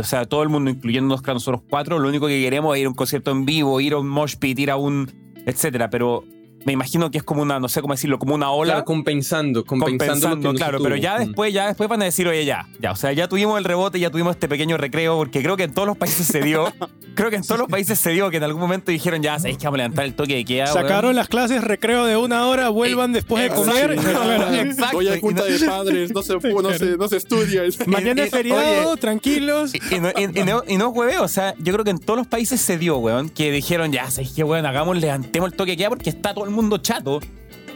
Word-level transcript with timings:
o 0.00 0.04
sea, 0.04 0.24
todo 0.24 0.42
el 0.42 0.48
mundo, 0.48 0.70
incluyendo 0.70 1.16
nosotros 1.16 1.62
cuatro, 1.68 1.98
lo 1.98 2.08
único 2.08 2.26
que 2.26 2.40
queremos 2.40 2.74
es 2.74 2.80
ir 2.80 2.86
a 2.86 2.88
un 2.90 2.94
concierto 2.94 3.30
en 3.30 3.44
vivo, 3.44 3.80
ir 3.80 3.94
a 3.94 3.98
un 3.98 4.08
mosh 4.08 4.36
pit, 4.36 4.58
ir 4.58 4.70
a 4.70 4.76
un. 4.76 5.10
etcétera. 5.46 5.90
Pero 5.90 6.24
me 6.64 6.72
imagino 6.72 7.10
que 7.10 7.18
es 7.18 7.24
como 7.24 7.42
una, 7.42 7.60
no 7.60 7.68
sé 7.68 7.80
cómo 7.80 7.94
decirlo, 7.94 8.18
como 8.18 8.34
una 8.34 8.50
ola. 8.50 8.72
Claro, 8.74 8.84
compensando, 8.84 9.64
compensando. 9.64 10.28
compensando, 10.28 10.54
claro, 10.54 10.78
pero 10.82 10.96
ya 10.96 11.16
Mm. 11.16 11.26
después, 11.26 11.52
ya 11.52 11.66
después 11.68 11.88
van 11.88 12.02
a 12.02 12.06
decir, 12.06 12.26
oye, 12.28 12.44
ya, 12.44 12.66
ya, 12.80 12.92
o 12.92 12.96
sea, 12.96 13.12
ya 13.12 13.28
tuvimos 13.28 13.58
el 13.58 13.64
rebote, 13.64 13.98
ya 14.00 14.10
tuvimos 14.10 14.32
este 14.34 14.48
pequeño 14.48 14.76
recreo, 14.76 15.16
porque 15.16 15.42
creo 15.42 15.56
que 15.56 15.64
en 15.64 15.72
todos 15.74 15.86
los 15.86 15.96
países 15.96 16.26
se 16.26 16.40
dio, 16.40 16.72
creo 17.14 17.30
que 17.30 17.36
en 17.36 17.42
todos 17.42 17.58
los 17.60 17.68
países 17.68 17.98
se 17.98 18.10
dio 18.10 18.30
que 18.30 18.38
en 18.38 18.44
algún 18.44 18.60
momento 18.60 18.90
dijeron, 18.90 19.22
ya, 19.22 19.38
sabéis 19.38 19.58
que 19.58 19.64
vamos 19.66 19.76
a 19.78 19.82
levantar 19.82 20.04
el 20.06 20.14
toque 20.14 20.34
de 20.36 20.44
queda. 20.44 20.66
Sacaron 20.68 21.04
weón?". 21.04 21.16
las 21.16 21.28
clases 21.28 21.62
recreo 21.62 22.04
de 22.06 22.16
una 22.16 22.46
hora, 22.46 22.68
vuelvan 22.70 23.12
después 23.12 23.42
de 23.42 23.50
comer. 23.54 23.92
Exacto. 23.92 24.54
Exacto. 24.54 24.96
Voy 24.96 25.08
a 25.08 25.18
junta 25.20 25.44
de 25.44 25.58
padres, 25.66 26.12
no 26.14 26.22
se, 26.22 26.34
no 26.38 26.72
se, 26.72 26.96
no 26.96 27.08
se 27.08 27.16
estudia. 27.18 27.62
Mañana 27.86 28.22
es 28.24 28.30
feriado, 28.30 28.90
oye, 28.90 29.00
tranquilos. 29.00 29.72
Y, 29.74 29.94
y 29.94 30.00
no, 30.00 30.08
y- 30.10 30.40
y 30.40 30.44
no, 30.44 30.62
y 30.66 30.76
no 30.76 30.88
hueveo, 30.88 31.22
o 31.22 31.28
sea, 31.28 31.54
yo 31.58 31.72
creo 31.72 31.84
que 31.84 31.90
en 31.90 31.98
todos 31.98 32.16
los 32.18 32.26
países 32.26 32.60
se 32.60 32.78
dio, 32.78 32.96
weón, 32.98 33.28
que 33.28 33.50
dijeron, 33.50 33.92
ya, 33.92 34.10
sabéis 34.10 34.32
que, 34.32 34.44
weón, 34.44 34.66
hagamos, 34.66 34.96
levantemos 34.96 35.50
el 35.50 35.56
toque 35.56 35.72
de 35.72 35.76
queda 35.76 35.88
porque 35.90 36.10
está 36.10 36.34
todo 36.34 36.44
el 36.44 36.50
mundo 36.54 36.78
chato. 36.78 37.20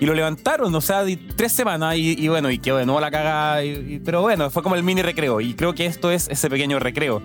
Y 0.01 0.07
lo 0.07 0.15
levantaron, 0.15 0.73
o 0.73 0.81
sea, 0.81 1.05
tres 1.35 1.53
semanas 1.53 1.97
y, 1.97 2.17
y 2.17 2.29
bueno, 2.29 2.51
y 2.53 2.59
quedó 2.59 2.77
de 2.77 2.87
nuevo 2.87 3.01
la 3.01 3.11
cagada. 3.11 3.61
pero 4.05 4.23
bueno, 4.23 4.49
fue 4.49 4.63
como 4.63 4.77
el 4.77 4.85
mini 4.85 5.03
recreo. 5.03 5.41
Y 5.41 5.55
creo 5.55 5.75
que 5.75 5.87
esto 5.87 6.11
es 6.13 6.29
ese 6.29 6.49
pequeño 6.49 6.79
recreo. 6.79 7.21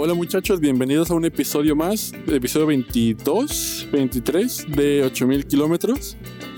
Hola 0.00 0.14
muchachos, 0.14 0.60
bienvenidos 0.60 1.10
a 1.10 1.14
un 1.14 1.24
episodio 1.24 1.74
más, 1.74 2.12
episodio 2.28 2.66
22, 2.66 3.88
23 3.90 4.66
de 4.68 5.02
8000 5.02 5.46
kilómetros. 5.46 6.16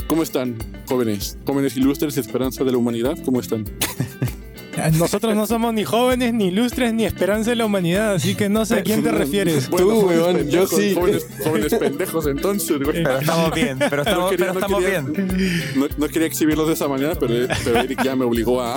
¿Cómo 0.08 0.22
están, 0.22 0.56
jóvenes? 0.86 1.38
Jóvenes 1.46 1.74
ilustres, 1.76 2.18
esperanza 2.18 2.64
de 2.64 2.72
la 2.72 2.78
humanidad, 2.78 3.16
¿cómo 3.24 3.40
están? 3.40 3.64
Nosotros 4.98 5.34
no 5.34 5.46
somos 5.46 5.74
ni 5.74 5.84
jóvenes, 5.84 6.32
ni 6.32 6.46
ilustres, 6.46 6.92
ni 6.94 7.04
esperanza 7.04 7.50
de 7.50 7.56
la 7.56 7.66
humanidad, 7.66 8.14
así 8.14 8.34
que 8.34 8.48
no 8.48 8.64
sé 8.64 8.76
a 8.76 8.82
quién 8.82 9.02
te 9.02 9.10
refieres. 9.12 9.68
Bueno, 9.68 9.88
Tú, 9.88 10.00
weón, 10.06 10.48
yo 10.48 10.66
sí. 10.66 10.94
Jóvenes, 10.94 11.26
jóvenes 11.44 11.74
pendejos, 11.80 12.26
entonces, 12.26 12.78
güey. 12.78 13.02
Pero 13.02 13.18
estamos 13.18 13.54
bien, 13.54 13.78
pero 13.78 14.02
estamos, 14.02 14.30
quería- 14.30 14.46
pero 14.46 14.54
no 14.54 14.60
estamos 14.60 14.84
quería- 14.84 15.00
bien. 15.00 15.62
No, 15.76 15.86
no 15.98 16.08
quería 16.08 16.26
exhibirlos 16.26 16.68
de 16.68 16.74
esa 16.74 16.88
manera, 16.88 17.14
pero, 17.18 17.34
pero 17.64 17.80
Eric 17.80 18.02
ya 18.04 18.14
me 18.16 18.24
obligó 18.24 18.62
a... 18.62 18.76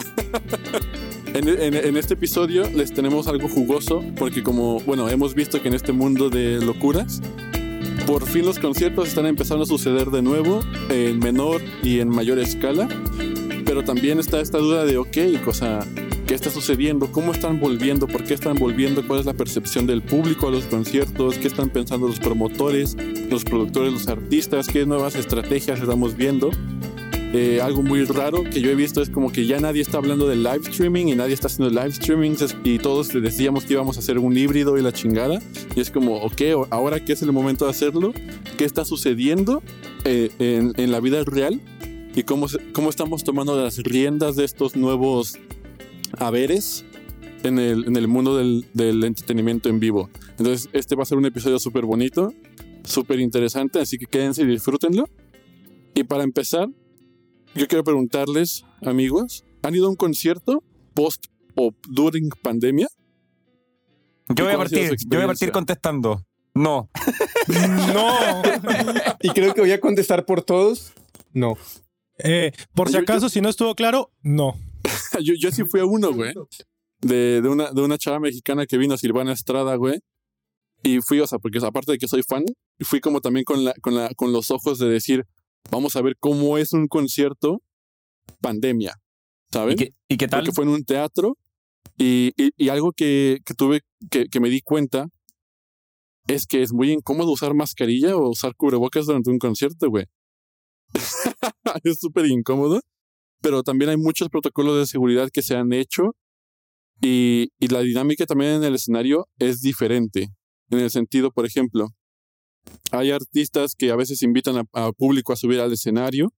En, 1.34 1.48
en- 1.50 1.73
en 1.76 1.98
este 1.98 2.14
episodio 2.16 2.70
les 2.70 2.94
tenemos 2.94 3.28
algo 3.28 3.48
jugoso, 3.50 4.03
porque 4.18 4.44
como, 4.44 4.80
bueno, 4.81 5.09
hemos 5.09 5.34
visto 5.34 5.62
que 5.62 5.68
en 5.68 5.73
este 5.73 5.92
mundo 5.92 6.30
de 6.30 6.59
locuras, 6.64 7.22
por 8.06 8.28
fin 8.28 8.46
los 8.46 8.59
conciertos 8.59 9.08
están 9.08 9.25
empezando 9.25 9.64
a 9.64 9.68
suceder 9.68 10.08
de 10.12 10.22
nuevo, 10.22 10.59
en 10.90 11.18
menor 11.20 11.62
y 11.81 12.00
en 12.02 12.09
mayor 12.09 12.38
escala, 12.40 12.88
pero 13.66 13.83
también 13.83 14.19
está 14.19 14.39
esta 14.42 14.58
duda 14.58 14.86
de, 14.86 14.97
ok, 14.97 15.17
cosa, 15.44 15.86
¿qué 16.28 16.36
está 16.36 16.50
sucediendo? 16.50 17.11
¿Cómo 17.11 17.31
están 17.31 17.59
volviendo? 17.59 18.08
¿Por 18.08 18.23
qué 18.23 18.33
están 18.33 18.58
volviendo? 18.58 19.06
¿Cuál 19.06 19.19
es 19.19 19.25
la 19.25 19.33
percepción 19.33 19.88
del 19.88 20.02
público 20.02 20.47
a 20.47 20.52
los 20.52 20.66
conciertos? 20.66 21.38
¿Qué 21.38 21.47
están 21.47 21.69
pensando 21.69 22.08
los 22.08 22.19
promotores, 22.19 22.95
los 23.30 23.44
productores, 23.44 23.94
los 23.94 24.08
artistas? 24.08 24.67
¿Qué 24.67 24.86
nuevas 24.86 25.16
estrategias 25.16 25.80
estamos 25.80 26.16
viendo? 26.16 26.52
Eh, 27.36 27.59
algo 27.61 27.81
muy 27.81 28.06
raro 28.06 28.44
que 28.44 28.61
yo 28.61 28.69
he 28.69 28.75
visto 28.75 29.02
es 29.02 29.09
como 29.09 29.31
que 29.31 29.47
ya 29.47 29.59
nadie 29.59 29.81
está 29.81 29.97
hablando 29.97 30.28
de 30.28 30.36
live 30.36 30.61
streaming 30.69 31.08
y 31.08 31.16
nadie 31.16 31.34
está 31.34 31.47
haciendo 31.47 31.73
live 31.73 31.89
streaming 31.89 32.36
y 32.64 32.78
todos 32.78 33.09
decíamos 33.09 33.66
que 33.66 33.73
íbamos 33.73 33.97
a 33.97 34.02
hacer 34.02 34.19
un 34.19 34.38
híbrido 34.38 34.78
y 34.78 34.84
la 34.84 34.91
chingada. 34.91 35.41
Y 35.75 35.81
es 35.81 35.89
como, 35.89 36.17
ok, 36.17 36.67
ahora 36.69 37.03
que 37.03 37.14
es 37.14 37.23
el 37.23 37.31
momento 37.31 37.66
de 37.66 37.72
hacerlo, 37.72 38.14
¿qué 38.56 38.66
está 38.66 38.86
sucediendo 38.86 39.64
eh, 40.06 40.30
en, 40.38 40.73
en 40.78 40.91
la 40.91 41.00
vida 41.00 41.23
real? 41.23 41.59
¿Y 42.16 42.23
cómo, 42.23 42.47
cómo 42.73 42.89
estamos 42.89 43.23
tomando 43.23 43.59
las 43.59 43.78
riendas 43.78 44.36
de 44.36 44.45
estos 44.45 44.75
nuevos 44.75 45.39
haberes 46.19 46.86
en 47.44 47.58
el, 47.58 47.86
en 47.86 47.95
el 47.95 48.08
mundo 48.08 48.38
del, 48.38 48.67
del 48.73 49.03
entretenimiento 49.03 49.69
en 49.69 49.80
vivo? 49.80 50.09
Entonces, 50.38 50.69
este 50.73 50.95
va 50.95 51.03
a 51.03 51.06
ser 51.08 51.17
un 51.17 51.25
episodio 51.25 51.58
súper 51.58 51.86
bonito, 51.86 52.31
súper 52.84 53.19
interesante, 53.19 53.80
así 53.80 53.97
que 53.97 54.06
quédense 54.06 54.44
y 54.44 54.45
disfrútenlo. 54.45 55.09
Y 55.95 56.03
para 56.03 56.23
empezar, 56.23 56.69
yo 57.56 57.68
quiero 57.68 57.84
preguntarles, 57.84 58.63
amigos, 58.84 59.44
¿han 59.63 59.73
ido 59.73 59.88
a 59.88 59.90
un 59.90 59.96
concierto 59.96 60.63
post 60.94 61.25
o 61.56 61.72
during 61.90 62.29
pandemia? 62.44 62.88
Yo 64.29 64.46
voy 64.46 64.53
a 64.53 64.57
partir, 64.57 64.96
yo 65.07 65.18
voy 65.18 65.23
a 65.23 65.28
partir 65.28 65.52
contestando. 65.52 66.23
No. 66.53 66.90
No. 67.94 68.41
Y 69.22 69.29
creo 69.31 69.53
que 69.53 69.59
voy 69.59 69.72
a 69.72 69.81
contestar 69.81 70.25
por 70.25 70.44
todos. 70.44 70.94
No. 71.34 71.57
Eh, 72.23 72.51
por 72.73 72.88
si 72.88 72.94
Yo- 72.95 73.00
acaso, 73.01 73.29
si 73.29 73.41
no 73.41 73.50
estuvo 73.50 73.75
claro, 73.75 74.09
no. 74.22 74.56
yo, 75.23 75.34
yo 75.39 75.51
sí 75.51 75.63
fui 75.66 75.79
a 75.81 75.85
uno, 75.85 76.11
güey. 76.13 76.34
De, 77.01 77.41
de, 77.41 77.50
una, 77.50 77.72
de 77.72 77.81
una 77.81 77.97
chava 77.97 78.19
mexicana 78.19 78.66
que 78.66 78.78
vino, 78.78 78.97
Silvana 78.97 79.34
Estrada, 79.34 79.75
güey. 79.75 80.00
Y 80.84 81.00
fui, 81.01 81.19
o 81.19 81.28
sea, 81.28 81.38
porque 81.39 81.59
aparte 81.66 81.91
de 81.94 81.97
que 81.97 82.07
soy 82.07 82.23
fan, 82.23 82.44
fui 82.81 83.00
como 83.00 83.22
también 83.22 83.44
con, 83.45 83.63
la, 83.63 83.73
con, 83.81 83.95
la, 83.95 84.09
con 84.16 84.31
los 84.34 84.51
ojos 84.51 84.79
de 84.79 84.88
decir, 84.89 85.25
vamos 85.72 85.95
a 85.95 86.01
ver 86.01 86.16
cómo 86.19 86.57
es 86.57 86.73
un 86.73 86.88
concierto 86.88 87.61
pandemia, 88.41 88.95
¿Y 89.51 89.53
¿saben? 89.53 89.78
qué, 89.78 89.94
y 90.09 90.17
qué 90.17 90.28
tal? 90.28 90.41
Porque 90.41 90.51
fue 90.53 90.63
en 90.66 90.72
un 90.72 90.84
teatro 90.84 91.38
y, 91.97 92.31
y, 92.38 92.51
y 92.57 92.69
algo 92.69 92.91
que, 92.91 93.40
que 93.45 93.53
tuve, 93.53 93.81
que, 94.09 94.28
que 94.28 94.40
me 94.40 94.50
di 94.50 94.61
cuenta, 94.61 95.07
es 96.28 96.45
que 96.47 96.61
es 96.63 96.73
muy 96.73 96.91
incómodo 96.91 97.31
usar 97.31 97.53
mascarilla 97.53 98.16
o 98.16 98.29
usar 98.29 98.55
cubrebocas 98.55 99.05
durante 99.05 99.29
un 99.29 99.40
concierto, 99.40 99.90
güey. 99.90 100.05
es 101.84 102.00
súper 102.00 102.26
incómodo, 102.28 102.81
pero 103.42 103.64
también 103.64 103.90
hay 103.90 103.98
muchos 103.98 104.30
protocolos 104.30 104.78
de 104.78 104.86
seguridad 104.86 105.30
que 105.31 105.42
se 105.42 105.56
han 105.56 105.74
hecho 105.74 106.16
y, 107.02 107.50
y 107.59 107.68
la 107.68 107.81
dinámica 107.81 108.26
también 108.26 108.52
en 108.54 108.64
el 108.64 108.76
escenario 108.76 109.28
es 109.40 109.62
diferente. 109.62 110.30
En 110.70 110.80
el 110.80 110.90
sentido, 110.90 111.32
por 111.32 111.46
ejemplo, 111.46 111.90
hay 112.92 113.12
artistas 113.12 113.76
que 113.76 113.92
a 113.92 113.96
veces 113.96 114.22
invitan 114.22 114.68
a, 114.72 114.92
público 114.92 115.34
a 115.34 115.36
subir 115.36 115.59
al 115.59 115.72
escenario 115.72 116.34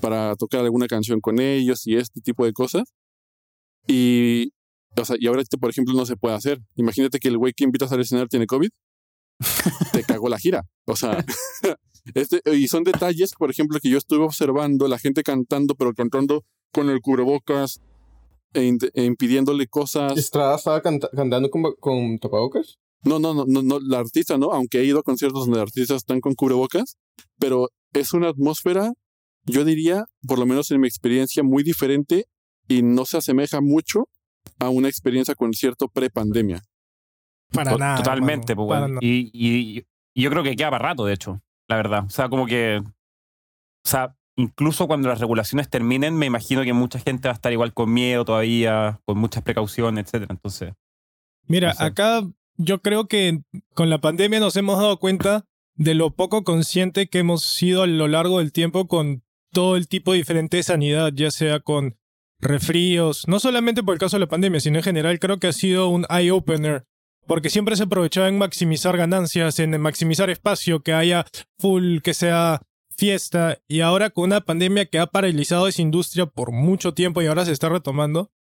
para 0.00 0.34
tocar 0.36 0.60
alguna 0.60 0.86
canción 0.86 1.20
con 1.20 1.40
ellos 1.40 1.86
y 1.86 1.96
este 1.96 2.20
tipo 2.20 2.44
de 2.44 2.52
cosas. 2.52 2.92
Y, 3.86 4.52
o 4.96 5.04
sea, 5.04 5.16
y 5.18 5.26
ahora, 5.26 5.42
este, 5.42 5.58
por 5.58 5.70
ejemplo, 5.70 5.94
no 5.94 6.06
se 6.06 6.16
puede 6.16 6.34
hacer. 6.34 6.60
Imagínate 6.76 7.18
que 7.18 7.28
el 7.28 7.38
güey 7.38 7.52
que 7.52 7.64
invitas 7.64 7.92
al 7.92 8.00
escenario 8.00 8.28
tiene 8.28 8.46
COVID. 8.46 8.70
Te 9.92 10.04
cagó 10.04 10.28
la 10.28 10.38
gira. 10.38 10.62
O 10.86 10.96
sea, 10.96 11.24
este, 12.14 12.40
y 12.56 12.68
son 12.68 12.84
detalles, 12.84 13.32
por 13.38 13.50
ejemplo, 13.50 13.78
que 13.80 13.88
yo 13.90 13.98
estuve 13.98 14.24
observando, 14.24 14.88
la 14.88 14.98
gente 14.98 15.22
cantando, 15.22 15.74
pero 15.74 15.92
cantando 15.94 16.44
con 16.72 16.88
el 16.90 17.00
cubrebocas 17.00 17.80
e, 18.54 18.76
e 18.94 19.04
impidiéndole 19.04 19.66
cosas. 19.66 20.16
¿Estrada 20.18 20.56
estaba 20.56 20.80
canta- 20.82 21.10
cantando 21.14 21.50
con, 21.50 21.62
con 21.78 22.18
tapabocas? 22.18 22.78
No, 23.02 23.18
no, 23.18 23.32
no, 23.34 23.44
no, 23.46 23.62
no, 23.62 23.80
la 23.80 23.98
artista 23.98 24.36
no, 24.38 24.52
aunque 24.52 24.80
he 24.80 24.84
ido 24.84 24.98
a 24.98 25.02
conciertos 25.02 25.46
donde 25.46 25.60
artistas 25.60 25.98
están 25.98 26.20
con 26.20 26.34
cubrebocas, 26.34 26.96
pero 27.38 27.68
es 27.94 28.12
una 28.12 28.28
atmósfera, 28.28 28.92
yo 29.46 29.64
diría, 29.64 30.04
por 30.26 30.38
lo 30.38 30.46
menos 30.46 30.70
en 30.70 30.80
mi 30.80 30.86
experiencia, 30.88 31.42
muy 31.42 31.62
diferente 31.62 32.26
y 32.68 32.82
no 32.82 33.04
se 33.06 33.16
asemeja 33.16 33.60
mucho 33.62 34.08
a 34.58 34.68
una 34.68 34.88
experiencia 34.88 35.34
concierto 35.34 35.88
pre-pandemia. 35.88 36.62
Para 37.52 37.72
To- 37.72 37.78
nada. 37.78 37.96
Totalmente, 37.96 38.54
pues, 38.54 38.82
y, 39.00 39.30
y- 39.32 39.84
y 40.14 40.22
yo 40.22 40.30
creo 40.30 40.42
que 40.42 40.54
queda 40.56 40.70
para 40.70 40.88
rato, 40.90 41.04
de 41.06 41.14
hecho, 41.14 41.40
la 41.70 41.76
verdad. 41.76 42.04
O 42.06 42.10
sea, 42.10 42.28
como 42.28 42.46
que. 42.46 42.82
O 42.82 43.88
sea, 43.88 44.14
incluso 44.36 44.86
cuando 44.86 45.08
las 45.08 45.20
regulaciones 45.20 45.70
terminen, 45.70 46.16
me 46.16 46.26
imagino 46.26 46.62
que 46.62 46.72
mucha 46.72 46.98
gente 46.98 47.28
va 47.28 47.32
a 47.32 47.34
estar 47.36 47.52
igual 47.52 47.72
con 47.72 47.92
miedo 47.92 48.24
todavía, 48.24 49.00
con 49.06 49.16
muchas 49.16 49.42
precauciones, 49.42 50.04
etcétera. 50.04 50.32
Entonces. 50.34 50.74
Mira, 51.46 51.68
No 51.68 51.74
sé. 51.74 51.84
acá 51.84 52.22
yo 52.56 52.82
creo 52.82 53.06
que 53.06 53.42
con 53.74 53.88
la 53.88 54.00
pandemia 54.00 54.40
nos 54.40 54.56
hemos 54.56 54.78
dado 54.78 54.98
cuenta 54.98 55.46
de 55.76 55.94
lo 55.94 56.10
poco 56.10 56.44
consciente 56.44 57.08
que 57.08 57.20
hemos 57.20 57.42
sido 57.42 57.82
a 57.82 57.86
lo 57.86 58.06
largo 58.06 58.38
del 58.38 58.52
tiempo 58.52 58.86
con 58.86 59.22
todo 59.52 59.76
el 59.76 59.88
tipo 59.88 60.12
diferente 60.12 60.58
de 60.58 60.62
sanidad, 60.62 61.12
ya 61.14 61.30
sea 61.30 61.60
con 61.60 61.96
resfríos, 62.40 63.26
no 63.28 63.38
solamente 63.38 63.82
por 63.82 63.94
el 63.94 63.98
caso 64.00 64.16
de 64.16 64.20
la 64.20 64.28
pandemia, 64.28 64.60
sino 64.60 64.78
en 64.78 64.84
general 64.84 65.18
creo 65.18 65.38
que 65.38 65.48
ha 65.48 65.52
sido 65.52 65.88
un 65.88 66.06
eye-opener, 66.10 66.84
porque 67.30 67.48
siempre 67.48 67.76
se 67.76 67.84
aprovechaba 67.84 68.26
en 68.26 68.38
maximizar 68.38 68.96
ganancias, 68.96 69.60
en 69.60 69.80
maximizar 69.80 70.30
espacio, 70.30 70.82
que 70.82 70.92
haya 70.92 71.24
full, 71.60 72.00
que 72.00 72.12
sea 72.12 72.60
fiesta, 72.90 73.62
y 73.68 73.82
ahora 73.82 74.10
con 74.10 74.24
una 74.24 74.40
pandemia 74.40 74.86
que 74.86 74.98
ha 74.98 75.06
paralizado 75.06 75.68
esa 75.68 75.80
industria 75.80 76.26
por 76.26 76.50
mucho 76.50 76.92
tiempo 76.92 77.22
y 77.22 77.26
ahora 77.26 77.44
se 77.44 77.52
está 77.52 77.68
retomando, 77.68 78.32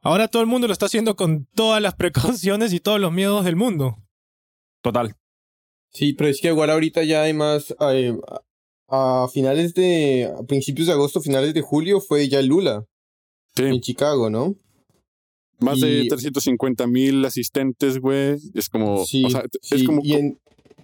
ahora 0.00 0.28
todo 0.28 0.42
el 0.42 0.46
mundo 0.46 0.68
lo 0.68 0.72
está 0.72 0.86
haciendo 0.86 1.16
con 1.16 1.46
todas 1.56 1.82
las 1.82 1.94
precauciones 1.96 2.72
y 2.72 2.78
todos 2.78 3.00
los 3.00 3.10
miedos 3.10 3.44
del 3.44 3.56
mundo. 3.56 3.96
Total. 4.80 5.16
Sí, 5.92 6.12
pero 6.12 6.30
es 6.30 6.40
que 6.40 6.50
igual 6.50 6.70
ahorita 6.70 7.02
ya 7.02 7.22
además 7.22 7.74
eh, 7.80 8.16
a, 8.86 9.26
finales 9.32 9.74
de, 9.74 10.32
a 10.38 10.44
principios 10.44 10.86
de 10.86 10.92
agosto, 10.92 11.20
finales 11.20 11.52
de 11.52 11.62
julio 11.62 12.00
fue 12.00 12.28
ya 12.28 12.40
Lula 12.42 12.86
en 13.56 13.80
Chicago, 13.80 14.30
¿no? 14.30 14.54
Más 15.60 15.80
de 15.80 16.04
y- 16.04 16.08
350 16.08 16.86
mil 16.86 17.24
asistentes, 17.24 17.98
güey. 17.98 18.36
Es 18.54 18.68
como, 18.68 19.04
Sí, 19.04 19.24
o 19.24 19.30
sea, 19.30 19.44
sí, 19.62 19.76
es 19.76 19.84
como 19.84 20.00
y 20.04 20.12
en- 20.14 20.38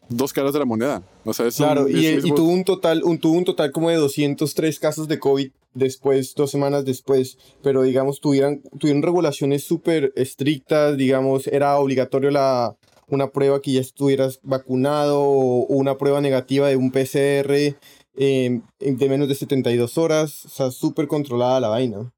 dos 0.09 0.33
caras 0.33 0.53
de 0.53 0.59
la 0.61 0.65
moneda. 0.65 1.03
O 1.25 1.33
sea, 1.33 1.47
es 1.47 1.57
claro, 1.57 1.85
un- 1.87 1.97
y, 1.97 2.07
es 2.07 2.25
y 2.25 2.31
tuvo 2.33 2.49
un 2.51 2.65
total, 2.65 3.03
un, 3.05 3.19
tuvo 3.19 3.37
un 3.39 3.45
total 3.45 3.73
como 3.73 3.91
de 3.91 3.97
203 3.97 4.79
casos 4.79 5.09
de 5.09 5.19
COVID 5.19 5.51
después, 5.75 6.35
dos 6.35 6.51
semanas 6.51 6.85
después, 6.85 7.37
pero 7.63 7.83
digamos, 7.83 8.21
tuvieran, 8.21 8.63
tuvieron 8.79 9.03
regulaciones 9.03 9.65
súper 9.65 10.13
estrictas, 10.17 10.97
digamos, 10.97 11.47
era 11.49 11.77
obligatorio 11.79 12.31
la, 12.31 12.77
una 13.09 13.31
prueba 13.31 13.61
que 13.61 13.73
ya 13.73 13.81
estuvieras 13.81 14.41
vacunado 14.43 15.21
o 15.21 15.67
una 15.77 15.97
prueba 15.99 16.21
negativa 16.21 16.69
de 16.69 16.77
un 16.77 16.91
PCR 16.93 17.77
em, 18.19 18.63
de 18.81 19.09
menos 19.09 19.29
de 19.29 19.35
72 19.35 19.99
horas, 19.99 20.47
o 20.47 20.49
sea, 20.49 20.71
súper 20.71 21.07
controlada 21.07 21.61
la 21.61 21.69
vaina. 21.69 22.13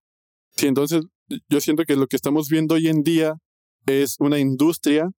Sí, 0.56 0.66
entonces 0.69 1.02
yo 1.49 1.61
siento 1.61 1.85
que 1.85 1.97
lo 1.97 2.07
que 2.07 2.17
estamos 2.17 2.49
viendo 2.49 2.75
hoy 2.75 2.89
en 2.89 3.03
día 3.03 3.35
es 3.87 4.17
una 4.19 4.39
industria 4.39 5.09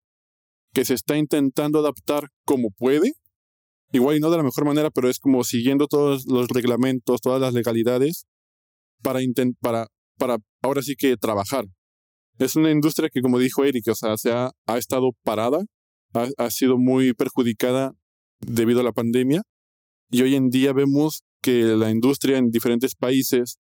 que 0.72 0.84
se 0.84 0.94
está 0.94 1.16
intentando 1.16 1.80
adaptar 1.80 2.28
como 2.44 2.70
puede. 2.70 3.12
Igual 3.92 4.16
y 4.16 4.20
no 4.20 4.30
de 4.30 4.36
la 4.36 4.42
mejor 4.44 4.64
manera, 4.64 4.90
pero 4.90 5.08
es 5.08 5.18
como 5.18 5.42
siguiendo 5.42 5.88
todos 5.88 6.24
los 6.26 6.48
reglamentos, 6.48 7.20
todas 7.20 7.40
las 7.40 7.54
legalidades 7.54 8.26
para, 9.02 9.20
para, 9.60 9.88
para 10.16 10.38
ahora 10.62 10.82
sí 10.82 10.94
que 10.96 11.16
trabajar. 11.16 11.64
Es 12.38 12.56
una 12.56 12.70
industria 12.70 13.10
que, 13.12 13.20
como 13.20 13.38
dijo 13.38 13.64
Eric, 13.64 13.88
o 13.88 13.94
sea, 13.94 14.16
se 14.16 14.30
ha, 14.30 14.50
ha 14.66 14.78
estado 14.78 15.10
parada, 15.24 15.58
ha, 16.14 16.28
ha 16.38 16.50
sido 16.50 16.78
muy 16.78 17.12
perjudicada 17.14 17.92
debido 18.38 18.80
a 18.80 18.84
la 18.84 18.92
pandemia. 18.92 19.42
Y 20.10 20.22
hoy 20.22 20.36
en 20.36 20.48
día 20.48 20.72
vemos 20.72 21.22
que 21.42 21.62
la 21.76 21.90
industria 21.90 22.38
en 22.38 22.50
diferentes 22.50 22.94
países 22.94 23.58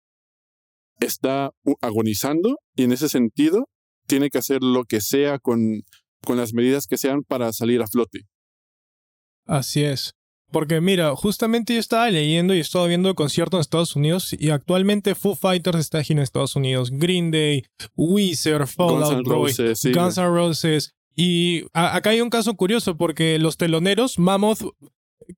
está 1.04 1.50
agonizando 1.80 2.56
y 2.76 2.84
en 2.84 2.92
ese 2.92 3.08
sentido 3.08 3.68
tiene 4.06 4.30
que 4.30 4.38
hacer 4.38 4.62
lo 4.62 4.84
que 4.84 5.00
sea 5.00 5.38
con, 5.38 5.82
con 6.24 6.36
las 6.36 6.52
medidas 6.52 6.86
que 6.86 6.98
sean 6.98 7.22
para 7.22 7.52
salir 7.52 7.82
a 7.82 7.86
flote. 7.86 8.26
Así 9.46 9.82
es. 9.82 10.14
Porque 10.50 10.82
mira, 10.82 11.16
justamente 11.16 11.72
yo 11.72 11.80
estaba 11.80 12.10
leyendo 12.10 12.54
y 12.54 12.60
estaba 12.60 12.86
viendo 12.86 13.14
conciertos 13.14 13.58
en 13.58 13.60
Estados 13.62 13.96
Unidos 13.96 14.36
y 14.38 14.50
actualmente 14.50 15.14
Foo 15.14 15.34
Fighters 15.34 15.78
está 15.78 15.98
aquí 15.98 16.12
en 16.12 16.18
Estados 16.18 16.54
Unidos, 16.56 16.90
Green 16.90 17.30
Day, 17.30 17.64
Weezer, 17.96 18.66
Fall 18.66 19.02
Out 19.02 19.24
Boy, 19.24 19.52
Guns 19.94 20.18
N' 20.18 20.26
Roses. 20.26 20.94
Y 21.16 21.64
acá 21.72 22.10
hay 22.10 22.20
un 22.20 22.28
caso 22.28 22.54
curioso 22.54 22.98
porque 22.98 23.38
los 23.38 23.56
teloneros, 23.56 24.18
Mammoth, 24.18 24.60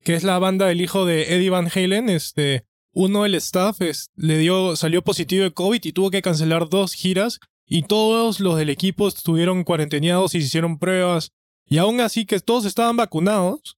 que 0.02 0.14
es 0.14 0.24
la 0.24 0.38
banda 0.40 0.66
del 0.66 0.80
hijo 0.80 1.06
de 1.06 1.34
Eddie 1.34 1.50
Van 1.50 1.70
Halen, 1.72 2.08
este, 2.08 2.64
uno 2.94 3.24
del 3.24 3.34
staff 3.34 3.78
le 4.16 4.38
dio, 4.38 4.76
salió 4.76 5.02
positivo 5.02 5.44
de 5.44 5.52
COVID 5.52 5.80
y 5.84 5.92
tuvo 5.92 6.10
que 6.10 6.22
cancelar 6.22 6.68
dos 6.68 6.94
giras 6.94 7.40
y 7.66 7.82
todos 7.82 8.40
los 8.40 8.56
del 8.56 8.70
equipo 8.70 9.08
estuvieron 9.08 9.64
cuarentenados 9.64 10.34
y 10.34 10.40
se 10.40 10.46
hicieron 10.46 10.78
pruebas. 10.78 11.32
Y 11.66 11.78
aún 11.78 12.00
así 12.00 12.26
que 12.26 12.38
todos 12.40 12.64
estaban 12.64 12.96
vacunados, 12.96 13.76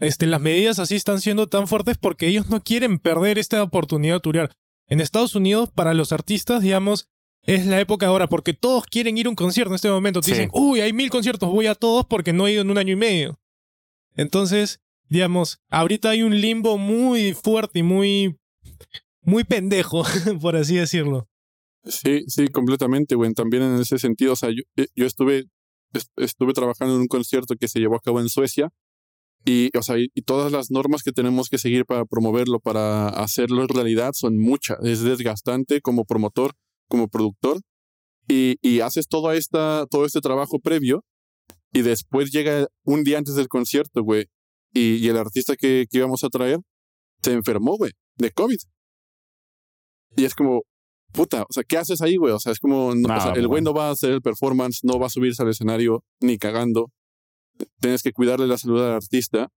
este, 0.00 0.26
las 0.26 0.40
medidas 0.40 0.78
así 0.78 0.96
están 0.96 1.20
siendo 1.20 1.46
tan 1.46 1.68
fuertes 1.68 1.98
porque 1.98 2.26
ellos 2.26 2.48
no 2.48 2.62
quieren 2.62 2.98
perder 2.98 3.38
esta 3.38 3.62
oportunidad 3.62 4.14
de 4.14 4.20
turear. 4.20 4.52
En 4.86 5.00
Estados 5.00 5.34
Unidos, 5.34 5.70
para 5.74 5.94
los 5.94 6.12
artistas, 6.12 6.62
digamos, 6.62 7.08
es 7.42 7.66
la 7.66 7.80
época 7.80 8.06
ahora 8.06 8.28
porque 8.28 8.54
todos 8.54 8.84
quieren 8.86 9.18
ir 9.18 9.26
a 9.26 9.30
un 9.30 9.36
concierto 9.36 9.70
en 9.70 9.76
este 9.76 9.90
momento. 9.90 10.20
dicen, 10.20 10.50
uy, 10.52 10.80
hay 10.80 10.92
mil 10.92 11.10
conciertos, 11.10 11.50
voy 11.50 11.66
a 11.66 11.74
todos 11.74 12.06
porque 12.06 12.32
no 12.32 12.46
he 12.46 12.52
ido 12.52 12.62
en 12.62 12.70
un 12.70 12.78
año 12.78 12.92
y 12.92 12.96
medio. 12.96 13.38
Entonces, 14.16 14.80
digamos, 15.08 15.60
ahorita 15.68 16.10
hay 16.10 16.22
un 16.22 16.40
limbo 16.40 16.78
muy 16.78 17.34
fuerte 17.34 17.80
y 17.80 17.82
muy, 17.82 18.36
muy 19.22 19.44
pendejo, 19.44 20.02
por 20.40 20.56
así 20.56 20.76
decirlo. 20.76 21.28
Sí, 21.84 22.24
sí, 22.26 22.48
completamente, 22.48 23.14
güey. 23.14 23.32
También 23.32 23.62
en 23.62 23.80
ese 23.80 23.98
sentido, 23.98 24.32
o 24.32 24.36
sea, 24.36 24.50
yo, 24.50 24.62
yo 24.94 25.06
estuve, 25.06 25.44
estuve 26.16 26.52
trabajando 26.52 26.94
en 26.94 27.02
un 27.02 27.06
concierto 27.06 27.54
que 27.56 27.68
se 27.68 27.80
llevó 27.80 27.96
a 27.96 28.00
cabo 28.00 28.20
en 28.20 28.28
Suecia 28.28 28.70
y, 29.44 29.70
o 29.76 29.82
sea, 29.82 29.96
y, 29.98 30.08
todas 30.22 30.52
las 30.52 30.70
normas 30.70 31.02
que 31.02 31.12
tenemos 31.12 31.48
que 31.48 31.58
seguir 31.58 31.86
para 31.86 32.04
promoverlo, 32.04 32.60
para 32.60 33.08
hacerlo 33.08 33.66
realidad, 33.66 34.12
son 34.14 34.38
muchas. 34.38 34.78
Es 34.82 35.00
desgastante 35.02 35.80
como 35.80 36.04
promotor, 36.04 36.52
como 36.88 37.08
productor. 37.08 37.60
Y, 38.28 38.56
y 38.60 38.80
haces 38.80 39.08
todo, 39.08 39.32
esta, 39.32 39.86
todo 39.90 40.04
este 40.04 40.20
trabajo 40.20 40.58
previo 40.58 41.02
y 41.72 41.80
después 41.80 42.30
llega 42.30 42.66
un 42.84 43.04
día 43.04 43.18
antes 43.18 43.36
del 43.36 43.48
concierto, 43.48 44.02
güey. 44.02 44.26
Y, 44.74 44.96
y, 44.96 45.08
el 45.08 45.16
artista 45.16 45.56
que, 45.56 45.86
que 45.90 45.98
íbamos 45.98 46.24
a 46.24 46.28
traer 46.28 46.58
se 47.22 47.32
enfermó, 47.32 47.76
güey, 47.76 47.92
de 48.16 48.30
COVID. 48.32 48.58
Y 50.18 50.24
es 50.24 50.34
como, 50.34 50.62
puta, 51.12 51.44
o 51.48 51.52
sea, 51.52 51.62
¿qué 51.64 51.78
haces 51.78 52.02
ahí, 52.02 52.16
güey? 52.16 52.32
O 52.32 52.38
sea, 52.38 52.52
es 52.52 52.58
como, 52.58 52.92
el 52.92 53.48
güey 53.48 53.62
no 53.62 53.72
va 53.72 53.88
a 53.88 53.92
hacer 53.92 54.12
el 54.12 54.22
performance, 54.22 54.80
no 54.82 54.98
va 54.98 55.06
a 55.06 55.10
subirse 55.10 55.42
al 55.42 55.50
escenario 55.50 56.02
ni 56.20 56.38
cagando 56.38 56.90
tienes 57.80 58.02
que 58.02 58.12
cuidarle 58.12 58.46
la 58.46 58.58
salud 58.58 58.82
al 58.82 58.92
artista, 58.92 59.48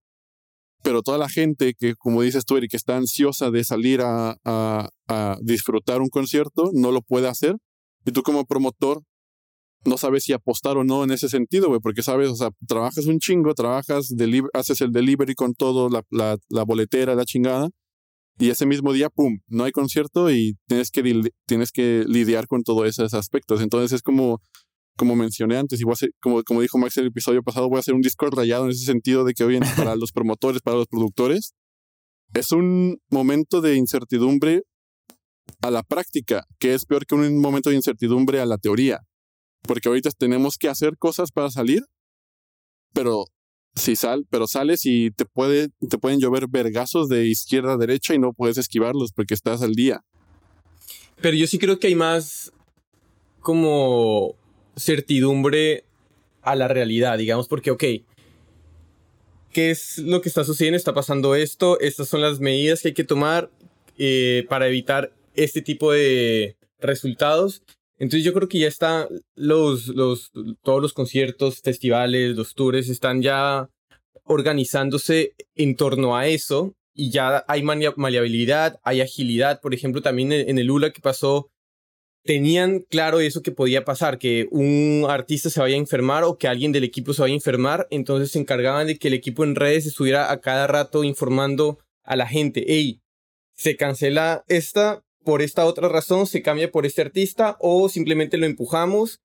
pero 0.84 1.02
toda 1.02 1.18
la 1.18 1.30
gente 1.30 1.74
que, 1.78 1.96
como 1.96 2.22
dices 2.22 2.46
tú, 2.46 2.58
Eric, 2.58 2.74
está 2.74 2.98
ansiosa 2.98 3.52
de 3.52 3.64
salir 3.64 4.02
a, 4.02 4.36
a, 4.44 4.90
a 5.08 5.38
disfrutar 5.42 6.02
un 6.02 6.10
concierto, 6.10 6.72
no 6.74 6.92
lo 6.92 7.02
puede 7.02 7.28
hacer. 7.28 7.56
Y 8.06 8.12
tú 8.12 8.24
como 8.24 8.46
promotor 8.46 9.04
no 9.84 9.98
sabes 9.98 10.24
si 10.24 10.34
apostar 10.34 10.78
o 10.78 10.84
no 10.84 11.04
en 11.04 11.12
ese 11.12 11.30
sentido, 11.30 11.68
güey, 11.68 11.80
porque 11.80 12.04
sabes, 12.04 12.30
o 12.30 12.36
sea, 12.36 12.50
trabajas 12.68 13.06
un 13.08 13.20
chingo, 13.20 13.54
trabajas, 13.54 14.14
haces 14.54 14.82
el 14.82 14.92
delivery 14.92 15.34
con 15.34 15.54
todo, 15.54 15.90
la, 15.90 16.04
la, 16.12 16.38
la, 16.50 16.64
boletera, 16.64 17.16
la 17.16 17.26
chingada, 17.26 17.70
y 18.42 18.50
ese 18.50 18.66
mismo 18.66 18.92
día, 18.92 19.12
pum, 19.12 19.38
no 19.48 19.66
hay 19.66 19.72
concierto 19.72 20.32
y 20.32 20.58
tienes 20.68 20.90
que, 20.90 21.30
tienes 21.46 21.72
que 21.72 22.04
lidiar 22.08 22.48
con 22.48 22.64
todos 22.64 22.88
esos 22.88 23.14
aspectos. 23.14 23.62
Entonces 23.62 23.92
es 23.92 24.02
como, 24.02 24.42
como 24.98 25.16
mencioné 25.16 25.58
antes, 25.58 25.80
y 25.80 25.84
como, 26.20 26.42
como 26.42 26.62
dijo 26.62 26.80
Max 26.80 26.98
en 26.98 27.04
el 27.04 27.10
episodio 27.10 27.44
pasado, 27.44 27.70
voy 27.70 27.78
a 27.78 27.82
hacer 27.82 27.94
un 27.94 28.02
Discord 28.02 28.34
rayado 28.34 28.66
en 28.66 28.72
ese 28.72 28.84
sentido 28.84 29.26
de 29.26 29.36
que 29.36 29.44
hoy 29.44 29.60
para 29.78 29.96
los 29.96 30.12
promotores, 30.12 30.64
para 30.64 30.78
los 30.78 30.88
productores, 30.88 31.54
es 32.34 32.52
un 32.52 32.98
momento 33.12 33.62
de 33.62 33.76
incertidumbre 33.76 34.64
a 35.62 35.70
la 35.70 35.84
práctica, 35.84 36.46
que 36.58 36.74
es 36.74 36.86
peor 36.86 37.06
que 37.06 37.14
un 37.14 37.40
momento 37.40 37.70
de 37.70 37.76
incertidumbre 37.76 38.42
a 38.42 38.48
la 38.48 38.58
teoría. 38.58 39.02
Porque 39.62 39.88
ahorita 39.88 40.10
tenemos 40.18 40.58
que 40.58 40.68
hacer 40.68 40.98
cosas 40.98 41.30
para 41.32 41.52
salir, 41.52 41.84
pero 42.92 43.26
si 43.76 43.96
sal, 43.96 44.26
pero 44.30 44.48
sales 44.48 44.86
y 44.86 45.12
te 45.12 45.26
puede, 45.26 45.70
te 45.90 45.98
pueden 45.98 46.20
llover 46.20 46.48
vergazos 46.48 47.08
de 47.08 47.26
izquierda 47.26 47.74
a 47.74 47.78
derecha 47.78 48.14
y 48.14 48.20
no 48.20 48.34
puedes 48.34 48.58
esquivarlos 48.58 49.12
porque 49.14 49.34
estás 49.34 49.62
al 49.62 49.74
día. 49.74 50.04
Pero 51.22 51.38
yo 51.38 51.48
sí 51.48 51.60
creo 51.60 51.80
que 51.80 51.88
hay 51.88 51.96
más 51.96 52.52
como 53.40 54.36
certidumbre 54.76 55.86
a 56.42 56.56
la 56.56 56.68
realidad, 56.68 57.18
digamos, 57.18 57.48
porque, 57.48 57.72
ok, 57.72 57.84
¿qué 59.52 59.72
es 59.72 60.00
lo 60.00 60.22
que 60.22 60.30
está 60.30 60.44
sucediendo? 60.44 60.78
Está 60.78 60.94
pasando 60.94 61.36
esto, 61.36 61.80
estas 61.80 62.08
son 62.08 62.22
las 62.22 62.40
medidas 62.40 62.82
que 62.82 62.90
hay 62.90 62.94
que 62.94 63.04
tomar 63.04 63.52
eh, 63.98 64.46
para 64.50 64.68
evitar 64.68 65.14
este 65.36 65.62
tipo 65.62 65.92
de 65.92 66.56
resultados. 66.80 67.64
Entonces 68.02 68.26
yo 68.26 68.34
creo 68.34 68.50
que 68.50 68.58
ya 68.58 68.68
está 68.68 69.08
los, 69.36 69.94
todos 70.64 70.82
los 70.82 70.94
conciertos, 70.94 71.62
festivales, 71.62 72.36
los 72.36 72.56
tours 72.56 72.90
están 72.90 73.22
ya 73.22 73.70
organizándose 74.24 75.36
en 75.54 75.76
torno 75.76 76.18
a 76.18 76.26
eso 76.26 76.74
y 76.96 77.12
ya 77.12 77.46
hay 77.48 77.62
maleabilidad, 77.62 78.80
hay 78.82 79.02
agilidad. 79.02 79.62
Por 79.62 79.76
ejemplo, 79.76 80.02
también 80.02 80.32
en 80.32 80.58
el 80.58 80.72
ULA 80.72 80.90
que 80.90 81.00
pasó 81.00 81.52
tenían 82.24 82.80
claro 82.90 83.20
eso 83.20 83.44
que 83.44 83.52
podía 83.52 83.86
pasar, 83.86 84.18
que 84.18 84.48
un 84.50 85.06
artista 85.08 85.52
se 85.52 85.60
vaya 85.60 85.76
a 85.76 85.80
enfermar 85.80 86.24
o 86.24 86.40
que 86.40 86.48
alguien 86.48 86.72
del 86.72 86.86
equipo 86.86 87.14
se 87.14 87.22
vaya 87.22 87.34
a 87.34 87.36
enfermar, 87.36 87.88
entonces 87.92 88.32
se 88.32 88.40
encargaban 88.40 88.88
de 88.88 88.98
que 88.98 89.10
el 89.10 89.14
equipo 89.14 89.44
en 89.44 89.54
redes 89.54 89.86
estuviera 89.86 90.32
a 90.32 90.42
cada 90.42 90.66
rato 90.66 91.04
informando 91.04 91.78
a 92.04 92.16
la 92.16 92.26
gente, 92.26 92.66
hey, 92.68 93.00
se 93.54 93.76
cancela 93.76 94.44
esta 94.48 95.04
por 95.24 95.42
esta 95.42 95.66
otra 95.66 95.90
razón, 95.90 96.28
se 96.28 96.42
cambia 96.42 96.72
por 96.72 96.86
este 96.86 97.02
artista 97.02 97.58
o 97.60 97.90
simplemente 97.90 98.38
lo 98.38 98.46
empujamos 98.46 99.22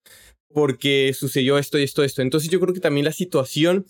porque 0.53 1.12
sucedió 1.15 1.59
esto 1.59 1.79
y 1.79 1.83
esto, 1.83 2.03
esto. 2.03 2.23
Entonces 2.23 2.50
yo 2.50 2.61
creo 2.61 2.75
que 2.75 2.81
también 2.81 3.05
la 3.05 3.12
situación 3.12 3.87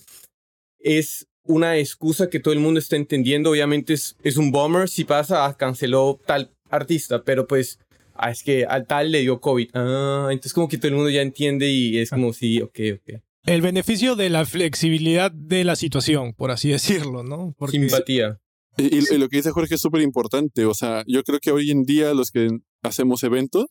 es 0.79 1.27
una 1.43 1.77
excusa 1.77 2.29
que 2.29 2.39
todo 2.39 2.53
el 2.53 2.59
mundo 2.59 2.79
está 2.79 2.95
entendiendo. 2.95 3.51
Obviamente 3.51 3.93
es, 3.93 4.15
es 4.23 4.37
un 4.37 4.51
bummer 4.51 4.89
si 4.89 5.03
pasa, 5.03 5.45
ah, 5.45 5.55
canceló 5.55 6.19
tal 6.25 6.51
artista, 6.69 7.23
pero 7.23 7.47
pues 7.47 7.79
ah, 8.15 8.31
es 8.31 8.43
que 8.43 8.65
al 8.65 8.85
tal 8.85 9.11
le 9.11 9.21
dio 9.21 9.39
COVID. 9.39 9.69
Ah, 9.73 10.27
entonces 10.31 10.53
como 10.53 10.67
que 10.67 10.77
todo 10.77 10.89
el 10.89 10.95
mundo 10.95 11.09
ya 11.09 11.21
entiende 11.21 11.69
y 11.69 11.97
es 11.97 12.09
como, 12.09 12.33
sí, 12.33 12.61
ok, 12.61 12.79
ok. 12.95 13.21
El 13.45 13.61
beneficio 13.61 14.17
de 14.17 14.29
la 14.29 14.45
flexibilidad 14.45 15.31
de 15.31 15.63
la 15.63 15.77
situación, 15.77 16.33
por 16.33 16.51
así 16.51 16.69
decirlo, 16.69 17.23
¿no? 17.23 17.55
Simpatía. 17.69 18.39
Y, 18.77 19.17
lo 19.17 19.27
que 19.27 19.37
dice 19.37 19.51
Jorge 19.51 19.75
es 19.75 19.81
súper 19.81 20.01
importante. 20.01 20.65
O 20.65 20.73
sea, 20.73 21.03
yo 21.07 21.23
creo 21.23 21.39
que 21.39 21.51
hoy 21.51 21.71
en 21.71 21.83
día 21.83 22.13
los 22.13 22.31
que 22.31 22.47
hacemos 22.83 23.23
eventos 23.23 23.65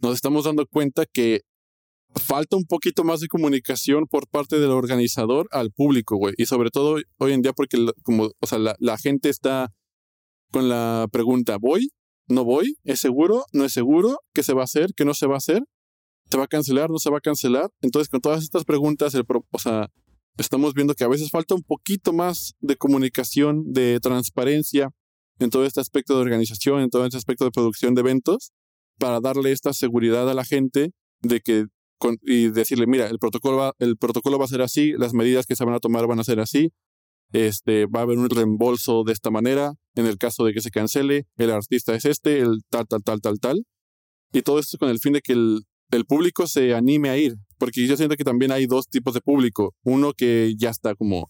nos 0.00 0.14
estamos 0.14 0.44
dando 0.44 0.66
cuenta 0.66 1.06
que 1.06 1.40
falta 2.14 2.56
un 2.56 2.64
poquito 2.64 3.04
más 3.04 3.20
de 3.20 3.28
comunicación 3.28 4.06
por 4.06 4.28
parte 4.28 4.58
del 4.58 4.70
organizador 4.70 5.48
al 5.50 5.70
público, 5.72 6.16
güey. 6.16 6.34
Y 6.36 6.46
sobre 6.46 6.70
todo 6.70 6.98
hoy 7.18 7.32
en 7.32 7.42
día 7.42 7.52
porque 7.52 7.78
como, 8.02 8.30
o 8.38 8.46
sea, 8.46 8.58
la, 8.58 8.76
la 8.78 8.98
gente 8.98 9.28
está 9.28 9.72
con 10.50 10.68
la 10.68 11.06
pregunta, 11.10 11.56
¿voy? 11.58 11.90
no 12.28 12.44
voy, 12.44 12.76
es 12.84 13.00
seguro, 13.00 13.44
no 13.52 13.64
es 13.64 13.72
seguro, 13.72 14.18
qué 14.34 14.42
se 14.42 14.54
va 14.54 14.62
a 14.62 14.64
hacer, 14.64 14.90
qué 14.94 15.04
no 15.04 15.14
se 15.14 15.26
va 15.26 15.34
a 15.34 15.38
hacer, 15.38 15.62
se 16.30 16.36
va 16.36 16.44
a 16.44 16.48
cancelar, 16.48 16.90
no 16.90 16.98
se 16.98 17.10
va 17.10 17.18
a 17.18 17.22
cancelar. 17.22 17.70
Entonces, 17.80 18.08
con 18.08 18.20
todas 18.20 18.42
estas 18.42 18.64
preguntas, 18.64 19.14
el, 19.14 19.24
o 19.50 19.58
sea, 19.58 19.88
estamos 20.38 20.74
viendo 20.74 20.94
que 20.94 21.04
a 21.04 21.08
veces 21.08 21.30
falta 21.30 21.54
un 21.54 21.62
poquito 21.62 22.12
más 22.12 22.54
de 22.60 22.76
comunicación, 22.76 23.72
de 23.72 24.00
transparencia 24.00 24.90
en 25.38 25.50
todo 25.50 25.64
este 25.64 25.80
aspecto 25.80 26.14
de 26.14 26.22
organización, 26.22 26.80
en 26.80 26.90
todo 26.90 27.04
este 27.04 27.18
aspecto 27.18 27.44
de 27.44 27.50
producción 27.50 27.94
de 27.94 28.00
eventos, 28.00 28.52
para 28.98 29.20
darle 29.20 29.52
esta 29.52 29.72
seguridad 29.72 30.28
a 30.28 30.34
la 30.34 30.44
gente 30.44 30.92
de 31.22 31.40
que 31.40 31.66
y 32.22 32.50
decirle, 32.50 32.86
mira, 32.86 33.08
el 33.08 33.18
protocolo, 33.18 33.56
va, 33.56 33.72
el 33.80 33.96
protocolo 33.96 34.38
va 34.38 34.44
a 34.44 34.48
ser 34.48 34.62
así, 34.62 34.92
las 34.92 35.14
medidas 35.14 35.46
que 35.46 35.56
se 35.56 35.64
van 35.64 35.74
a 35.74 35.80
tomar 35.80 36.06
van 36.06 36.20
a 36.20 36.24
ser 36.24 36.38
así, 36.38 36.70
este, 37.32 37.86
va 37.86 38.00
a 38.00 38.02
haber 38.04 38.18
un 38.18 38.30
reembolso 38.30 39.02
de 39.04 39.12
esta 39.12 39.30
manera, 39.30 39.72
en 39.96 40.06
el 40.06 40.16
caso 40.16 40.44
de 40.44 40.54
que 40.54 40.60
se 40.60 40.70
cancele, 40.70 41.26
el 41.36 41.50
artista 41.50 41.96
es 41.96 42.04
este, 42.04 42.38
el 42.38 42.60
tal, 42.70 42.86
tal, 42.86 43.02
tal, 43.02 43.20
tal, 43.20 43.40
tal. 43.40 43.64
Y 44.32 44.42
todo 44.42 44.60
esto 44.60 44.78
con 44.78 44.90
el 44.90 45.00
fin 45.00 45.14
de 45.14 45.20
que 45.20 45.32
el, 45.32 45.62
el 45.90 46.04
público 46.04 46.46
se 46.46 46.74
anime 46.74 47.10
a 47.10 47.16
ir, 47.16 47.36
porque 47.58 47.86
yo 47.86 47.96
siento 47.96 48.16
que 48.16 48.24
también 48.24 48.52
hay 48.52 48.66
dos 48.66 48.88
tipos 48.88 49.14
de 49.14 49.20
público, 49.20 49.74
uno 49.84 50.12
que 50.12 50.54
ya 50.56 50.70
está 50.70 50.94
como 50.94 51.28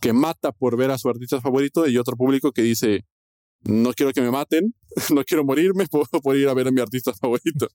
que 0.00 0.12
mata 0.12 0.52
por 0.52 0.76
ver 0.76 0.90
a 0.90 0.98
su 0.98 1.08
artista 1.08 1.40
favorito 1.40 1.86
y 1.88 1.98
otro 1.98 2.16
público 2.16 2.52
que 2.52 2.62
dice, 2.62 3.04
no 3.64 3.92
quiero 3.92 4.12
que 4.12 4.20
me 4.20 4.30
maten, 4.30 4.74
no 5.14 5.24
quiero 5.24 5.44
morirme 5.44 5.86
por, 6.22 6.36
ir 6.36 6.48
a 6.48 6.54
ver 6.54 6.68
a 6.68 6.70
mi 6.70 6.80
artista 6.80 7.12
favorito. 7.12 7.68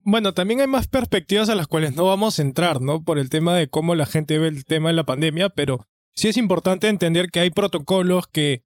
Bueno, 0.00 0.34
también 0.34 0.60
hay 0.60 0.68
más 0.68 0.86
perspectivas 0.86 1.48
a 1.48 1.56
las 1.56 1.66
cuales 1.66 1.96
no 1.96 2.04
vamos 2.04 2.38
a 2.38 2.42
entrar, 2.42 2.80
¿no? 2.80 3.02
Por 3.02 3.18
el 3.18 3.28
tema 3.28 3.56
de 3.56 3.68
cómo 3.68 3.94
la 3.96 4.06
gente 4.06 4.38
ve 4.38 4.48
el 4.48 4.64
tema 4.64 4.90
de 4.90 4.94
la 4.94 5.04
pandemia, 5.04 5.48
pero 5.48 5.84
sí 6.14 6.28
es 6.28 6.36
importante 6.36 6.88
entender 6.88 7.28
que 7.30 7.40
hay 7.40 7.50
protocolos 7.50 8.28
que, 8.28 8.62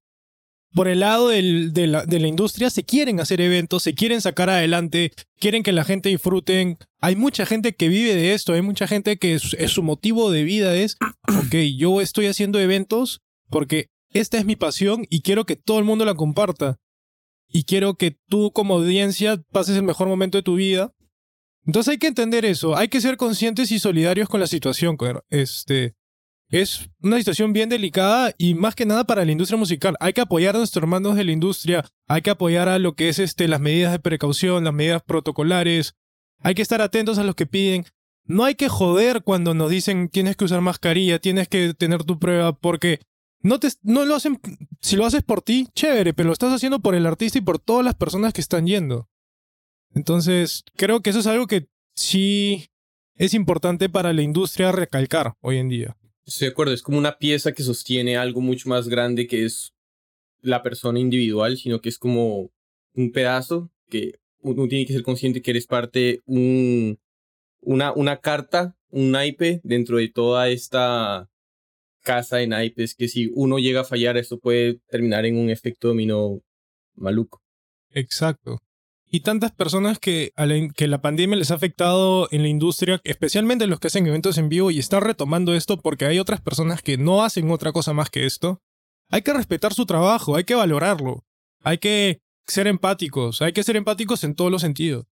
por 0.73 0.89
el 0.89 1.01
lado 1.01 1.29
de, 1.29 1.43
la, 1.43 2.07
de, 2.07 2.21
la, 2.21 2.29
industria, 2.29 2.71
se 2.71 2.85
quieren 2.85 3.19
hacer 3.19 3.41
eventos, 3.41 3.83
se 3.83 3.95
quieren 3.95 4.21
sacar 4.21 4.51
adelante, 4.51 5.13
quieren 5.39 5.63
que 5.63 5.73
la 5.73 5.85
gente 5.85 6.09
disfruten. 6.09 6.79
Hay 7.01 7.17
mucha 7.17 7.45
gente 7.45 7.75
que 7.75 7.89
vive 7.89 8.15
de 8.15 8.35
esto, 8.35 8.53
hay 8.53 8.63
mucha 8.63 8.87
gente 8.87 9.19
que 9.19 9.35
es 9.35 9.71
su 9.71 9.83
motivo 9.83 10.31
de 10.31 10.45
vida 10.45 10.75
es, 10.77 10.97
ok, 11.29 11.55
yo 11.77 12.01
estoy 12.01 12.27
haciendo 12.27 12.61
eventos 12.61 13.21
porque 13.49 13.89
esta 14.11 14.39
es 14.39 14.45
mi 14.45 14.57
pasión 14.57 15.07
y 15.09 15.23
quiero 15.23 15.45
que 15.45 15.57
todo 15.57 15.79
el 15.79 15.85
mundo 15.85 16.05
la 16.05 16.15
comparta. 16.15 16.79
Y 17.53 17.65
quiero 17.65 17.95
que 17.95 18.17
tú 18.29 18.53
como 18.53 18.75
audiencia 18.75 19.43
pases 19.51 19.77
el 19.77 19.83
mejor 19.83 20.07
momento 20.07 20.39
de 20.39 20.43
tu 20.43 20.55
vida. 20.55 20.95
Entonces 21.67 21.93
hay 21.93 21.99
que 21.99 22.07
entender 22.07 22.45
eso, 22.45 22.77
hay 22.77 22.89
que 22.89 23.01
ser 23.01 23.17
conscientes 23.17 23.73
y 23.73 23.81
solidarios 23.81 24.29
con 24.29 24.41
la 24.41 24.47
situación. 24.47 24.97
Este, 25.29 25.95
es 26.51 26.91
una 27.01 27.17
situación 27.19 27.53
bien 27.53 27.69
delicada 27.69 28.35
y 28.37 28.55
más 28.55 28.75
que 28.75 28.85
nada 28.85 29.05
para 29.05 29.25
la 29.25 29.33
industria 29.33 29.59
musical. 29.59 29.97
Hay 30.01 30.13
que 30.13 30.21
apoyar 30.21 30.57
a 30.57 30.59
nuestros 30.59 30.83
hermanos 30.83 31.17
de 31.17 31.25
la 31.25 31.33
industria, 31.33 31.85
hay 32.09 32.23
que 32.23 32.31
apoyar 32.31 32.69
a 32.69 32.79
lo 32.79 32.95
que 32.95 33.09
es 33.09 33.19
este, 33.19 33.47
las 33.47 33.61
medidas 33.61 33.93
de 33.93 34.01
precaución, 34.01 34.65
las 34.65 34.75
medidas 34.75 35.03
protocolares. 35.03 35.95
Hay 36.41 36.55
que 36.55 36.63
estar 36.63 36.81
atentos 36.81 37.19
a 37.19 37.25
los 37.25 37.37
que 37.37 37.47
piden. 37.47 37.85
No 38.25 38.45
hay 38.45 38.57
que 38.57 38.69
joder 38.69 39.23
cuando 39.23 39.55
nos 39.55 39.71
dicen 39.71 40.09
tienes 40.09 40.37
que 40.37 40.45
usar 40.45 40.61
mascarilla, 40.61 41.21
tienes 41.21 41.49
que 41.49 41.73
tener 41.75 42.05
tu 42.05 42.19
prueba, 42.19 42.53
porque 42.53 43.01
no, 43.43 43.61
te, 43.61 43.69
no 43.83 44.05
lo 44.05 44.17
hacen, 44.17 44.41
si 44.81 44.97
lo 44.97 45.07
haces 45.07 45.23
por 45.23 45.43
ti, 45.43 45.69
chévere, 45.75 46.15
pero 46.15 46.29
lo 46.29 46.33
estás 46.33 46.53
haciendo 46.53 46.81
por 46.81 46.95
el 46.95 47.07
artista 47.07 47.39
y 47.39 47.43
por 47.43 47.59
todas 47.59 47.85
las 47.85 47.95
personas 47.95 48.33
que 48.33 48.41
están 48.41 48.67
yendo. 48.67 49.09
Entonces, 49.95 50.65
creo 50.77 51.01
que 51.01 51.11
eso 51.11 51.21
es 51.21 51.27
algo 51.27 51.47
que 51.47 51.69
sí 51.95 52.71
es 53.15 53.35
importante 53.35 53.89
para 53.89 54.13
la 54.13 54.23
industria 54.23 54.73
recalcar 54.73 55.35
hoy 55.41 55.59
en 55.59 55.69
día. 55.69 55.97
Estoy 56.27 56.49
de 56.49 56.53
acuerdo, 56.53 56.73
es 56.73 56.83
como 56.83 56.99
una 56.99 57.19
pieza 57.19 57.53
que 57.53 57.63
sostiene 57.63 58.17
algo 58.17 58.41
mucho 58.41 58.69
más 58.69 58.89
grande 58.89 59.27
que 59.27 59.45
es 59.45 59.73
la 60.43 60.63
persona 60.63 60.99
individual, 60.99 61.57
sino 61.57 61.81
que 61.81 61.89
es 61.89 61.99
como 61.99 62.51
un 62.95 63.13
pedazo 63.13 63.71
que 63.89 64.19
uno 64.43 64.69
tiene 64.69 64.87
que 64.87 64.93
ser 64.93 65.03
consciente 65.03 65.43
que 65.43 65.51
eres 65.51 65.67
parte, 65.67 66.21
un, 66.25 66.99
una, 67.61 67.93
una 67.93 68.19
carta, 68.19 68.77
un 68.89 69.11
naipe 69.11 69.61
dentro 69.65 69.99
de 69.99 70.09
toda 70.09 70.49
esta 70.49 71.29
casa 72.03 72.39
de 72.39 72.47
naipes 72.47 72.95
que 72.95 73.09
si 73.09 73.31
uno 73.35 73.59
llega 73.59 73.83
a 73.83 73.85
fallar, 73.85 74.17
esto 74.17 74.39
puede 74.39 74.81
terminar 74.89 75.27
en 75.27 75.37
un 75.37 75.51
efecto 75.51 75.89
dominó 75.89 76.41
maluco. 76.95 77.43
Exacto. 77.91 78.59
Y 79.13 79.21
tantas 79.21 79.51
personas 79.51 79.99
que, 79.99 80.33
la, 80.37 80.69
que 80.73 80.87
la 80.87 81.03
pandemia 81.03 81.37
les 81.37 81.51
ha 81.51 81.55
afectado 81.55 82.29
en 82.31 82.43
la 82.43 82.49
industria, 82.49 83.01
especialmente 83.03 83.67
los 83.67 83.81
que 83.81 83.89
hacen 83.89 84.07
eventos 84.07 84.39
en 84.39 84.49
vivo 84.49 84.71
y 84.71 84.79
están 84.79 85.03
retomando 85.03 85.53
esto 85.53 85.79
porque 85.81 86.05
hay 86.05 86.21
otras 86.21 86.41
personas 86.41 86.81
que 86.81 86.97
no 86.97 87.25
hacen 87.25 87.51
otra 87.51 87.73
cosa 87.73 87.93
más 87.93 88.09
que 88.09 88.25
esto. 88.25 88.63
Hay 89.09 89.23
que 89.23 89.33
respetar 89.33 89.75
su 89.75 89.85
trabajo, 89.85 90.37
hay 90.37 90.45
que 90.45 90.55
valorarlo, 90.55 91.25
hay 91.63 91.79
que 91.79 92.21
ser 92.47 92.69
empáticos, 92.69 93.43
hay 93.43 93.53
que 93.53 93.65
ser 93.65 93.77
empáticos 93.77 94.23
en 94.23 94.37
todos 94.37 94.53
los 94.53 94.63
sentidos. 94.63 95.07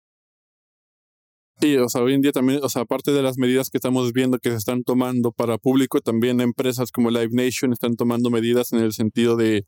Sí, 1.62 1.78
o 1.78 1.88
sea, 1.88 2.02
hoy 2.02 2.14
en 2.14 2.22
día 2.22 2.34
también, 2.34 2.60
o 2.62 2.68
sea, 2.68 2.82
aparte 2.82 3.14
de 3.14 3.24
las 3.24 3.38
medidas 3.38 3.70
que 3.70 3.78
estamos 3.78 4.12
viendo 4.12 4.40
que 4.40 4.50
se 4.50 4.58
están 4.58 4.84
tomando 4.84 5.32
para 5.32 5.58
público, 5.58 6.02
también 6.02 6.42
empresas 6.42 6.92
como 6.92 7.10
Live 7.12 7.30
Nation 7.32 7.72
están 7.72 7.96
tomando 7.96 8.30
medidas 8.30 8.74
en 8.74 8.80
el 8.80 8.92
sentido 8.92 9.38
de, 9.38 9.66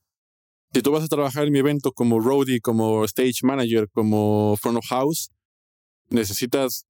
si 0.74 0.82
tú 0.82 0.92
vas 0.92 1.04
a 1.04 1.08
trabajar 1.08 1.46
en 1.46 1.54
mi 1.54 1.60
evento 1.60 1.92
como 1.92 2.20
roadie, 2.20 2.60
como 2.60 3.04
stage 3.06 3.40
manager, 3.44 3.90
como 3.92 4.56
front 4.58 4.78
of 4.78 4.86
house, 4.88 5.30
necesitas, 6.10 6.86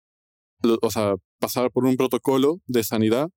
o 0.82 0.92
sea, 0.92 1.16
pasar 1.40 1.72
por 1.72 1.86
un 1.86 1.96
protocolo 1.96 2.60
de 2.66 2.84
sanidad 2.84 3.30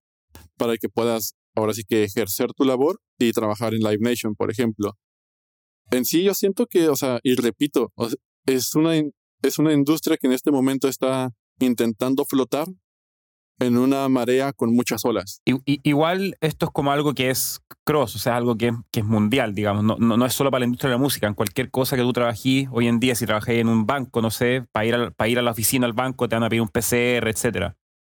para 0.56 0.76
que 0.76 0.88
puedas 0.88 1.34
ahora 1.54 1.74
sí 1.74 1.82
que 1.84 2.04
ejercer 2.04 2.52
tu 2.52 2.64
labor 2.64 3.00
y 3.18 3.32
trabajar 3.32 3.74
en 3.74 3.80
Live 3.80 3.98
Nation, 4.00 4.34
por 4.34 4.50
ejemplo. 4.50 4.96
En 5.90 6.04
sí 6.04 6.22
yo 6.22 6.34
siento 6.34 6.66
que, 6.66 6.88
o 6.88 6.96
sea, 6.96 7.18
y 7.22 7.34
repito, 7.34 7.92
es 8.46 8.74
una, 8.74 8.94
es 9.42 9.58
una 9.58 9.72
industria 9.72 10.16
que 10.16 10.26
en 10.26 10.32
este 10.32 10.50
momento 10.50 10.88
está 10.88 11.30
intentando 11.58 12.24
flotar 12.24 12.66
en 13.60 13.76
una 13.76 14.08
marea 14.08 14.52
con 14.52 14.74
muchas 14.74 15.04
olas. 15.04 15.42
igual 15.66 16.36
esto 16.40 16.66
es 16.66 16.72
como 16.72 16.90
algo 16.90 17.14
que 17.14 17.30
es 17.30 17.60
cross, 17.84 18.16
o 18.16 18.18
sea, 18.18 18.36
algo 18.36 18.56
que, 18.56 18.72
que 18.90 19.00
es 19.00 19.06
mundial, 19.06 19.54
digamos, 19.54 19.84
no, 19.84 19.96
no, 19.96 20.26
es 20.26 20.32
solo 20.32 20.50
para 20.50 20.60
la 20.60 20.66
industria 20.66 20.90
de 20.90 20.96
la 20.96 21.02
música, 21.02 21.26
en 21.26 21.34
cualquier 21.34 21.70
cosa 21.70 21.96
que 21.96 22.02
tú 22.02 22.12
trabajes 22.12 22.66
hoy 22.70 22.88
en 22.88 23.00
día, 23.00 23.14
si 23.14 23.26
trabajas 23.26 23.50
en 23.50 23.68
un 23.68 23.86
banco, 23.86 24.22
no 24.22 24.30
sé, 24.30 24.64
para 24.72 24.86
ir, 24.86 24.94
a, 24.94 25.10
para 25.10 25.28
ir 25.28 25.38
a 25.38 25.42
la 25.42 25.50
oficina 25.50 25.86
al 25.86 25.92
banco 25.92 26.28
te 26.28 26.36
van 26.36 26.44
a 26.44 26.48
pedir 26.48 26.62
un 26.62 26.68
PCR, 26.68 27.28
etc. 27.28 27.74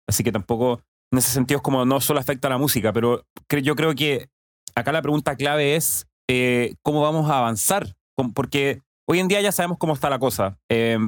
Así 0.06 0.23
que 0.23 0.32
tampoco, 0.32 0.82
en 1.12 1.18
ese 1.18 1.30
sentido 1.30 1.59
es 1.59 1.62
como 1.62 1.85
no 1.85 2.00
solo 2.00 2.20
afecta 2.20 2.49
a 2.49 2.50
la 2.50 2.59
música, 2.59 2.92
pero 2.92 3.25
yo 3.62 3.75
creo 3.75 3.94
que 3.94 4.28
acá 4.75 4.92
la 4.92 5.02
pregunta 5.02 5.37
clave 5.37 5.76
es 5.76 6.06
eh, 6.28 6.75
cómo 6.82 7.00
vamos 7.00 7.30
a 7.30 7.38
avanzar, 7.38 7.94
porque 8.35 8.82
hoy 9.09 9.20
en 9.20 9.28
día 9.28 9.40
ya 9.40 9.52
sabemos 9.52 9.78
cómo 9.78 9.94
está 9.94 10.11
la 10.11 10.18
cosa. 10.18 10.59
Eh, 10.68 10.99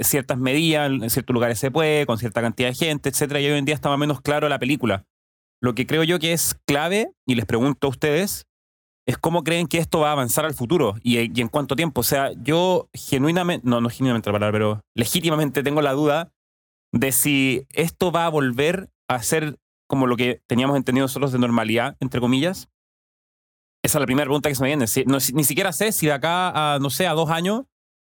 ciertas 0.00 0.38
medidas, 0.38 0.90
en 0.90 1.10
ciertos 1.10 1.34
lugares 1.34 1.58
se 1.58 1.70
puede, 1.70 2.06
con 2.06 2.18
cierta 2.18 2.40
cantidad 2.40 2.68
de 2.68 2.74
gente, 2.74 3.08
etcétera, 3.08 3.40
y 3.40 3.46
hoy 3.46 3.58
en 3.58 3.64
día 3.64 3.74
está 3.74 3.88
más 3.88 3.96
o 3.96 3.98
menos 3.98 4.20
claro 4.20 4.48
la 4.48 4.58
película. 4.58 5.04
Lo 5.60 5.74
que 5.74 5.86
creo 5.86 6.04
yo 6.04 6.18
que 6.18 6.32
es 6.32 6.56
clave, 6.66 7.12
y 7.26 7.34
les 7.34 7.46
pregunto 7.46 7.86
a 7.86 7.90
ustedes, 7.90 8.46
es 9.06 9.16
cómo 9.16 9.42
creen 9.42 9.66
que 9.66 9.78
esto 9.78 10.00
va 10.00 10.10
a 10.10 10.12
avanzar 10.12 10.44
al 10.44 10.54
futuro 10.54 10.96
y, 11.02 11.40
en 11.40 11.48
cuánto 11.48 11.74
tiempo. 11.74 12.02
O 12.02 12.04
sea, 12.04 12.30
yo 12.42 12.90
genuinamente, 12.92 13.66
no, 13.66 13.80
no 13.80 13.88
genuinamente 13.88 14.28
la 14.28 14.34
palabra, 14.34 14.52
pero 14.52 14.80
legítimamente 14.94 15.62
tengo 15.62 15.80
la 15.80 15.92
duda 15.92 16.30
de 16.92 17.12
si 17.12 17.66
esto 17.70 18.12
va 18.12 18.26
a 18.26 18.28
volver 18.28 18.90
a 19.08 19.22
ser 19.22 19.58
como 19.88 20.06
lo 20.06 20.16
que 20.16 20.42
teníamos 20.46 20.76
entendido 20.76 21.04
nosotros 21.04 21.32
de 21.32 21.38
normalidad, 21.38 21.96
entre 22.00 22.20
comillas. 22.20 22.68
Esa 23.82 23.98
es 23.98 24.00
la 24.00 24.06
primera 24.06 24.26
pregunta 24.26 24.50
que 24.50 24.54
se 24.54 24.62
me 24.62 24.68
viene. 24.68 24.84
ni 25.32 25.44
siquiera 25.44 25.72
sé 25.72 25.92
si 25.92 26.06
de 26.06 26.12
acá 26.12 26.74
a, 26.74 26.78
no 26.78 26.90
sé, 26.90 27.06
a 27.06 27.14
dos 27.14 27.30
años 27.30 27.62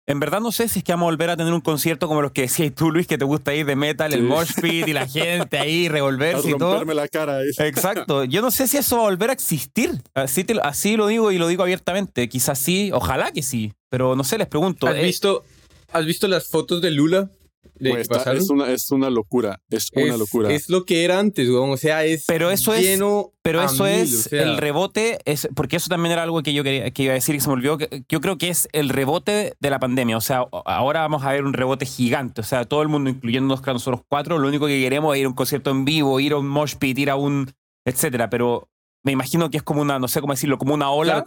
en 0.07 0.19
verdad 0.19 0.41
no 0.41 0.51
sé 0.51 0.69
si 0.69 0.81
es 0.81 0.85
que 0.85 0.93
vamos 0.93 1.07
a 1.07 1.11
volver 1.11 1.31
a 1.31 1.37
tener 1.37 1.53
un 1.53 1.61
concierto 1.61 2.09
como 2.09 2.23
los 2.23 2.33
que 2.33 2.43
decías 2.43 2.75
tú, 2.75 2.91
Luis, 2.91 3.07
que 3.07 3.19
te 3.19 3.25
gusta 3.25 3.55
ir 3.55 3.67
de 3.67 3.77
metal, 3.77 4.13
el 4.13 4.23
mosh 4.23 4.53
pit 4.61 4.89
y 4.89 4.93
la 4.93 5.07
gente 5.07 5.59
ahí 5.59 5.89
revolverse 5.91 6.51
y 6.51 6.59
todo. 6.59 6.85
la 6.85 7.07
cara 7.09 7.39
ahí. 7.39 7.49
Exacto. 7.59 8.25
Yo 8.25 8.43
no 8.43 8.51
sé 8.51 8.67
si 8.67 8.79
eso 8.79 8.97
va 8.97 9.03
a 9.03 9.05
volver 9.07 9.31
a 9.31 9.33
existir. 9.33 10.03
Así, 10.15 10.45
así 10.63 10.97
lo 10.97 11.07
digo 11.07 11.31
y 11.31 11.39
lo 11.39 11.47
digo 11.47 11.63
abiertamente. 11.63 12.29
Quizás 12.29 12.59
sí, 12.59 12.91
ojalá 12.93 13.31
que 13.31 13.43
sí. 13.43 13.73
Pero 13.91 14.17
no 14.17 14.25
sé, 14.25 14.39
les 14.39 14.49
pregunto. 14.49 14.89
¿Has, 14.89 14.97
eh, 14.97 15.03
visto, 15.03 15.45
¿has 15.93 16.05
visto 16.05 16.27
las 16.27 16.49
fotos 16.49 16.83
de 16.83 16.91
Lula? 16.91 17.31
Pues 17.79 18.09
es, 18.11 18.51
una, 18.51 18.71
es 18.71 18.91
una 18.91 19.11
locura, 19.11 19.61
es 19.71 19.91
una 19.95 20.17
locura. 20.17 20.53
Es 20.53 20.69
lo 20.69 20.85
que 20.85 21.05
era 21.05 21.19
antes, 21.19 21.49
o 21.49 21.77
sea, 21.77 22.05
es 22.05 22.25
pero 22.27 22.51
eso 22.51 22.77
lleno 22.77 23.31
es, 23.33 23.39
Pero 23.43 23.63
eso 23.63 23.87
es 23.87 24.33
el 24.33 24.57
rebote, 24.57 25.19
es, 25.25 25.49
porque 25.55 25.77
eso 25.77 25.89
también 25.89 26.13
era 26.13 26.23
algo 26.23 26.43
que 26.43 26.53
yo 26.53 26.63
quería, 26.63 26.91
que 26.91 27.05
iba 27.05 27.13
a 27.13 27.15
decir 27.15 27.35
y 27.35 27.41
se 27.41 27.49
me 27.49 27.55
olvidó, 27.55 27.79
que, 27.79 28.05
yo 28.09 28.21
creo 28.21 28.39
que 28.39 28.49
es 28.49 28.69
el 28.73 28.89
rebote 28.89 29.55
de 29.59 29.71
la 29.71 29.81
pandemia, 29.81 30.17
o 30.17 30.21
sea, 30.21 30.47
ahora 30.65 31.01
vamos 31.01 31.25
a 31.25 31.33
ver 31.33 31.45
un 31.45 31.55
rebote 31.55 31.87
gigante, 31.87 32.41
o 32.41 32.45
sea, 32.45 32.65
todo 32.65 32.83
el 32.83 32.89
mundo, 32.89 33.11
incluyendo 33.11 33.57
nosotros 33.57 34.01
cuatro, 34.09 34.39
lo 34.39 34.49
único 34.49 34.67
que 34.67 34.81
queremos 34.81 35.15
es 35.15 35.21
ir 35.21 35.27
a 35.27 35.29
un 35.29 35.35
concierto 35.35 35.71
en 35.71 35.85
vivo, 35.85 36.21
ir 36.21 36.33
a 36.33 36.39
un 36.39 36.49
mosh 36.49 36.77
pit, 36.77 36.99
ir 36.99 37.11
a 37.11 37.17
un, 37.17 37.51
etcétera, 37.85 38.29
pero 38.31 38.69
me 39.05 39.13
imagino 39.13 39.51
que 39.51 39.57
es 39.57 39.63
como 39.63 39.83
una, 39.83 39.99
no 39.99 40.09
sé 40.09 40.21
cómo 40.21 40.33
decirlo, 40.33 40.59
como 40.59 40.75
una 40.75 40.91
ola. 40.91 41.25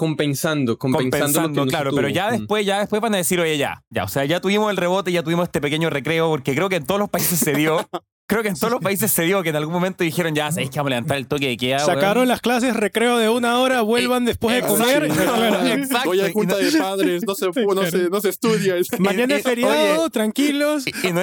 compensando, 0.78 0.78
compensando, 0.78 1.66
claro, 1.66 1.92
pero 1.94 2.08
ya 2.10 2.32
después, 2.32 2.66
ya 2.66 2.80
después 2.80 3.02
van 3.02 3.14
a 3.14 3.18
decir, 3.18 3.40
oye, 3.40 3.58
ya, 3.58 3.84
ya, 3.90 4.04
o 4.06 4.08
sea, 4.08 4.24
ya 4.26 4.40
tuvimos 4.40 4.72
el 4.72 4.78
rebote, 4.78 5.12
ya 5.12 5.24
tuvimos 5.24 5.44
este 5.46 5.60
pequeño 5.62 5.90
recreo, 5.90 6.30
porque 6.30 6.56
creo 6.56 6.70
que 6.70 6.78
en 6.78 6.86
todos 6.86 7.00
los 7.00 7.10
países 7.10 7.40
se 7.40 7.54
dio. 7.54 7.88
Creo 8.28 8.42
que 8.42 8.50
en 8.50 8.56
todos 8.56 8.72
los 8.72 8.82
países 8.82 9.12
se 9.12 9.22
dio 9.24 9.44
que 9.44 9.50
en 9.50 9.56
algún 9.56 9.74
momento 9.74 10.04
dijeron, 10.04 10.34
ya, 10.34 10.52
sabéis 10.52 10.72
que 10.72 10.80
vamos 10.80 10.88
a 10.90 10.96
levantar 10.96 11.18
el 11.18 11.28
toque 11.28 11.48
de 11.48 11.58
queda. 11.58 11.78
Sacaron 11.86 12.28
las 12.28 12.42
clases 12.42 12.76
recreo 12.76 13.18
de 13.20 13.30
una 13.30 13.60
hora, 13.60 13.82
vuelvan 13.82 14.26
después 14.26 14.56
de 14.56 14.62
comer. 14.68 15.04
Exacto. 15.84 16.10
Hoy 16.10 16.20
hay 16.22 16.34
junta 16.34 16.56
de 16.58 16.72
padres, 16.80 17.24
no 17.28 17.36
se, 17.36 17.46
no 17.76 17.86
se, 17.92 18.10
no 18.10 18.22
se 18.22 18.30
estudia. 18.30 18.76
Mañana 18.98 19.36
es 19.36 19.44
feriado, 19.44 20.10
tranquilos. 20.10 20.86
Y, 20.88 21.12
no, 21.12 21.22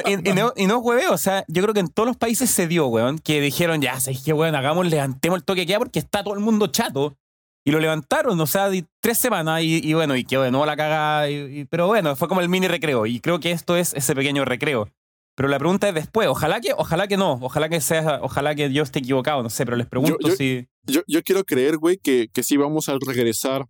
y, 0.57 0.67
no, 0.67 0.79
o 1.11 1.19
sea, 1.19 1.45
yo 1.49 1.63
creo 1.63 1.75
que 1.75 1.81
en 1.81 1.89
todos 1.89 2.07
los 2.07 2.17
países 2.17 2.49
se 2.51 2.69
dio, 2.69 2.87
weón, 2.87 3.19
que 3.19 3.41
dijeron, 3.41 3.83
ya, 3.83 3.99
sabéis 3.99 4.23
que, 4.23 4.33
weón, 4.33 4.55
hagamos, 4.55 4.87
levantemos 4.87 5.39
el 5.39 5.45
toque 5.45 5.63
de 5.63 5.67
queda 5.67 5.79
porque 5.81 5.99
está 5.99 6.23
todo 6.23 6.35
el 6.35 6.41
mundo 6.41 6.69
chato. 6.69 7.17
y 7.65 7.71
lo 7.73 7.79
levantaron, 7.81 8.41
o 8.41 8.47
sea, 8.47 8.69
di- 8.71 8.85
tres 9.01 9.19
semanas 9.19 9.63
y, 9.63 9.81
y 9.89 9.95
bueno, 9.95 10.15
y 10.17 10.25
quedó 10.25 10.43
de 10.43 10.51
nuevo 10.51 10.67
la 10.67 10.77
cagada, 10.77 11.31
y- 11.31 11.61
y- 11.61 11.65
pero 11.65 11.87
bueno, 11.89 12.15
fue 12.17 12.27
como 12.29 12.41
el 12.41 12.49
mini 12.49 12.67
recreo 12.69 13.07
y 13.07 13.21
creo 13.21 13.39
que 13.41 13.51
esto 13.53 13.77
es 13.77 13.93
ese 13.95 14.15
pequeño 14.17 14.45
recreo. 14.45 14.89
Pero 15.35 15.49
la 15.49 15.59
pregunta 15.59 15.89
es 15.89 15.95
después, 15.95 16.29
ojalá 16.29 16.61
que, 16.61 16.73
ojalá 16.77 17.09
que 17.09 17.17
no, 17.17 17.39
ojalá 17.41 17.69
que 17.69 17.81
sea, 17.81 18.21
ojalá 18.23 18.55
que 18.55 18.71
yo 18.73 18.83
esté 18.83 18.99
equivocado, 18.99 19.43
no 19.43 19.49
sé, 19.51 19.65
pero 19.65 19.77
les 19.77 19.87
pregunto 19.87 20.19
yo- 20.29 20.35
si... 20.37 20.67
Yo, 20.85 21.03
yo 21.07 21.23
quiero 21.23 21.45
creer, 21.45 21.79
güey, 21.79 21.97
que, 21.97 22.29
que 22.33 22.43
sí 22.43 22.57
vamos 22.57 22.89
a 22.89 22.97
regresar 23.07 23.67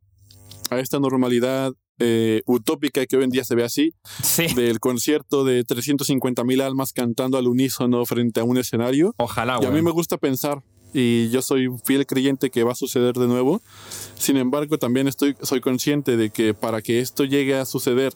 a 0.70 0.80
esta 0.80 0.98
normalidad 0.98 1.72
eh, 1.98 2.40
utópica 2.46 3.04
que 3.06 3.16
hoy 3.18 3.24
en 3.24 3.30
día 3.30 3.44
se 3.44 3.54
ve 3.54 3.62
así, 3.64 3.94
Sí, 4.22 4.46
del 4.54 4.80
concierto 4.80 5.44
de 5.44 5.62
350 5.62 6.42
mil 6.42 6.62
almas 6.62 6.92
cantando 6.92 7.36
al 7.38 7.46
unísono 7.46 8.04
frente 8.06 8.40
a 8.40 8.44
un 8.44 8.56
escenario. 8.58 9.14
ojalá, 9.18 9.58
Y 9.62 9.66
a 9.66 9.70
mí 9.70 9.82
me 9.82 9.90
gusta 9.90 10.16
pensar, 10.16 10.62
y 10.94 11.28
yo 11.30 11.42
soy 11.42 11.66
un 11.68 11.78
fiel 11.78 12.06
creyente 12.06 12.50
que 12.50 12.64
va 12.64 12.72
a 12.72 12.74
suceder 12.74 13.14
de 13.14 13.26
nuevo. 13.28 13.62
Sin 14.16 14.36
embargo, 14.38 14.78
también 14.78 15.06
estoy, 15.06 15.36
soy 15.42 15.60
consciente 15.60 16.16
de 16.16 16.30
que 16.30 16.54
para 16.54 16.80
que 16.82 17.00
esto 17.00 17.24
llegue 17.24 17.54
a 17.56 17.66
suceder, 17.66 18.14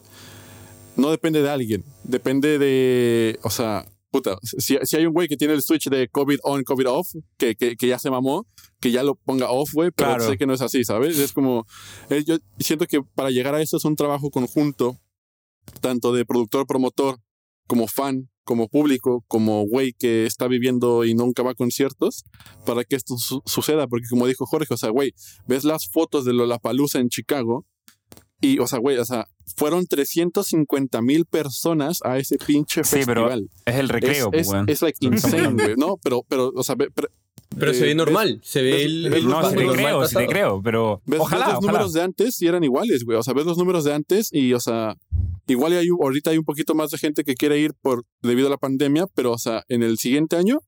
no 0.97 1.11
depende 1.11 1.43
de 1.43 1.51
alguien, 1.51 1.85
depende 2.05 2.59
de, 2.59 3.39
o 3.43 3.51
sea, 3.51 3.87
puta, 4.11 4.39
si, 4.43 4.79
si 4.83 4.97
hay 4.97 5.07
un 5.07 5.13
güey 5.13 5.29
que 5.29 5.37
tiene 5.37 5.55
el 5.55 5.63
switch 5.63 5.89
de 5.91 6.09
COVID 6.09 6.39
on, 6.43 6.63
COVID 6.65 6.89
off, 6.89 7.09
que, 7.37 7.55
que, 7.55 7.77
que 7.77 7.87
ya 7.89 7.99
se 7.99 8.11
mamó, 8.11 8.47
que 8.81 8.91
ya 8.91 9.03
lo 9.03 9.15
ponga 9.17 9.51
off, 9.51 9.73
güey, 9.75 9.91
pero 9.91 10.11
Claro. 10.17 10.31
sé 10.31 10.39
que 10.39 10.47
no 10.47 10.55
es 10.55 10.63
así, 10.63 10.85
¿sabes? 10.85 11.19
Es 11.19 11.33
como, 11.33 11.67
eh, 12.11 12.25
yo 12.27 12.39
siento 12.59 12.87
que 12.87 13.03
para 13.03 13.31
llegar 13.31 13.55
a 13.55 13.61
eso 13.63 13.77
es 13.77 13.85
un 13.85 13.97
trabajo 13.97 14.31
conjunto, 14.31 14.97
tanto 15.81 16.13
de 16.13 16.25
productor, 16.25 16.67
promotor, 16.67 17.19
como 17.67 17.89
fan, 17.89 18.31
como 18.45 18.69
público, 18.69 19.25
como 19.27 19.67
güey 19.67 19.93
que 19.93 20.25
está 20.25 20.47
viviendo 20.47 21.05
y 21.05 21.15
nunca 21.15 21.43
va 21.43 21.51
a 21.51 21.55
conciertos, 21.55 22.25
para 22.65 22.85
que 22.85 22.95
esto 22.97 23.17
su- 23.19 23.43
suceda, 23.45 23.89
porque 23.89 24.07
como 24.09 24.27
dijo 24.29 24.47
Jorge, 24.47 24.73
o 24.73 24.77
sea, 24.77 24.91
güey, 24.91 25.13
ves 25.49 25.65
las 25.65 25.89
fotos 25.91 26.25
de 26.25 26.33
Lollapalooza 26.33 27.01
en 27.01 27.09
Chicago 27.09 27.67
y, 28.41 28.59
o 28.59 28.67
sea, 28.67 28.79
güey, 28.79 28.99
o 28.99 29.05
sea, 29.05 29.27
fueron 29.57 29.87
350 29.87 31.01
mil 31.03 31.25
personas 31.27 32.01
a 32.05 32.19
ese 32.19 32.37
pinche 32.39 32.85
Sí, 32.85 32.99
pero 33.07 33.29
festival. 33.29 33.51
es 33.65 33.75
el 33.77 33.89
recreo, 33.89 34.31
es, 34.33 34.49
pues, 34.49 34.63
es, 34.67 34.75
es 34.75 34.83
like 34.83 34.99
insane, 35.01 35.53
güey, 35.55 35.75
¿no? 35.77 35.97
Pero, 36.03 36.23
pero, 36.29 36.53
o 36.55 36.63
sea, 36.63 36.75
ve- 36.75 36.91
pre- 36.91 37.09
Pero 37.59 37.73
se 37.73 37.85
eh, 37.85 37.87
ve 37.89 37.95
normal, 37.95 38.41
se 38.43 38.61
ve 38.63 38.73
ves- 38.73 38.85
el, 38.85 39.03
No, 39.05 39.11
sí 39.11 39.21
te 39.21 39.25
número 39.27 39.43
números 39.43 39.75
creo, 39.77 39.91
normal 39.91 40.09
sí 40.09 40.15
te 40.15 40.21
pasado. 40.21 40.27
creo, 40.33 40.61
pero 40.63 41.03
ves, 41.07 41.21
ojalá, 41.21 41.47
ves 41.47 41.55
los 41.55 41.59
ojalá. 41.65 41.73
números 41.73 41.93
de 41.95 42.03
antes 42.03 42.43
y 42.43 42.47
eran 42.47 42.65
iguales, 42.65 43.05
güey. 43.05 43.17
O 43.19 43.23
sea, 43.23 43.33
ves 43.35 43.47
los 43.47 43.57
números 43.57 43.85
de 43.85 43.95
antes 43.95 44.29
y, 44.33 44.53
o 44.53 44.61
sea, 44.61 44.97
igual 45.47 45.73
hay, 45.73 45.89
ahorita 45.89 46.31
hay 46.31 46.39
un 46.39 46.45
poquito 46.45 46.75
más 46.75 46.91
de 46.91 46.99
gente 46.99 47.25
que 47.25 47.35
quiere 47.35 47.59
ir 47.59 47.73
por 47.81 48.05
debido 48.21 48.49
a 48.49 48.51
la 48.51 48.59
pandemia, 48.59 49.07
pero, 49.15 49.33
o 49.33 49.39
sea, 49.39 49.63
en 49.69 49.83
el 49.83 49.97
siguiente 49.99 50.37
año 50.37 50.61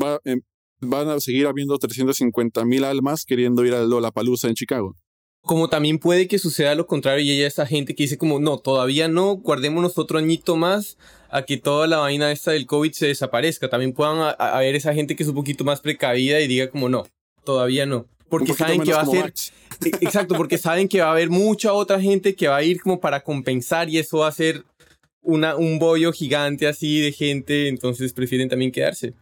va, 0.00 0.18
em, 0.24 0.40
van 0.80 1.08
a 1.08 1.20
seguir 1.20 1.46
habiendo 1.46 1.78
350 1.78 2.64
mil 2.66 2.84
almas 2.84 3.24
queriendo 3.24 3.64
ir 3.64 3.72
a 3.74 3.82
Lollapalooza 3.84 4.48
en 4.48 4.54
Chicago. 4.54 4.96
Como 5.44 5.68
también 5.68 5.98
puede 5.98 6.26
que 6.26 6.38
suceda 6.38 6.74
lo 6.74 6.86
contrario 6.86 7.22
y 7.24 7.30
haya 7.36 7.46
esa 7.46 7.66
gente 7.66 7.94
que 7.94 8.04
dice 8.04 8.16
como, 8.18 8.40
no, 8.40 8.58
todavía 8.58 9.08
no, 9.08 9.34
guardémonos 9.36 9.98
otro 9.98 10.18
añito 10.18 10.56
más 10.56 10.96
a 11.30 11.42
que 11.42 11.58
toda 11.58 11.86
la 11.86 11.98
vaina 11.98 12.32
esta 12.32 12.52
del 12.52 12.66
COVID 12.66 12.92
se 12.92 13.08
desaparezca. 13.08 13.68
También 13.68 13.92
puedan 13.92 14.34
haber 14.38 14.74
esa 14.74 14.94
gente 14.94 15.14
que 15.16 15.22
es 15.22 15.28
un 15.28 15.34
poquito 15.34 15.62
más 15.64 15.80
precavida 15.80 16.40
y 16.40 16.46
diga 16.48 16.70
como, 16.70 16.88
no, 16.88 17.06
todavía 17.44 17.84
no. 17.84 18.06
Porque 18.30 18.54
saben 18.54 18.82
que 18.82 18.92
va 18.94 19.02
a 19.02 19.06
ser... 19.06 19.24
Max. 19.24 19.52
E- 19.84 19.88
Exacto, 20.00 20.34
porque 20.36 20.56
saben 20.56 20.88
que 20.88 21.00
va 21.00 21.08
a 21.08 21.12
haber 21.12 21.28
mucha 21.28 21.72
otra 21.74 22.00
gente 22.00 22.34
que 22.34 22.48
va 22.48 22.56
a 22.56 22.62
ir 22.62 22.80
como 22.80 22.98
para 23.00 23.22
compensar 23.22 23.90
y 23.90 23.98
eso 23.98 24.18
va 24.18 24.28
a 24.28 24.32
ser 24.32 24.64
una, 25.20 25.56
un 25.56 25.78
bollo 25.78 26.10
gigante 26.12 26.66
así 26.66 27.00
de 27.00 27.12
gente, 27.12 27.68
entonces 27.68 28.12
prefieren 28.14 28.48
también 28.48 28.72
quedarse. 28.72 29.12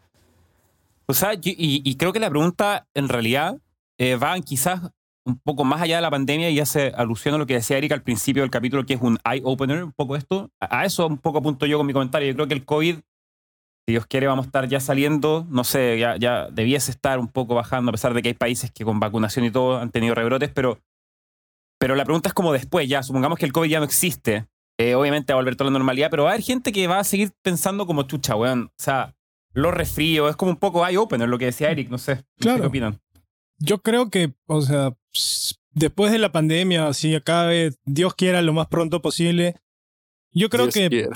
O 1.07 1.15
sea, 1.15 1.35
yo- 1.35 1.51
y, 1.57 1.83
y 1.85 1.97
creo 1.97 2.13
que 2.13 2.21
la 2.21 2.31
pregunta 2.31 2.87
en 2.95 3.09
realidad 3.09 3.59
eh, 3.99 4.15
va 4.17 4.39
quizás 4.41 4.81
un 5.25 5.39
poco 5.39 5.65
más 5.65 5.81
allá 5.81 5.97
de 5.97 6.03
la 6.03 6.11
pandemia 6.11 6.51
y 6.51 6.61
hace 6.61 6.93
alusión 6.97 7.35
a 7.35 7.39
lo 7.39 7.47
que 7.47 7.55
decía 7.55 7.79
Erika 7.79 7.95
al 7.95 8.03
principio 8.03 8.43
del 8.43 8.51
capítulo, 8.51 8.85
que 8.85 8.95
es 8.95 9.01
un 9.01 9.19
eye-opener, 9.25 9.85
un 9.85 9.93
poco 9.93 10.17
esto. 10.17 10.51
A, 10.61 10.85
eso 10.85 11.07
un 11.07 11.19
poco 11.19 11.39
apunto 11.39 11.67
yo 11.67 11.79
con 11.79 11.87
mi 11.87 11.93
comentario. 11.93 12.29
Yo 12.29 12.35
creo 12.35 12.49
que 12.49 12.55
el 12.55 12.65
COVID, 12.65 12.97
si 12.97 13.93
Dios 13.93 14.07
quiere, 14.07 14.27
vamos 14.27 14.47
a 14.47 14.49
estar 14.49 14.69
ya 14.69 14.81
saliendo, 14.81 15.47
no 15.49 15.65
sé, 15.65 15.99
ya, 15.99 16.17
ya 16.17 16.49
debiese 16.51 16.91
estar 16.91 17.19
un 17.19 17.29
poco 17.29 17.55
bajando, 17.55 17.91
a 17.91 17.93
pesar 17.93 18.15
de 18.15 18.23
que 18.23 18.29
hay 18.29 18.35
países 18.35 18.71
que 18.71 18.85
con 18.85 19.01
vacunación 19.01 19.45
y 19.45 19.51
todo 19.51 19.79
han 19.79 19.91
tenido 19.91 20.15
rebrotes, 20.15 20.51
pero, 20.51 20.81
pero 21.79 21.95
la 21.95 22.05
pregunta 22.05 22.29
es 22.29 22.35
como 22.35 22.53
después, 22.53 22.89
ya, 22.89 23.03
supongamos 23.03 23.39
que 23.39 23.47
el 23.47 23.53
COVID 23.53 23.71
ya 23.71 23.79
no 23.79 23.85
existe. 23.85 24.47
eh, 24.79 24.95
obviamente 24.95 25.33
va 25.33 25.39
a 25.39 25.43
volver 25.43 25.55
toda 25.55 25.71
la 25.71 25.79
normalidad, 25.79 26.11
pero 26.11 26.25
va 26.25 26.31
a 26.31 26.33
haber 26.33 26.45
gente 26.45 26.73
que 26.73 26.87
va 26.89 26.99
a 26.99 27.05
seguir 27.05 27.31
pensando 27.43 27.87
como 27.87 28.05
chucha, 28.05 28.35
weón. 28.35 28.65
O 28.65 28.83
sea, 28.83 29.15
los 29.55 29.75
resfríos, 29.75 30.31
es 30.31 30.37
como 30.37 30.51
un 30.51 30.57
poco 30.57 30.87
eye-opener, 30.87 31.29
lo 31.29 31.39
que 31.39 31.45
decía 31.47 31.71
Eric, 31.71 31.91
no 31.91 31.99
sé. 31.99 32.17
no 32.17 32.21
sé 32.21 32.25
Claro. 32.39 32.61
¿Qué 32.63 32.67
opinan? 32.69 33.02
Yo 33.65 33.81
creo 33.81 34.11
que, 34.11 34.35
o 34.47 34.61
sea, 34.63 34.97
después 35.71 36.11
de 36.11 36.19
la 36.19 36.33
pandemia, 36.33 36.93
si 36.95 37.15
acabe, 37.15 37.73
Dios 37.85 38.15
quiera 38.15 38.43
lo 38.43 38.53
más 38.53 38.67
pronto 38.67 39.01
posible. 39.01 39.55
Yo 40.33 40.49
creo 40.51 40.65
Dios 40.65 40.75
que 40.75 40.89
quiera. 40.89 41.11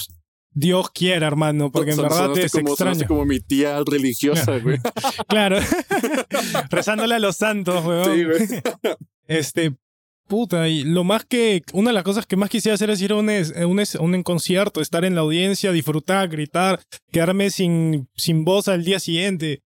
Dios 0.52 0.90
quiera, 0.90 1.26
hermano, 1.26 1.70
porque 1.70 1.90
en 1.90 1.98
verdad 1.98 2.38
es 2.38 2.52
como, 2.52 2.70
extraño. 2.70 3.06
como 3.06 3.26
mi 3.26 3.40
tía 3.40 3.78
religiosa, 3.84 4.58
güey. 4.58 4.78
Claro. 5.28 5.58
Rezándole 6.70 7.16
a 7.16 7.18
los 7.18 7.36
santos, 7.36 7.84
weón. 7.84 8.14
Sí, 8.14 8.24
güey. 8.24 8.62
Este, 9.28 9.74
puta, 10.28 10.68
y 10.68 10.84
lo 10.84 11.02
más 11.02 11.24
que, 11.24 11.62
una 11.72 11.90
de 11.90 11.94
las 11.94 12.04
cosas 12.04 12.26
que 12.26 12.36
más 12.36 12.48
quisiera 12.48 12.76
hacer 12.76 12.90
es 12.90 13.02
ir 13.02 13.10
a 13.10 13.16
un, 13.16 13.28
un, 13.28 14.14
un 14.14 14.22
concierto, 14.22 14.80
estar 14.80 15.04
en 15.04 15.16
la 15.16 15.22
audiencia, 15.22 15.72
disfrutar, 15.72 16.28
gritar, 16.28 16.80
quedarme 17.10 17.50
sin, 17.50 18.08
sin 18.14 18.44
voz 18.44 18.68
al 18.68 18.84
día 18.84 19.00
siguiente. 19.00 19.62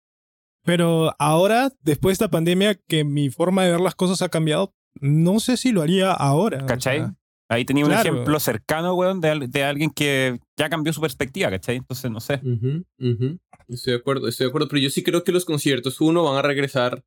Pero 0.67 1.15
ahora, 1.17 1.71
después 1.82 2.12
de 2.12 2.25
esta 2.25 2.30
pandemia, 2.30 2.75
que 2.75 3.06
mi 3.06 3.30
forma 3.30 3.63
de 3.63 3.71
ver 3.71 3.80
las 3.80 3.95
cosas 3.95 4.21
ha 4.21 4.27
cambiado, 4.27 4.75
no 4.99 5.39
sé 5.39 5.56
si 5.56 5.71
lo 5.71 5.82
haría 5.82 6.12
ahora. 6.12 6.62
o 6.62 6.67
¿Cachai? 6.67 6.97
sea, 6.99 7.15
Ahí 7.47 7.63
tenía 7.63 7.86
un 7.86 7.91
Claro. 7.91 8.10
ejemplo 8.10 8.38
cercano, 8.41 8.93
weón, 8.93 9.21
de, 9.21 9.47
de 9.47 9.63
alguien 9.63 9.89
que 9.89 10.38
ya 10.58 10.69
cambió 10.69 10.91
su 10.91 10.99
perspectiva, 10.99 11.49
¿cachai? 11.49 11.77
Entonces, 11.77 12.12
no 12.12 12.19
sé. 12.19 12.41
Ujú, 12.43 12.84
ujú. 12.99 13.39
Estoy 13.69 13.93
de 13.93 13.99
acuerdo, 13.99 14.27
estoy 14.27 14.43
de 14.43 14.49
acuerdo, 14.49 14.67
pero 14.67 14.82
yo 14.82 14.89
sí 14.89 15.03
creo 15.03 15.23
que 15.23 15.32
los 15.32 15.45
conciertos, 15.45 16.01
uno, 16.01 16.25
van 16.25 16.36
a 16.36 16.41
regresar 16.41 17.06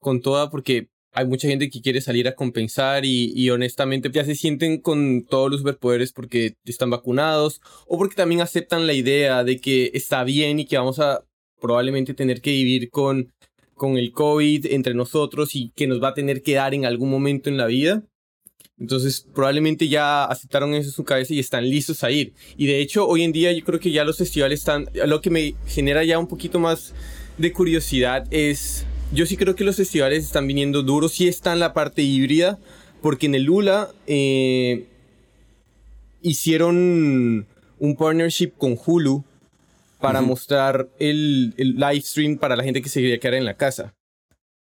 con 0.00 0.20
toda 0.20 0.48
porque 0.48 0.88
hay 1.12 1.26
mucha 1.26 1.48
gente 1.48 1.68
que 1.68 1.80
quiere 1.80 2.00
salir 2.00 2.28
a 2.28 2.36
compensar 2.36 3.04
y, 3.04 3.32
y 3.34 3.50
honestamente 3.50 4.08
ya 4.12 4.24
se 4.24 4.36
sienten 4.36 4.80
con 4.80 5.24
todos 5.28 5.50
los 5.50 5.58
superpoderes 5.58 6.12
porque 6.12 6.54
están 6.64 6.90
vacunados 6.90 7.60
o 7.88 7.98
porque 7.98 8.14
también 8.14 8.40
aceptan 8.40 8.86
la 8.86 8.92
idea 8.92 9.42
de 9.42 9.60
que 9.60 9.90
está 9.94 10.22
bien 10.22 10.60
y 10.60 10.66
que 10.66 10.78
vamos 10.78 11.00
a 11.00 11.24
probablemente 11.60 12.14
tener 12.14 12.40
que 12.40 12.50
vivir 12.50 12.90
con, 12.90 13.32
con 13.74 13.96
el 13.96 14.12
COVID 14.12 14.66
entre 14.66 14.94
nosotros 14.94 15.54
y 15.54 15.72
que 15.74 15.86
nos 15.86 16.02
va 16.02 16.08
a 16.08 16.14
tener 16.14 16.42
que 16.42 16.54
dar 16.54 16.74
en 16.74 16.84
algún 16.84 17.10
momento 17.10 17.48
en 17.48 17.56
la 17.56 17.66
vida. 17.66 18.02
Entonces, 18.78 19.26
probablemente 19.34 19.88
ya 19.88 20.24
aceptaron 20.24 20.72
eso 20.74 20.88
en 20.88 20.92
su 20.92 21.04
cabeza 21.04 21.34
y 21.34 21.38
están 21.38 21.68
listos 21.68 22.02
a 22.02 22.10
ir. 22.10 22.32
Y 22.56 22.66
de 22.66 22.80
hecho, 22.80 23.06
hoy 23.06 23.22
en 23.22 23.32
día 23.32 23.52
yo 23.52 23.62
creo 23.62 23.78
que 23.78 23.90
ya 23.90 24.04
los 24.04 24.16
festivales 24.16 24.60
están... 24.60 24.88
Lo 25.06 25.20
que 25.20 25.28
me 25.28 25.54
genera 25.66 26.02
ya 26.02 26.18
un 26.18 26.26
poquito 26.26 26.58
más 26.58 26.94
de 27.36 27.52
curiosidad 27.52 28.26
es... 28.30 28.86
Yo 29.12 29.26
sí 29.26 29.36
creo 29.36 29.54
que 29.54 29.64
los 29.64 29.76
festivales 29.76 30.24
están 30.24 30.46
viniendo 30.46 30.82
duros, 30.82 31.12
sí 31.12 31.28
está 31.28 31.52
en 31.52 31.58
la 31.58 31.74
parte 31.74 32.00
híbrida, 32.00 32.58
porque 33.02 33.26
en 33.26 33.34
el 33.34 33.42
Lula 33.42 33.90
eh, 34.06 34.86
hicieron 36.22 37.46
un 37.78 37.96
partnership 37.96 38.52
con 38.56 38.78
Hulu 38.82 39.24
para 40.00 40.20
Ujú. 40.20 40.28
mostrar 40.28 40.88
el, 40.98 41.54
el 41.56 41.76
live 41.76 42.00
stream 42.00 42.38
para 42.38 42.56
la 42.56 42.64
gente 42.64 42.82
que 42.82 42.88
se 42.88 43.00
quería 43.00 43.18
quedar 43.18 43.34
en 43.34 43.44
la 43.44 43.56
casa. 43.56 43.94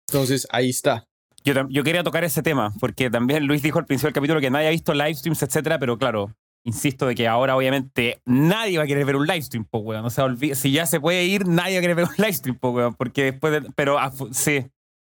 Entonces, 0.10 0.48
ahí 0.52 0.70
está. 0.70 1.06
Yo, 1.44 1.54
yo 1.70 1.84
quería 1.84 2.04
tocar 2.04 2.24
ese 2.24 2.44
tema, 2.44 2.74
porque 2.80 3.10
también 3.10 3.46
Luis 3.48 3.62
dijo 3.64 3.80
al 3.80 3.86
principio 3.86 4.08
del 4.10 4.14
capítulo 4.14 4.42
que 4.42 4.50
nadie 4.50 4.68
ha 4.68 4.72
visto 4.72 4.94
live 4.94 5.16
streams, 5.16 5.42
etcétera, 5.42 5.80
pero 5.80 5.98
claro, 5.98 6.36
insisto 6.64 7.08
de 7.08 7.16
que 7.16 7.28
ahora 7.28 7.56
obviamente 7.56 8.22
nadie 8.26 8.78
va 8.78 8.84
a 8.84 8.88
querer 8.88 9.06
ver 9.06 9.16
un 9.16 9.26
live 9.26 9.42
stream, 9.42 9.66
po, 9.66 9.80
weón. 9.80 10.06
O 10.06 10.10
sea, 10.10 10.26
si 10.54 10.72
ya 10.72 10.86
se 10.86 11.00
puede 11.00 11.24
ir, 11.24 11.48
nadie 11.48 11.76
va 11.76 11.80
a 11.80 11.82
querer 11.82 11.96
ver 11.96 12.06
un 12.06 12.16
live 12.18 12.34
stream, 12.34 12.58
po, 12.58 12.70
weón, 12.72 12.94
porque 12.94 13.32
después 13.32 13.54
de, 13.54 13.72
pero 13.76 13.98
ah, 13.98 14.12
sí, 14.32 14.68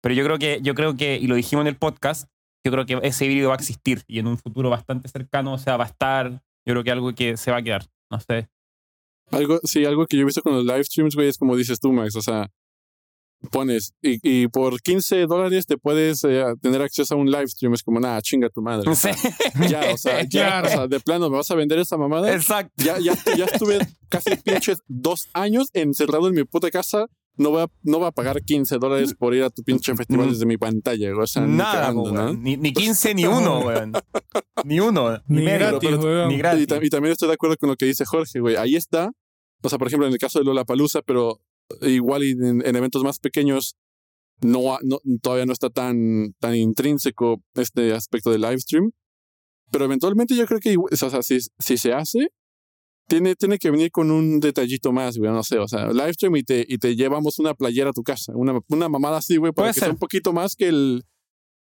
pero 0.02 0.16
yo 0.16 0.24
creo 0.24 0.40
que, 0.40 0.60
yo 0.64 0.74
creo 0.74 0.96
que, 0.96 1.18
y 1.18 1.28
lo 1.28 1.36
dijimos 1.36 1.64
en 1.64 1.68
el 1.68 1.78
podcast, 1.78 2.30
yo 2.66 2.72
creo 2.72 2.86
que 2.88 3.00
ese 3.04 3.26
híbrido 3.26 3.50
va 3.50 3.56
a 3.56 3.58
existir 3.58 4.02
y 4.08 4.18
en 4.18 4.26
un 4.28 4.40
futuro 4.40 4.72
bastante 4.72 5.08
cercano, 5.10 5.54
o 5.54 5.58
sea, 5.60 5.78
va 5.78 5.84
a 5.84 5.88
estar, 5.88 6.32
yo 6.32 6.74
creo 6.74 6.84
que 6.84 6.92
algo 6.92 7.14
que 7.14 7.38
se 7.38 7.52
va 7.52 7.58
a 7.58 7.62
quedar, 7.62 7.86
no 8.12 8.20
sé. 8.20 8.48
Algo, 9.32 9.60
sí, 9.64 9.86
algo 9.86 10.06
que 10.06 10.18
yo 10.18 10.24
he 10.24 10.26
visto 10.26 10.42
con 10.42 10.54
los 10.54 10.66
live 10.66 10.84
streams, 10.84 11.16
güey, 11.16 11.30
es 11.30 11.38
como 11.38 11.56
dices 11.56 11.80
tú, 11.80 11.92
Max. 11.92 12.16
O 12.16 12.22
sea, 12.22 12.50
pones 13.52 13.94
y, 14.02 14.20
y 14.24 14.48
por 14.48 14.82
15 14.82 15.26
dólares 15.26 15.66
te 15.66 15.78
puedes 15.78 16.24
eh, 16.24 16.44
tener 16.62 16.82
acceso 16.82 17.16
a 17.16 17.18
un 17.18 17.30
live 17.30 17.48
stream. 17.48 17.74
Es 17.74 17.84
como, 17.84 18.00
nada, 18.00 18.22
chinga 18.22 18.50
tu 18.50 18.62
madre. 18.62 18.90
Ya, 19.70 19.94
o 19.94 19.98
sea, 19.98 20.24
ya, 20.24 20.62
o 20.64 20.68
sea, 20.68 20.88
de 20.88 21.00
plano, 21.00 21.30
¿me 21.30 21.38
vas 21.38 21.50
a 21.52 21.56
vender 21.56 21.80
esta 21.80 21.98
mamada? 21.98 22.34
Exacto. 22.34 22.72
Ya, 22.78 23.00
ya, 23.00 23.14
ya 23.36 23.46
estuve 23.46 23.80
casi 24.10 24.36
pinches 24.36 24.82
dos 24.88 25.30
años 25.34 25.70
encerrado 25.74 26.28
en 26.28 26.36
mi 26.36 26.44
puta 26.44 26.70
casa. 26.72 27.08
No 27.38 27.50
voy 27.50 27.64
a, 27.64 27.68
no 27.84 28.00
voy 28.00 28.08
a 28.08 28.12
pagar 28.12 28.42
15 28.44 28.78
dólares 28.78 29.14
por 29.14 29.34
ir 29.36 29.44
a 29.44 29.50
tu 29.50 29.62
pinche 29.64 29.94
festival 29.96 30.28
Mm. 30.28 30.30
desde 30.32 30.46
mi 30.46 30.58
pantalla. 30.58 31.10
güey. 31.12 31.24
O 31.24 31.28
sea, 31.28 31.46
ni 31.46 31.58
Nada, 31.58 31.74
cagando, 31.82 32.04
po, 32.04 32.12
¿no? 32.12 32.34
ni, 32.34 32.56
ni 32.58 32.72
15 32.74 33.14
ni 33.14 33.26
uno, 33.26 33.60
weón. 33.66 33.92
Ni 34.64 34.80
uno. 34.80 35.22
Ni, 35.28 35.40
Ni 35.40 35.46
gratis, 35.46 35.80
pero- 35.90 36.02
weón. 36.02 36.28
Ni 36.30 36.36
Y, 36.36 36.38
gratis. 36.38 36.68
ta- 36.68 36.80
y 36.84 36.90
también 36.90 37.12
estoy 37.12 37.28
de 37.28 37.34
acuerdo 37.34 37.58
con 37.58 37.70
lo 37.70 37.76
que 37.76 37.86
dice 37.86 38.06
Jorge, 38.06 38.40
güey. 38.40 38.56
Ahí 38.56 38.76
está. 38.76 39.12
O 39.64 39.70
sea, 39.70 39.78
por 39.78 39.88
ejemplo, 39.88 40.08
en 40.08 40.14
el 40.14 40.20
caso 40.20 40.40
de 40.40 40.46
Lola 40.46 40.64
Palusa, 40.64 41.02
pero 41.02 41.40
igual 41.82 42.24
y 42.24 42.32
en, 42.32 42.66
en 42.66 42.76
eventos 42.76 43.04
más 43.04 43.20
pequeños, 43.20 43.76
no, 44.42 44.78
no, 44.84 45.00
todavía 45.22 45.46
no 45.46 45.54
está 45.54 45.70
tan, 45.70 46.34
tan 46.40 46.56
intrínseco 46.56 47.42
este 47.56 47.94
aspecto 47.94 48.32
del 48.32 48.42
live 48.42 48.60
stream. 48.60 48.92
Pero 49.72 49.86
eventualmente 49.86 50.36
yo 50.36 50.46
creo 50.46 50.60
que, 50.60 50.76
o 50.78 50.96
sea, 50.96 51.24
si, 51.24 51.40
si 51.60 51.78
se 51.78 51.92
hace, 51.94 52.30
tiene, 53.08 53.36
tiene 53.36 53.58
que 53.58 53.70
venir 53.70 53.92
con 53.92 54.12
un 54.12 54.40
detallito 54.40 54.92
más, 54.92 55.18
güey, 55.18 55.32
no 55.32 55.44
sé, 55.44 55.60
o 55.60 55.68
sea, 55.68 55.88
live 55.92 56.14
stream 56.14 56.36
y 56.38 56.44
te, 56.44 56.66
y 56.68 56.78
te 56.78 56.96
llevamos 56.96 57.40
una 57.40 57.54
playera 57.54 57.92
a 57.92 57.94
tu 57.94 58.04
casa, 58.04 58.34
una, 58.36 58.60
una 58.70 58.90
mamada 58.90 59.18
así, 59.18 59.38
güey, 59.38 59.52
para 59.52 59.72
que 59.72 59.80
sea 59.80 59.90
un 59.90 59.98
poquito 59.98 60.34
más 60.34 60.56
que 60.56 60.68
el... 60.68 61.04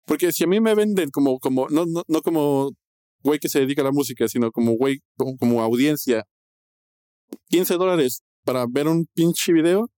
Porque 0.06 0.32
si 0.32 0.44
a 0.44 0.46
mí 0.46 0.60
me 0.60 0.74
venden 0.74 1.10
como, 1.10 1.38
como 1.38 1.68
no, 1.70 1.86
no, 1.86 2.02
no 2.06 2.20
como 2.20 2.72
güey 3.22 3.38
que 3.38 3.48
se 3.48 3.60
dedica 3.60 3.80
a 3.80 3.86
la 3.86 3.90
música, 3.90 4.28
sino 4.28 4.52
como 4.52 4.72
güey, 4.72 4.98
como, 5.16 5.62
audiencia, 5.62 6.24
15 7.48 7.74
dólares 7.74 8.22
para 8.44 8.66
ver 8.68 8.86
un 8.86 9.06
pinche 9.14 9.52
video, 9.52 9.90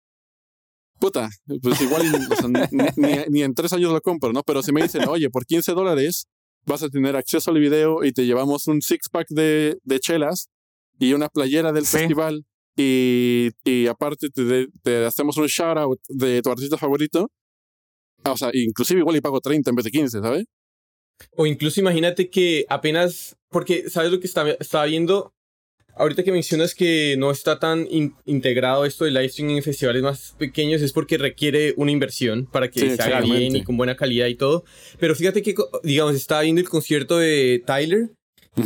puta, 1.00 1.30
pues 1.62 1.80
igual 1.80 2.02
ni, 3.30 3.42
en 3.42 3.54
tres 3.54 3.72
años 3.72 3.92
lo 3.92 4.00
compro, 4.02 4.32
¿no? 4.32 4.42
Pero 4.42 4.62
si 4.62 4.72
me 4.72 4.82
dicen, 4.82 5.08
oye, 5.08 5.30
por 5.30 5.46
15 5.46 5.72
dólares 5.72 6.26
vas 6.66 6.82
a 6.82 6.90
tener 6.90 7.16
acceso 7.16 7.50
al 7.50 7.58
video 7.58 8.04
y 8.04 8.12
te 8.12 8.26
llevamos 8.26 8.66
un 8.68 8.82
six 8.82 9.08
pack 9.08 9.28
de, 9.30 9.78
de 9.84 10.00
chelas 10.00 10.50
y 10.98 11.12
una 11.12 11.28
playera 11.28 11.72
del 11.72 11.87
festival 11.87 12.44
y, 12.76 13.50
y 13.64 13.87
aparte 13.87 14.30
te, 14.30 14.68
te, 14.83 15.04
hacemos 15.04 15.37
un 15.37 15.46
shout 15.46 15.78
out 15.78 16.00
de 16.09 16.42
tu 16.42 16.50
artista 16.50 16.76
favorito. 16.76 17.30
O 18.24 18.37
sea, 18.37 18.50
inclusive 18.52 19.00
igual 19.00 19.16
y 19.16 19.20
pago 19.20 19.40
30 19.40 19.70
en 19.70 19.76
vez 19.76 19.85
de 19.85 19.90
15, 19.90 20.20
¿sabes? 20.20 20.44
O 21.37 21.46
incluso 21.46 21.80
imagínate 21.80 22.30
que 22.30 22.64
apenas, 22.68 23.37
porque 23.50 23.88
sabes 23.90 24.11
lo 24.11 24.18
que 24.18 24.26
estaba, 24.26 24.50
estaba 24.50 24.87
viendo, 24.87 25.33
ahorita 25.94 26.24
que 26.24 26.33
mencionas 26.33 26.74
que 26.74 27.16
no 27.18 27.30
está 27.30 27.59
tan 27.59 27.87
integrado 28.24 28.85
esto 28.85 29.04
de 29.04 29.12
live 29.12 29.26
streaming 29.26 29.57
en 29.57 29.62
festivales 29.62 30.02
más 30.02 30.35
pequeños, 30.38 30.83
es 30.83 30.92
porque 30.92 31.18
requiere 31.18 31.74
una 31.76 31.92
inversión 31.92 32.46
para 32.46 32.70
que 32.70 32.96
se 32.96 33.02
haga 33.02 33.20
bien 33.20 33.54
y 33.54 33.62
con 33.62 33.76
buena 33.76 33.96
calidad 33.96 34.26
y 34.26 34.35
todo. 34.35 34.64
Pero 34.98 35.14
fíjate 35.14 35.42
que, 35.42 35.54
digamos, 35.83 36.14
estaba 36.14 36.42
viendo 36.42 36.61
el 36.61 36.68
concierto 36.68 37.18
de 37.18 37.62
Tyler 37.64 38.11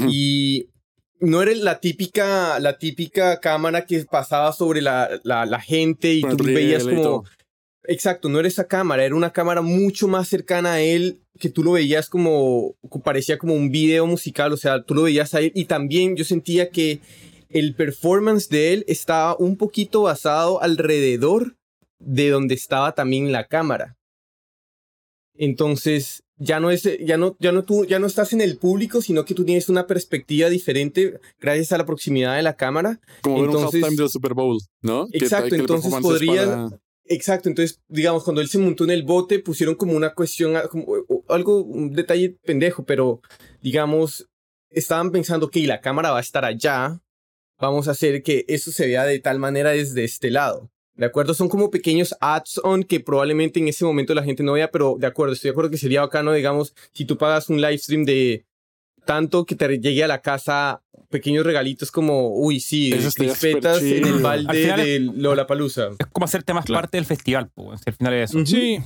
y 0.09 0.69
no 1.21 1.43
era 1.43 1.53
la 1.55 1.81
típica, 1.81 2.59
la 2.61 2.79
típica 2.79 3.41
cámara 3.41 3.87
que 3.87 4.05
pasaba 4.05 4.53
sobre 4.53 4.83
la, 4.83 5.21
la, 5.25 5.61
gente 5.61 6.13
y 6.15 6.23
tú 6.23 6.45
veías 6.45 6.85
como... 6.85 7.25
Exacto, 7.85 8.29
no 8.29 8.39
era 8.39 8.49
esa 8.49 8.67
cámara, 8.67 9.05
era 9.05 9.15
una 9.15 9.33
cámara 9.33 9.63
mucho 9.63 10.09
más 10.09 10.29
cercana 10.29 10.75
a 10.75 10.81
él, 10.81 11.23
que 11.39 11.49
tú 11.49 11.65
lo 11.65 11.73
veías 11.73 12.11
como, 12.11 12.75
parecía 13.03 13.39
como 13.39 13.55
un 13.55 13.71
video 13.71 14.07
musical, 14.07 14.53
o 14.53 14.59
sea, 14.59 14.83
tú 14.83 14.95
lo 14.95 15.05
veías 15.05 15.33
a 15.33 15.41
él 15.41 15.53
y 15.55 15.65
también 15.65 16.15
yo 16.15 16.25
sentía 16.25 16.69
que 16.69 17.01
el 17.49 17.75
performance 17.75 18.51
de 18.51 18.75
él 18.75 18.85
estaba 18.89 19.37
un 19.39 19.57
poquito 19.57 20.03
basado 20.03 20.63
alrededor 20.63 21.57
de 21.99 22.29
donde 22.29 22.55
estaba 22.55 22.95
también 22.95 23.33
la 23.33 23.47
cámara. 23.47 23.97
Entonces, 25.35 26.25
ya 26.39 26.61
no 26.61 26.71
es, 26.71 26.89
ya 27.01 27.17
no, 27.17 27.37
ya 27.39 27.53
no 27.53 27.65
tú, 27.65 27.85
ya 27.85 27.99
no 27.99 28.07
estás 28.07 28.33
en 28.33 28.41
el 28.41 28.59
público, 28.59 29.03
sino 29.03 29.25
que 29.25 29.35
tú 29.35 29.45
tienes 29.45 29.69
una 29.69 29.87
perspectiva 29.87 30.49
diferente 30.49 31.21
gracias 31.41 31.73
a 31.73 31.79
la 31.79 31.87
proximidad 31.87 32.37
de 32.37 32.43
la 32.43 32.57
cámara. 32.57 33.01
Como 33.23 33.41
ver 33.41 33.51
un 33.51 33.65
halftime 33.65 33.97
del 33.97 34.09
Super 34.09 34.35
Bowl, 34.35 34.59
¿no? 34.83 35.09
Exacto, 35.13 35.55
entonces 35.55 35.93
podrías, 36.01 36.73
exacto, 37.05 37.49
entonces, 37.49 37.81
digamos, 37.89 38.25
cuando 38.25 38.41
él 38.41 38.49
se 38.49 38.59
montó 38.59 38.85
en 38.85 38.91
el 38.91 39.03
bote, 39.03 39.41
pusieron 39.41 39.75
como 39.75 39.95
una 39.95 40.15
cuestión, 40.15 40.55
como, 40.71 40.87
algo, 41.29 41.63
un 41.63 41.93
detalle 41.93 42.37
pendejo, 42.45 42.85
pero, 42.85 43.21
digamos, 43.61 44.29
estaban 44.71 45.11
pensando 45.11 45.51
que 45.51 45.67
la 45.67 45.81
cámara 45.81 46.11
va 46.11 46.19
a 46.19 46.23
estar 46.23 46.45
allá, 46.45 47.01
vamos 47.59 47.89
a 47.89 47.93
hacer 47.93 48.23
que 48.23 48.45
eso 48.49 48.71
se 48.71 48.87
vea 48.87 49.05
de 49.05 49.19
tal 49.19 49.39
manera 49.39 49.71
desde 49.71 50.05
este 50.05 50.31
lado. 50.31 50.71
¿De 50.99 51.07
acuerdo? 51.07 51.33
Son 51.33 51.49
como 51.49 51.71
pequeños 51.71 52.15
ads-on 52.21 52.83
que 52.83 52.99
probablemente 52.99 53.61
en 53.61 53.69
ese 53.69 53.85
momento 53.85 54.15
la 54.15 54.25
gente 54.25 54.43
no 54.43 54.53
vea, 54.53 54.71
pero 54.71 54.97
de 54.99 55.07
acuerdo, 55.07 55.33
estoy 55.33 55.49
de 55.49 55.53
acuerdo 55.53 55.71
que 55.71 55.79
sería 55.79 56.01
bacano, 56.01 56.33
digamos, 56.33 56.75
si 56.93 57.05
tú 57.05 57.17
pagas 57.17 57.49
un 57.49 57.61
live 57.61 57.79
stream 57.79 58.05
de 58.05 58.45
tanto 59.07 59.47
que 59.47 59.55
te 59.55 59.79
llegue 59.79 60.03
a 60.03 60.09
la 60.09 60.21
casa 60.21 60.83
pequeños 61.09 61.47
regalitos 61.47 61.93
como, 61.93 62.37
uy, 62.37 62.59
sí, 62.59 62.93
crispetas 63.15 63.81
en 63.81 64.07
el 64.07 64.19
balde 64.19 64.77
de 64.77 64.99
Lollapalooza. 64.99 65.91
Es 65.99 66.07
como 66.13 66.25
hacerte 66.25 66.53
más 66.53 66.67
parte 66.67 66.99
del 66.99 67.07
festival, 67.07 67.49
pues, 67.55 67.81
al 67.87 67.95
final 67.95 68.15
es 68.15 68.31
eso. 68.31 68.45
Sí. 68.45 68.79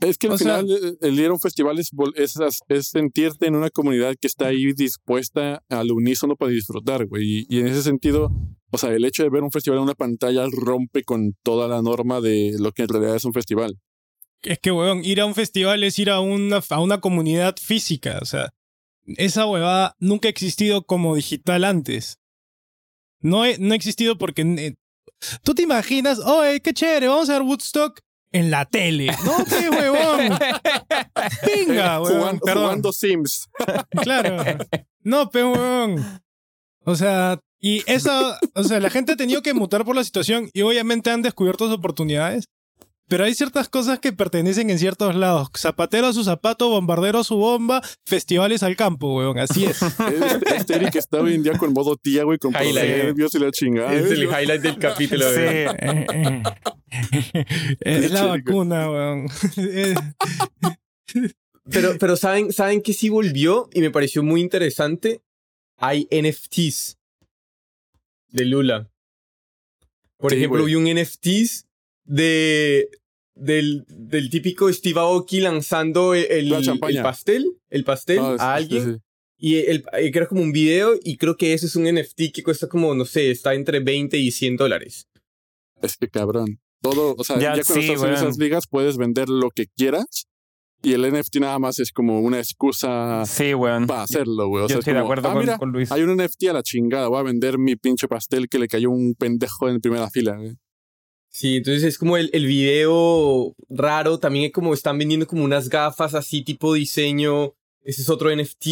Es 0.00 0.18
que 0.18 0.28
al 0.28 0.38
final 0.38 0.70
eh, 0.70 0.96
el 1.00 1.18
ir 1.18 1.26
a 1.26 1.32
un 1.32 1.40
festival 1.40 1.78
es, 1.78 1.90
es, 2.16 2.86
sentirte 2.86 3.46
en 3.46 3.56
una 3.56 3.70
comunidad 3.70 4.14
que 4.20 4.26
está 4.26 4.46
ahí 4.46 4.72
dispuesta 4.72 5.62
al 5.68 5.90
unísono 5.90 6.36
para 6.36 6.52
disfrutar, 6.52 7.06
güey. 7.06 7.46
Y, 7.48 7.60
en 7.60 7.66
ese 7.66 7.82
sentido, 7.82 8.30
o 8.74 8.78
sea, 8.78 8.90
el 8.90 9.04
hecho 9.04 9.22
de 9.22 9.30
ver 9.30 9.42
un 9.42 9.52
festival 9.52 9.78
en 9.78 9.84
una 9.84 9.94
pantalla 9.94 10.46
rompe 10.50 11.04
con 11.04 11.34
toda 11.42 11.68
la 11.68 11.80
norma 11.80 12.20
de 12.20 12.56
lo 12.58 12.72
que 12.72 12.82
en 12.82 12.88
realidad 12.88 13.14
es 13.14 13.24
un 13.24 13.32
festival. 13.32 13.78
Es 14.42 14.58
que, 14.58 14.72
weón, 14.72 15.04
ir 15.04 15.20
a 15.20 15.26
un 15.26 15.34
festival 15.34 15.84
es 15.84 15.98
ir 15.98 16.10
a 16.10 16.18
una, 16.20 16.60
a 16.68 16.80
una 16.80 17.00
comunidad 17.00 17.54
física. 17.60 18.18
O 18.20 18.24
sea, 18.24 18.50
esa 19.06 19.46
huevada 19.46 19.94
nunca 20.00 20.28
ha 20.28 20.30
existido 20.30 20.82
como 20.84 21.14
digital 21.14 21.64
antes. 21.64 22.18
No, 23.20 23.44
no 23.58 23.72
ha 23.72 23.76
existido 23.76 24.18
porque... 24.18 24.42
Eh, 24.42 24.74
Tú 25.42 25.54
te 25.54 25.62
imaginas, 25.62 26.18
oye, 26.18 26.60
qué 26.60 26.74
chévere, 26.74 27.08
vamos 27.08 27.30
a 27.30 27.34
ver 27.34 27.42
Woodstock 27.42 28.00
en 28.32 28.50
la 28.50 28.66
tele. 28.66 29.06
No, 29.24 29.44
qué 29.44 29.70
huevón. 29.70 30.36
Venga, 31.46 32.02
huevón. 32.02 32.40
Jugando, 32.40 32.92
Sims. 32.92 33.48
Claro. 34.02 34.58
No, 35.02 35.30
pero 35.30 35.52
huevón. 35.52 36.20
O 36.84 36.94
sea, 36.96 37.40
y 37.64 37.82
eso, 37.86 38.36
o 38.54 38.62
sea, 38.62 38.78
la 38.78 38.90
gente 38.90 39.12
ha 39.12 39.16
tenido 39.16 39.40
que 39.40 39.54
mutar 39.54 39.86
por 39.86 39.96
la 39.96 40.04
situación 40.04 40.50
y 40.52 40.60
obviamente 40.60 41.08
han 41.08 41.22
descubierto 41.22 41.72
oportunidades. 41.72 42.50
Pero 43.08 43.24
hay 43.24 43.32
ciertas 43.34 43.70
cosas 43.70 44.00
que 44.00 44.12
pertenecen 44.12 44.68
en 44.68 44.78
ciertos 44.78 45.14
lados. 45.14 45.48
Zapatero 45.56 46.08
a 46.08 46.12
su 46.12 46.24
zapato, 46.24 46.68
bombardero 46.68 47.20
a 47.20 47.24
su 47.24 47.36
bomba, 47.36 47.80
festivales 48.04 48.62
al 48.62 48.76
campo, 48.76 49.16
weón. 49.16 49.38
Así 49.38 49.64
es. 49.64 49.80
este, 49.80 50.56
este 50.56 50.76
Eric 50.76 50.96
está 50.96 51.22
hoy 51.22 51.36
en 51.36 51.42
día 51.42 51.56
con 51.56 51.72
modo 51.72 51.96
tía, 51.96 52.24
güey, 52.24 52.36
con 52.38 52.52
nervios 52.52 53.34
y 53.34 53.38
la 53.38 53.50
chingada. 53.50 53.94
Es 53.94 54.10
el 54.10 54.24
highlight 54.24 54.60
del 54.60 54.76
capítulo, 54.76 55.24
sí. 55.30 55.40
es 57.80 58.10
la 58.10 58.26
vacuna, 58.26 58.90
weón. 58.90 59.26
pero, 61.70 61.96
pero 61.98 62.16
¿saben, 62.16 62.52
¿saben 62.52 62.82
que 62.82 62.92
sí 62.92 63.08
volvió? 63.08 63.70
Y 63.72 63.80
me 63.80 63.90
pareció 63.90 64.22
muy 64.22 64.42
interesante. 64.42 65.22
Hay 65.78 66.06
NFTs 66.10 66.98
de 68.34 68.44
Lula. 68.44 68.90
Por 70.18 70.32
ejemplo, 70.32 70.64
vi 70.64 70.74
un 70.74 70.84
NFTs 70.84 71.66
de 72.04 72.88
del, 73.34 73.84
del 73.88 74.30
típico 74.30 74.72
Steve 74.72 75.00
Aoki 75.00 75.40
lanzando 75.40 76.14
el, 76.14 76.52
el, 76.52 76.78
pastel, 77.02 77.58
el 77.70 77.84
pastel 77.84 78.18
ah, 78.20 78.36
a 78.38 78.54
alguien. 78.54 79.02
Y 79.36 79.56
el, 79.56 79.84
eh, 79.92 80.10
era 80.14 80.26
como 80.26 80.42
un 80.42 80.52
video 80.52 80.94
y 81.02 81.16
creo 81.16 81.36
que 81.36 81.52
eso 81.52 81.66
es 81.66 81.76
un 81.76 81.84
NFT 81.84 82.32
que 82.32 82.42
cuesta 82.42 82.68
como, 82.68 82.94
no 82.94 83.04
sé, 83.04 83.30
está 83.30 83.54
entre 83.54 83.80
20 83.80 84.16
y 84.18 84.30
100 84.30 84.56
dólares. 84.56 85.08
Es 85.82 85.96
que 85.96 86.08
cabrón. 86.08 86.60
Todo, 86.80 87.14
o 87.16 87.24
sea, 87.24 87.38
ya, 87.38 87.52
cuando 87.52 87.62
estás 87.62 88.02
en 88.02 88.12
esas 88.12 88.38
ligas 88.38 88.66
puedes 88.68 88.98
vender 88.98 89.28
lo 89.28 89.50
que 89.50 89.66
quieras 89.66 90.26
y 90.84 90.92
el 90.92 91.10
NFT 91.10 91.36
nada 91.36 91.58
más 91.58 91.78
es 91.78 91.90
como 91.92 92.20
una 92.20 92.38
excusa 92.38 93.24
sí, 93.26 93.52
para 93.86 94.02
hacerlo, 94.02 94.48
güey. 94.48 94.64
O 94.64 94.68
sea, 94.68 94.78
estoy 94.78 94.94
de 94.94 95.00
acuerdo 95.00 95.28
ah, 95.28 95.58
con, 95.58 95.72
Luis. 95.72 95.90
Hay 95.90 96.02
un 96.02 96.16
NFT 96.16 96.48
a 96.50 96.52
la 96.52 96.62
chingada, 96.62 97.08
voy 97.08 97.20
a 97.20 97.22
vender 97.22 97.58
mi 97.58 97.76
pinche 97.76 98.06
pastel 98.06 98.48
que 98.48 98.58
le 98.58 98.68
cayó 98.68 98.90
un 98.90 99.14
pendejo 99.14 99.68
en 99.68 99.80
primera 99.80 100.10
fila. 100.10 100.36
Güey. 100.36 100.56
Sí, 101.30 101.56
entonces 101.56 101.82
es 101.82 101.98
como 101.98 102.16
el, 102.16 102.30
el 102.32 102.46
video 102.46 103.54
raro, 103.68 104.18
también 104.18 104.44
es 104.46 104.52
como 104.52 104.72
están 104.72 104.98
vendiendo 104.98 105.26
como 105.26 105.42
unas 105.42 105.68
gafas 105.68 106.14
así 106.14 106.42
tipo 106.42 106.74
diseño, 106.74 107.54
ese 107.82 108.02
es 108.02 108.08
otro 108.08 108.34
NFT, 108.34 108.66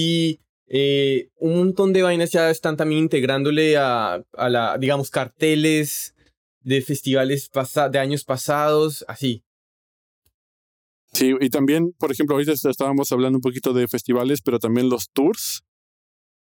eh, 0.69 1.29
un 1.39 1.57
montón 1.57 1.93
de 1.93 2.03
vainas 2.03 2.31
ya 2.31 2.51
están 2.51 2.77
también 2.77 3.03
integrándole 3.03 3.77
a, 3.77 4.23
a 4.35 4.49
la, 4.49 4.79
digamos, 4.79 5.11
carteles 5.11 6.15
de 6.61 6.81
festivales 6.83 7.51
de 7.91 7.99
años 7.99 8.25
pasados, 8.25 9.05
así. 9.09 9.43
Sí, 11.13 11.35
y 11.41 11.51
también, 11.51 11.93
por 11.99 12.11
ejemplo, 12.11 12.37
ahorita 12.37 12.53
estábamos 12.53 13.13
hablando 13.13 13.37
un 13.39 13.43
poquito 13.43 13.75
de 13.75 13.87
festivales, 13.87 14.41
pero 14.43 14.59
también 14.59 14.89
los 14.89 15.11
tours. 15.13 15.63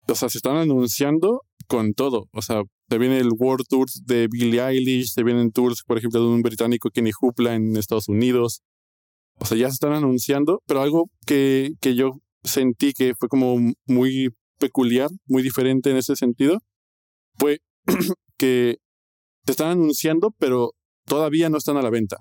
O 0.09 0.15
sea, 0.15 0.29
se 0.29 0.39
están 0.39 0.57
anunciando 0.57 1.43
con 1.69 1.93
todo. 1.95 2.29
O 2.33 2.43
sea, 2.43 2.63
se 2.89 2.99
viene 2.99 3.19
el 3.19 3.29
World 3.39 3.67
Tour 3.69 3.87
de 4.05 4.27
Billie 4.29 4.61
Eilish, 4.61 5.13
se 5.13 5.23
vienen 5.23 5.53
tours, 5.53 5.83
por 5.87 5.99
ejemplo, 5.99 6.21
de 6.21 6.27
un 6.27 6.43
británico 6.43 6.91
Kenny 6.91 7.11
Hoopla 7.21 7.55
en 7.55 7.77
Estados 7.77 8.09
Unidos. 8.09 8.63
O 9.39 9.45
sea, 9.45 9.57
ya 9.57 9.69
se 9.69 9.75
están 9.75 9.93
anunciando, 9.93 10.63
pero 10.67 10.83
algo 10.83 11.11
que, 11.27 11.73
que 11.81 11.95
yo 11.95 12.15
sentí 12.43 12.93
que 12.93 13.15
fue 13.17 13.29
como 13.29 13.57
muy 13.87 14.31
peculiar, 14.59 15.11
muy 15.27 15.43
diferente 15.43 15.91
en 15.91 15.99
ese 15.99 16.17
sentido, 16.17 16.59
fue 17.39 17.59
que 18.39 18.79
se 19.45 19.53
están 19.53 19.71
anunciando, 19.71 20.35
pero 20.39 20.73
todavía 21.05 21.49
no 21.49 21.59
están 21.59 21.77
a 21.77 21.83
la 21.83 21.91
venta. 21.91 22.17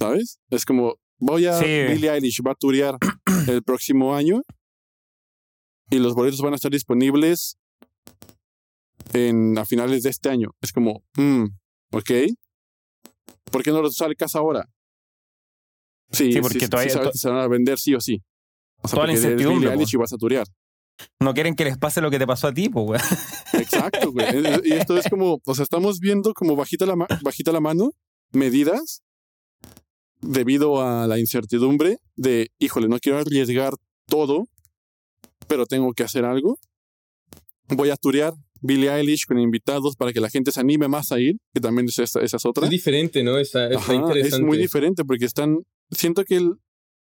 ¿Sabes? 0.00 0.40
Es 0.48 0.64
como, 0.64 0.96
voy 1.18 1.44
a 1.44 1.58
Billie 1.60 2.10
Eilish, 2.10 2.40
va 2.46 2.52
a 2.52 2.54
turear 2.54 2.96
el 3.48 3.62
próximo 3.62 4.14
año 4.14 4.40
y 5.90 5.98
los 5.98 6.14
boletos 6.14 6.40
van 6.40 6.54
a 6.54 6.56
estar 6.56 6.70
disponibles 6.70 7.58
en, 9.12 9.58
a 9.58 9.66
finales 9.66 10.02
de 10.02 10.10
este 10.10 10.30
año. 10.30 10.52
Es 10.62 10.72
como, 10.72 11.02
mm, 11.18 11.44
ok. 11.92 12.10
¿Por 13.50 13.62
qué 13.62 13.72
no 13.72 13.82
lo 13.82 13.90
sacas 13.90 14.34
ahora? 14.36 14.64
Sí, 16.10 16.32
Sí, 16.32 16.40
porque 16.40 16.66
todavía- 16.66 16.92
sabes 16.92 17.10
que 17.12 17.18
se 17.18 17.28
van 17.28 17.38
a 17.38 17.48
vender 17.48 17.78
sí 17.78 17.94
o 17.94 18.00
sí. 18.00 18.22
O 18.82 18.88
sea, 18.88 18.94
Toda 18.96 19.06
la 19.08 19.12
eres 19.12 19.24
incertidumbre, 19.24 19.68
Billie 19.68 19.72
Eilish 19.74 19.92
po. 19.92 19.96
y 19.96 20.00
vas 20.00 20.12
a 20.14 20.16
turear. 20.16 20.46
No 21.20 21.34
quieren 21.34 21.54
que 21.54 21.64
les 21.64 21.76
pase 21.76 22.00
lo 22.00 22.10
que 22.10 22.18
te 22.18 22.26
pasó 22.26 22.46
a 22.48 22.54
ti, 22.54 22.68
pues, 22.70 22.86
weón. 22.88 23.02
Exacto, 23.62 24.12
güey. 24.12 24.26
Y 24.64 24.72
esto 24.72 24.96
es 24.96 25.08
como, 25.10 25.40
o 25.44 25.54
sea, 25.54 25.62
estamos 25.62 25.98
viendo 26.00 26.32
como 26.32 26.56
bajita 26.56 26.86
la, 26.86 26.94
bajita 27.22 27.52
la 27.52 27.60
mano 27.60 27.90
medidas 28.32 29.02
debido 30.20 30.82
a 30.82 31.06
la 31.06 31.18
incertidumbre 31.18 31.98
de, 32.16 32.50
híjole, 32.58 32.88
no 32.88 32.98
quiero 32.98 33.18
arriesgar 33.18 33.74
todo, 34.06 34.46
pero 35.48 35.66
tengo 35.66 35.92
que 35.92 36.02
hacer 36.02 36.24
algo. 36.24 36.58
Voy 37.68 37.90
a 37.90 37.96
turear 37.96 38.34
Billie 38.60 38.90
Eilish 38.92 39.26
con 39.26 39.38
invitados 39.38 39.96
para 39.96 40.12
que 40.12 40.20
la 40.20 40.28
gente 40.28 40.52
se 40.52 40.60
anime 40.60 40.88
más 40.88 41.12
a 41.12 41.20
ir, 41.20 41.36
que 41.54 41.60
también 41.60 41.88
es 41.88 41.98
esa, 41.98 42.20
esa 42.20 42.36
es 42.36 42.44
otra. 42.44 42.64
Es 42.64 42.70
diferente, 42.70 43.22
¿no? 43.22 43.38
Está, 43.38 43.66
está 43.68 43.78
Ajá, 43.80 43.94
interesante. 43.94 44.36
es 44.36 44.42
muy 44.42 44.58
diferente 44.58 45.04
porque 45.04 45.24
están, 45.24 45.58
siento 45.90 46.24
que 46.24 46.36
el- 46.36 46.54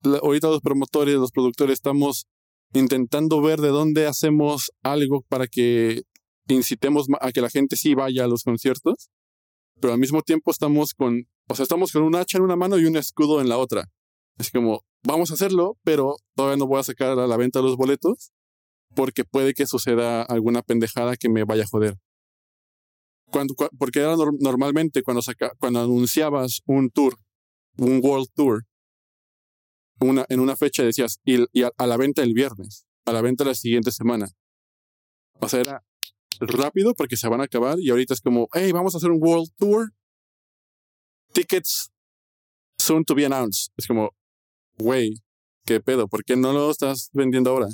la- 0.03 0.19
ahorita 0.19 0.49
los 0.49 0.61
promotores, 0.61 1.15
los 1.17 1.33
productores 1.33 1.75
estamos 1.75 2.27
intentando 2.73 3.41
ver 3.43 3.61
de 3.61 3.69
dónde 3.69 4.07
hacemos 4.07 4.71
algo 4.85 5.23
para 5.29 5.47
que 5.49 6.03
incitemos 6.49 7.07
a 7.21 7.33
que 7.33 7.41
la 7.41 7.51
gente 7.51 7.77
sí 7.77 7.95
vaya 7.95 8.25
a 8.25 8.29
los 8.29 8.43
conciertos, 8.45 9.09
pero 9.81 9.93
al 9.93 9.99
mismo 9.99 10.23
tiempo 10.23 10.51
estamos 10.51 10.95
con, 10.95 11.27
o 11.49 11.55
sea, 11.55 11.63
estamos 11.63 11.93
con 11.93 12.03
un 12.03 12.15
hacha 12.17 12.39
en 12.39 12.45
una 12.45 12.57
mano 12.57 12.79
y 12.79 12.85
un 12.85 12.97
escudo 12.97 13.41
en 13.41 13.49
la 13.49 13.59
otra. 13.59 13.91
Es 14.39 14.51
como, 14.51 14.85
vamos 15.03 15.31
a 15.31 15.35
hacerlo, 15.35 15.79
pero 15.83 16.17
todavía 16.35 16.57
no 16.59 16.67
voy 16.67 16.81
a 16.81 16.83
sacar 16.85 17.19
a 17.19 17.27
la 17.27 17.37
venta 17.37 17.61
los 17.61 17.77
boletos 17.77 18.33
porque 18.95 19.25
puede 19.25 19.55
que 19.55 19.67
suceda 19.67 20.23
alguna 20.23 20.63
pendejada 20.63 21.17
que 21.17 21.29
me 21.29 21.45
vaya 21.45 21.65
a 21.65 21.67
joder. 21.67 21.97
Cuando, 23.31 23.55
cua- 23.55 23.71
porque 23.79 24.01
era 24.01 24.15
nor- 24.17 24.37
normalmente 24.41 25.03
cuando, 25.03 25.23
saca, 25.23 25.53
cuando 25.59 25.81
anunciabas 25.81 26.63
un 26.67 26.91
tour, 26.91 27.17
un 27.77 28.01
world 28.03 28.29
tour, 28.35 28.65
una, 30.01 30.25
en 30.29 30.41
una 30.41 30.57
fecha 30.57 30.83
decías, 30.83 31.21
y, 31.25 31.45
y 31.53 31.63
a, 31.63 31.71
a 31.77 31.87
la 31.87 31.97
venta 31.97 32.23
el 32.23 32.33
viernes, 32.35 32.87
a 33.07 33.13
la 33.13 33.21
venta 33.23 33.45
la 33.45 33.55
siguiente 33.55 33.93
semana. 33.93 34.29
O 35.41 35.49
sea, 35.49 35.61
era 35.61 35.85
rápido 36.39 36.95
porque 36.95 37.17
se 37.17 37.29
van 37.29 37.41
a 37.41 37.45
acabar 37.45 37.79
y 37.79 37.91
ahorita 37.91 38.15
es 38.15 38.21
como, 38.21 38.49
hey, 38.53 38.73
vamos 38.73 38.95
a 38.95 38.99
hacer 38.99 39.11
un 39.11 39.19
world 39.23 39.51
tour. 39.57 39.93
Tickets 41.33 41.91
soon 42.79 43.05
to 43.05 43.15
be 43.15 43.25
announced. 43.25 43.73
Es 43.77 43.87
como, 43.87 44.15
güey, 44.79 45.23
¿qué 45.65 45.81
pedo? 45.81 46.09
¿Por 46.09 46.25
qué 46.25 46.37
no 46.37 46.53
lo 46.53 46.71
estás 46.71 47.11
vendiendo 47.13 47.51
ahora? 47.51 47.69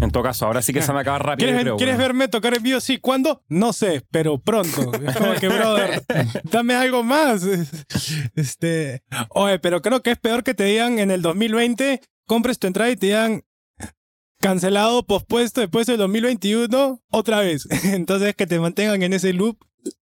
En 0.00 0.10
todo 0.10 0.22
caso, 0.22 0.46
ahora 0.46 0.62
sí 0.62 0.72
que 0.72 0.82
se 0.82 0.92
me 0.92 1.00
acaba 1.00 1.18
rápido. 1.18 1.48
¿Quieres, 1.48 1.58
yo 1.58 1.62
creo, 1.62 1.76
¿quieres 1.76 1.96
weón. 1.96 2.08
verme 2.08 2.28
tocar 2.28 2.54
en 2.54 2.62
vivo? 2.62 2.80
Sí, 2.80 2.98
¿cuándo? 2.98 3.44
No 3.48 3.72
sé, 3.72 4.04
pero 4.10 4.38
pronto. 4.38 4.90
Es 5.06 5.16
como 5.16 5.34
que, 5.34 5.48
brother, 5.48 6.02
dame 6.50 6.74
algo 6.74 7.02
más. 7.02 7.44
Este, 8.34 9.02
oye, 9.28 9.58
pero 9.58 9.82
creo 9.82 10.02
que 10.02 10.12
es 10.12 10.18
peor 10.18 10.42
que 10.42 10.54
te 10.54 10.64
digan 10.64 10.98
en 10.98 11.10
el 11.10 11.22
2020, 11.22 12.00
compres 12.26 12.58
tu 12.58 12.66
entrada 12.66 12.90
y 12.90 12.96
te 12.96 13.06
digan 13.06 13.44
cancelado, 14.40 15.02
pospuesto 15.04 15.60
después 15.60 15.86
del 15.86 15.98
2021, 15.98 17.00
otra 17.10 17.40
vez. 17.40 17.66
Entonces 17.84 18.34
que 18.34 18.46
te 18.46 18.58
mantengan 18.58 19.02
en 19.02 19.12
ese 19.12 19.32
loop. 19.32 19.58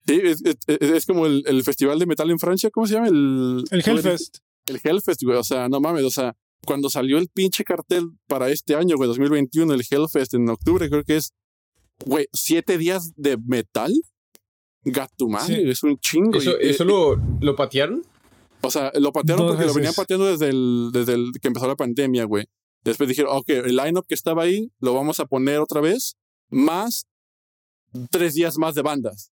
Sí, 0.07 0.21
es, 0.23 0.43
es- 0.45 0.57
es- 0.67 0.91
es 0.91 1.07
como 1.07 1.27
el, 1.27 1.43
el 1.47 1.63
festival 1.65 1.99
de 1.99 2.07
metal 2.07 2.31
en 2.31 2.39
Francia, 2.39 2.71
¿cómo 2.71 2.87
se 2.87 2.95
llama? 2.95 3.09
El, 3.09 3.65
El 3.71 3.83
Hellfest. 3.85 4.39
El 4.67 4.81
Hellfest, 4.83 5.23
güey. 5.23 5.37
O 5.39 5.45
sea, 5.45 5.69
no 5.69 5.81
mames, 5.81 6.05
o 6.05 6.11
sea, 6.11 6.37
cuando 6.67 6.89
salió 6.91 7.19
el 7.19 7.29
pinche 7.29 7.65
cartel 7.65 8.11
para 8.27 8.49
este 8.51 8.75
año, 8.75 8.97
güey, 8.97 9.09
2021, 9.09 9.73
el 9.75 9.83
Hellfest 9.89 10.35
en 10.35 10.49
octubre, 10.49 10.89
creo 10.89 11.05
que 11.05 11.17
es, 11.17 11.33
güey, 12.05 12.27
siete 12.33 12.79
días 12.79 13.13
de 13.17 13.37
metal. 13.39 13.93
Gato 14.87 15.29
madre, 15.29 15.57
Sí. 15.63 15.71
es 15.71 15.83
un 15.83 15.97
chingo. 15.99 16.37
¿Eso, 16.39 16.51
y- 16.61 16.69
eso 16.69 16.83
eh, 16.83 16.87
lo, 16.87 17.17
lo 17.41 17.57
patearon? 17.57 18.03
O 18.61 18.71
sea, 18.71 18.93
lo 18.99 19.13
patearon 19.13 19.47
Dos 19.47 19.57
porque 19.57 19.67
lo 19.69 19.75
venían 19.75 19.95
pateando 19.95 20.27
desde 20.27 20.49
el, 20.51 20.91
desde 20.93 21.15
el 21.15 21.33
que 21.41 21.49
empezó 21.49 21.67
la 21.67 21.77
pandemia, 21.77 22.25
güey. 22.25 22.47
Después 22.85 23.09
dijeron, 23.09 23.31
ok, 23.35 23.49
el 23.49 23.77
lineup 23.77 24.07
que 24.07 24.15
estaba 24.15 24.43
ahí 24.43 24.71
lo 24.81 24.95
vamos 24.95 25.19
a 25.21 25.25
poner 25.27 25.59
otra 25.59 25.81
vez, 25.81 26.17
más 26.51 27.07
tres 28.11 28.35
días 28.35 28.59
más 28.59 28.75
de 28.75 28.83
bandas. 28.83 29.31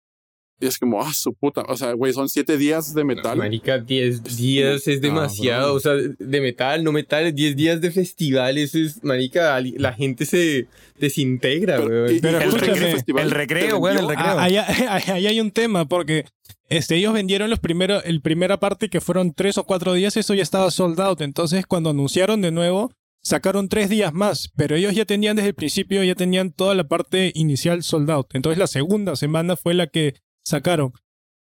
Y 0.63 0.67
es 0.67 0.79
como, 0.79 1.03
ah, 1.03 1.11
su 1.15 1.33
puta. 1.33 1.63
O 1.69 1.77
sea, 1.79 1.95
güey, 1.95 2.13
son 2.13 2.29
siete 2.29 2.59
días 2.59 2.93
de 2.93 3.03
metal. 3.03 3.39
Marica, 3.39 3.79
10 3.79 4.37
días 4.37 4.87
es 4.87 5.01
demasiado. 5.01 5.73
O 5.73 5.81
sea, 5.81 5.95
de 5.95 6.41
metal, 6.43 6.85
no 6.85 6.93
metal, 6.93 7.35
10 7.35 7.57
días 7.57 7.81
de 7.81 7.91
festival. 7.91 8.59
Eso 8.59 8.77
es, 8.77 9.03
marica, 9.03 9.59
la 9.79 9.95
gente 9.95 10.27
se 10.27 10.69
desintegra, 10.99 11.79
Pero- 11.79 11.89
weón. 12.05 12.15
y- 12.17 12.21
Pero 12.21 12.37
El, 12.39 12.45
escúchame, 12.49 12.73
recreo, 12.75 12.93
festival 12.93 13.25
el 13.25 13.31
recreo, 13.31 13.89
el. 13.89 13.99
Ah, 14.19 14.43
ahí, 14.43 14.57
ahí 14.59 15.27
hay 15.27 15.41
un 15.41 15.51
tema, 15.51 15.89
porque 15.89 16.27
este, 16.69 16.97
ellos 16.97 17.15
vendieron 17.15 17.49
los 17.49 17.59
primeros, 17.59 18.03
el 18.05 18.21
primera 18.21 18.61
parte 18.61 18.91
que 18.91 19.01
fueron 19.01 19.33
tres 19.33 19.57
o 19.57 19.65
cuatro 19.65 19.95
días, 19.95 20.17
eso 20.19 20.35
ya 20.35 20.43
estaba 20.43 20.71
sold 20.71 21.01
out. 21.01 21.23
Entonces, 21.23 21.65
cuando 21.67 21.89
anunciaron 21.89 22.43
de 22.43 22.51
nuevo, 22.51 22.93
sacaron 23.23 23.69
tres 23.69 23.89
días 23.89 24.13
más, 24.13 24.51
pero 24.57 24.77
ellos 24.77 24.95
ya 24.95 25.05
tenían 25.05 25.37
desde 25.37 25.51
el 25.51 25.55
principio, 25.55 26.03
ya 26.05 26.15
tenían 26.15 26.53
toda 26.53 26.75
la 26.75 26.85
parte 26.85 27.33
inicial 27.35 27.83
sold 27.83 28.11
out. 28.11 28.35
Entonces, 28.35 28.59
la 28.59 28.67
segunda 28.67 29.17
semana 29.17 29.57
fue 29.57 29.75
la 29.75 29.87
que 29.87 30.15
sacaron. 30.45 30.93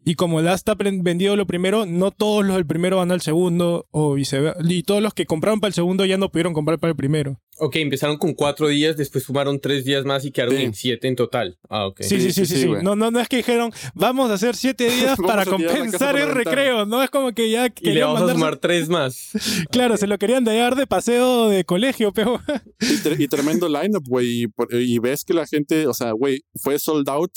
Y 0.05 0.15
como 0.15 0.41
ya 0.41 0.55
está 0.55 0.75
vendido 0.75 1.37
lo 1.37 1.47
primero, 1.47 1.85
no 1.85 2.11
todos 2.11 2.45
los 2.45 2.57
del 2.57 2.67
primero 2.67 2.97
van 2.97 3.13
al 3.13 3.21
segundo 3.21 3.87
o 3.91 4.15
viceversa. 4.15 4.59
Y 4.67 4.83
todos 4.83 5.03
los 5.03 5.13
que 5.13 5.27
compraron 5.27 5.61
para 5.61 5.69
el 5.69 5.75
segundo 5.75 6.05
ya 6.07 6.17
no 6.17 6.31
pudieron 6.31 6.55
comprar 6.55 6.79
para 6.79 6.93
el 6.93 6.97
primero. 6.97 7.39
Ok, 7.59 7.77
empezaron 7.77 8.17
con 8.17 8.33
4 8.33 8.69
días, 8.69 8.97
después 8.97 9.25
sumaron 9.25 9.61
3 9.61 9.85
días 9.85 10.07
más 10.07 10.25
y 10.25 10.31
quedaron 10.31 10.57
Sí. 10.57 10.63
en 10.63 10.73
7 10.75 11.07
en 11.09 11.17
total. 11.17 11.59
Ah, 11.69 11.87
ok. 11.87 12.01
Sí, 12.01 12.19
sí, 12.19 12.33
sí, 12.33 12.33
sí. 12.33 12.47
sí, 12.47 12.57
sí. 12.63 12.67
güey. 12.67 12.83
No, 12.83 12.97
no, 12.97 13.11
no 13.11 13.21
es 13.21 13.29
que 13.29 13.37
dijeron, 13.37 13.71
vamos 13.95 14.31
a 14.31 14.35
hacer 14.35 14.57
siete 14.57 14.89
días 14.91 15.19
para 15.19 15.45
compensar 15.45 16.17
el 16.19 16.31
recreo. 16.31 16.87
No 16.87 17.03
es 17.03 17.11
como 17.11 17.33
que 17.35 17.51
ya 17.51 17.67
Y 17.67 17.69
le 17.69 17.73
querían 17.75 18.15
vamos 18.15 18.31
a 18.31 18.33
sumar 18.33 18.57
3 18.57 18.89
más. 18.89 19.33
Claro, 19.71 19.99
se 19.99 20.07
lo 20.07 20.17
querían 20.19 20.45
dar 20.45 20.75
de 20.77 20.87
paseo 20.87 21.49
de 21.51 21.65
colegio, 21.65 22.13
pero 22.13 22.41
Y, 22.81 22.95
tre- 23.03 23.17
y 23.21 23.29
tremendo 23.29 23.69
lineup, 23.69 24.07
güey. 24.09 24.47
Y 24.73 24.99
ves 24.99 25.25
que 25.25 25.35
la 25.35 25.47
gente, 25.47 25.87
o 25.87 25.93
sea, 25.93 26.13
güey, 26.13 26.43
fue 26.55 26.79
sold 26.79 27.09
out 27.11 27.33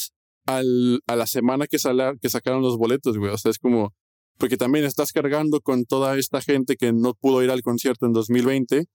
a 0.46 1.16
la 1.16 1.28
semana 1.28 1.68
que, 1.68 1.80
sala- 1.80 2.16
que 2.22 2.30
sacaron 2.30 2.62
los 2.62 2.78
boletos, 2.78 3.18
güey. 3.18 3.32
O 3.32 3.38
sea, 3.38 3.52
es 3.52 3.60
como. 3.60 3.94
Porque 4.38 4.58
también 4.58 4.84
estás 4.86 5.12
cargando 5.14 5.62
con 5.62 5.86
toda 5.86 6.18
esta 6.18 6.42
gente 6.42 6.76
que 6.76 6.92
no 6.92 7.14
pudo 7.14 7.44
ir 7.44 7.52
al 7.52 7.62
concierto 7.62 8.06
en 8.08 8.14
2020, 8.14 8.86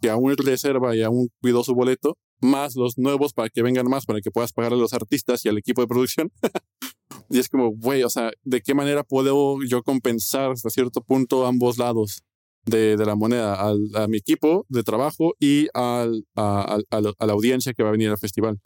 que 0.00 0.10
aún 0.10 0.34
reserva 0.38 0.96
y 0.96 1.02
aún 1.02 1.28
cuidó 1.42 1.62
su 1.64 1.74
boleto, 1.74 2.16
más 2.40 2.76
los 2.76 2.96
nuevos 2.96 3.34
para 3.34 3.50
que 3.50 3.62
vengan 3.62 3.86
más, 3.88 4.06
para 4.06 4.20
que 4.20 4.30
puedas 4.30 4.52
pagar 4.52 4.72
a 4.72 4.76
los 4.76 4.94
artistas 4.94 5.44
y 5.44 5.48
al 5.50 5.58
equipo 5.58 5.82
de 5.82 5.86
producción. 5.86 6.32
y 7.30 7.38
es 7.38 7.48
como, 7.48 7.70
güey, 7.72 8.02
o 8.04 8.08
sea, 8.10 8.30
¿de 8.44 8.60
qué 8.62 8.74
manera 8.74 9.04
puedo 9.04 9.58
yo 9.68 9.82
compensar 9.82 10.52
hasta 10.52 10.70
cierto 10.70 11.00
punto 11.02 11.46
ambos 11.46 11.78
lados? 11.78 12.22
de, 12.64 12.96
la 12.96 13.14
moneda 13.14 13.70
a 13.94 14.08
mi 14.08 14.16
equipo 14.16 14.66
de 14.68 14.82
trabajo 14.82 15.34
y 15.38 15.68
a, 15.72 16.04
a- 16.34 16.78
a 16.90 17.00
la 17.26 17.32
audiencia 17.32 17.72
que 17.74 17.84
va 17.84 17.90
a 17.90 17.92
venir 17.92 18.08
al 18.10 18.18
festival. 18.18 18.58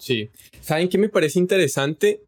Sí. 0.00 0.30
¿Saben 0.60 0.88
qué 0.88 0.98
me 0.98 1.08
parece 1.08 1.38
interesante? 1.38 2.22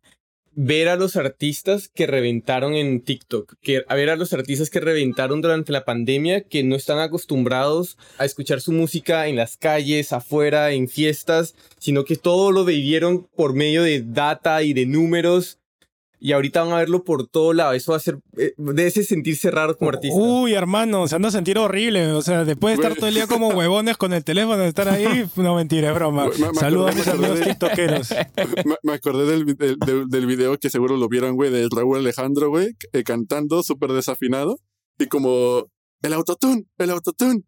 Ver 0.55 0.89
a 0.89 0.97
los 0.97 1.17
artistas 1.17 1.89
que 1.89 2.07
reventaron 2.07 2.75
en 2.75 3.01
TikTok, 3.01 3.55
que 3.63 3.85
a 3.89 3.95
ver 3.95 4.11
a 4.11 4.17
los 4.17 4.35
artistas 4.35 4.69
que 4.69 4.81
reventaron 4.81 5.41
durante 5.41 5.73
la 5.73 5.87
pandemia, 5.87 6.43
que 6.43 6.63
no 6.63 6.77
están 6.77 6.99
acostumbrados 6.99 7.97
a 8.19 8.27
escuchar 8.27 8.61
su 8.61 8.73
música 8.73 9.29
en 9.29 9.37
las 9.37 9.57
calles, 9.57 10.13
afuera, 10.13 10.73
en 10.73 10.89
fiestas, 10.89 11.55
sino 11.79 12.05
que 12.05 12.17
todo 12.17 12.53
lo 12.53 12.67
vivieron 12.67 13.27
por 13.35 13.55
medio 13.55 13.83
de 13.83 14.03
data 14.03 14.63
y 14.63 14.75
de 14.75 14.85
números. 14.85 15.59
Y 16.25 16.31
ahorita 16.31 16.63
van 16.63 16.73
a 16.73 16.77
verlo 16.77 17.03
por 17.03 17.27
todo 17.27 17.53
lado. 17.53 17.73
Eso 17.73 17.91
va 17.91 17.97
a 17.97 18.01
ser. 18.01 18.21
eh, 18.39 18.53
de 18.57 18.87
ese 18.87 19.03
sentirse 19.03 19.51
raro 19.51 19.77
como 19.77 19.91
artista. 19.91 20.17
Uy, 20.17 20.55
hermano, 20.55 21.09
se 21.09 21.17
anda 21.17 21.29
a 21.29 21.33
sentir 21.33 21.59
horrible. 21.59 22.13
O 22.13 22.23
sea, 22.23 22.45
después 22.45 22.77
de 22.79 22.83
estar 22.85 22.97
todo 22.97 23.09
el 23.09 23.15
día 23.15 23.27
como 23.27 23.49
huevones 23.59 23.97
con 23.97 24.13
el 24.13 24.23
teléfono, 24.23 24.57
de 24.59 24.69
estar 24.69 24.89
ahí, 24.89 25.29
no 25.35 25.57
mentira, 25.57 25.89
es 25.89 25.95
broma. 25.97 26.27
Me- 26.29 26.39
me 26.53 26.55
Saludos 26.55 26.93
a 26.93 26.95
mis 26.95 27.07
me 27.07 27.13
acordé 27.13 27.27
amigos 27.27 27.41
de- 27.41 27.47
tiktokeros. 27.47 28.11
me, 28.67 28.77
me 28.85 28.93
acordé 28.93 29.27
del, 29.27 29.45
del, 29.57 29.77
del- 29.81 30.09
del 30.09 30.27
video 30.27 30.57
que 30.59 30.71
seguro 30.71 30.97
lo 30.97 31.09
vieron, 31.09 31.35
güey, 31.35 31.51
de 31.51 31.67
Raúl 31.75 31.99
Alejandro, 31.99 32.51
güey, 32.51 32.69
eh, 32.93 33.03
cantando 33.03 33.65
súper 33.65 33.91
desafinado 33.91 34.59
y 35.01 35.07
como 35.07 35.67
el 36.03 36.13
autotune, 36.13 36.67
el 36.79 36.91
autotune. 36.91 37.43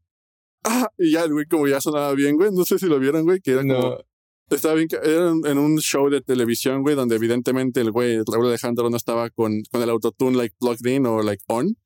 Ah, 0.64 0.88
y 0.98 1.12
ya 1.12 1.22
el 1.22 1.32
güey 1.32 1.46
como 1.46 1.68
ya 1.68 1.80
sonaba 1.80 2.12
bien, 2.14 2.34
güey. 2.36 2.50
No 2.52 2.64
sé 2.64 2.80
si 2.80 2.86
lo 2.86 2.98
vieron, 2.98 3.22
güey, 3.22 3.38
que 3.40 3.52
era 3.52 3.60
como. 3.62 3.98
Estaba 4.50 4.74
bien, 4.74 4.88
era 5.02 5.30
en 5.30 5.58
un 5.58 5.78
show 5.78 6.08
de 6.10 6.20
televisión, 6.20 6.82
güey, 6.82 6.94
donde 6.94 7.16
evidentemente 7.16 7.80
el 7.80 7.90
güey, 7.90 8.18
Raúl 8.30 8.46
Alejandro, 8.48 8.90
no 8.90 8.96
estaba 8.96 9.30
con, 9.30 9.62
con 9.70 9.82
el 9.82 9.90
autotune, 9.90 10.36
like, 10.36 10.54
plugged 10.58 10.86
in 10.86 11.06
o, 11.06 11.22
like, 11.22 11.42
on. 11.48 11.76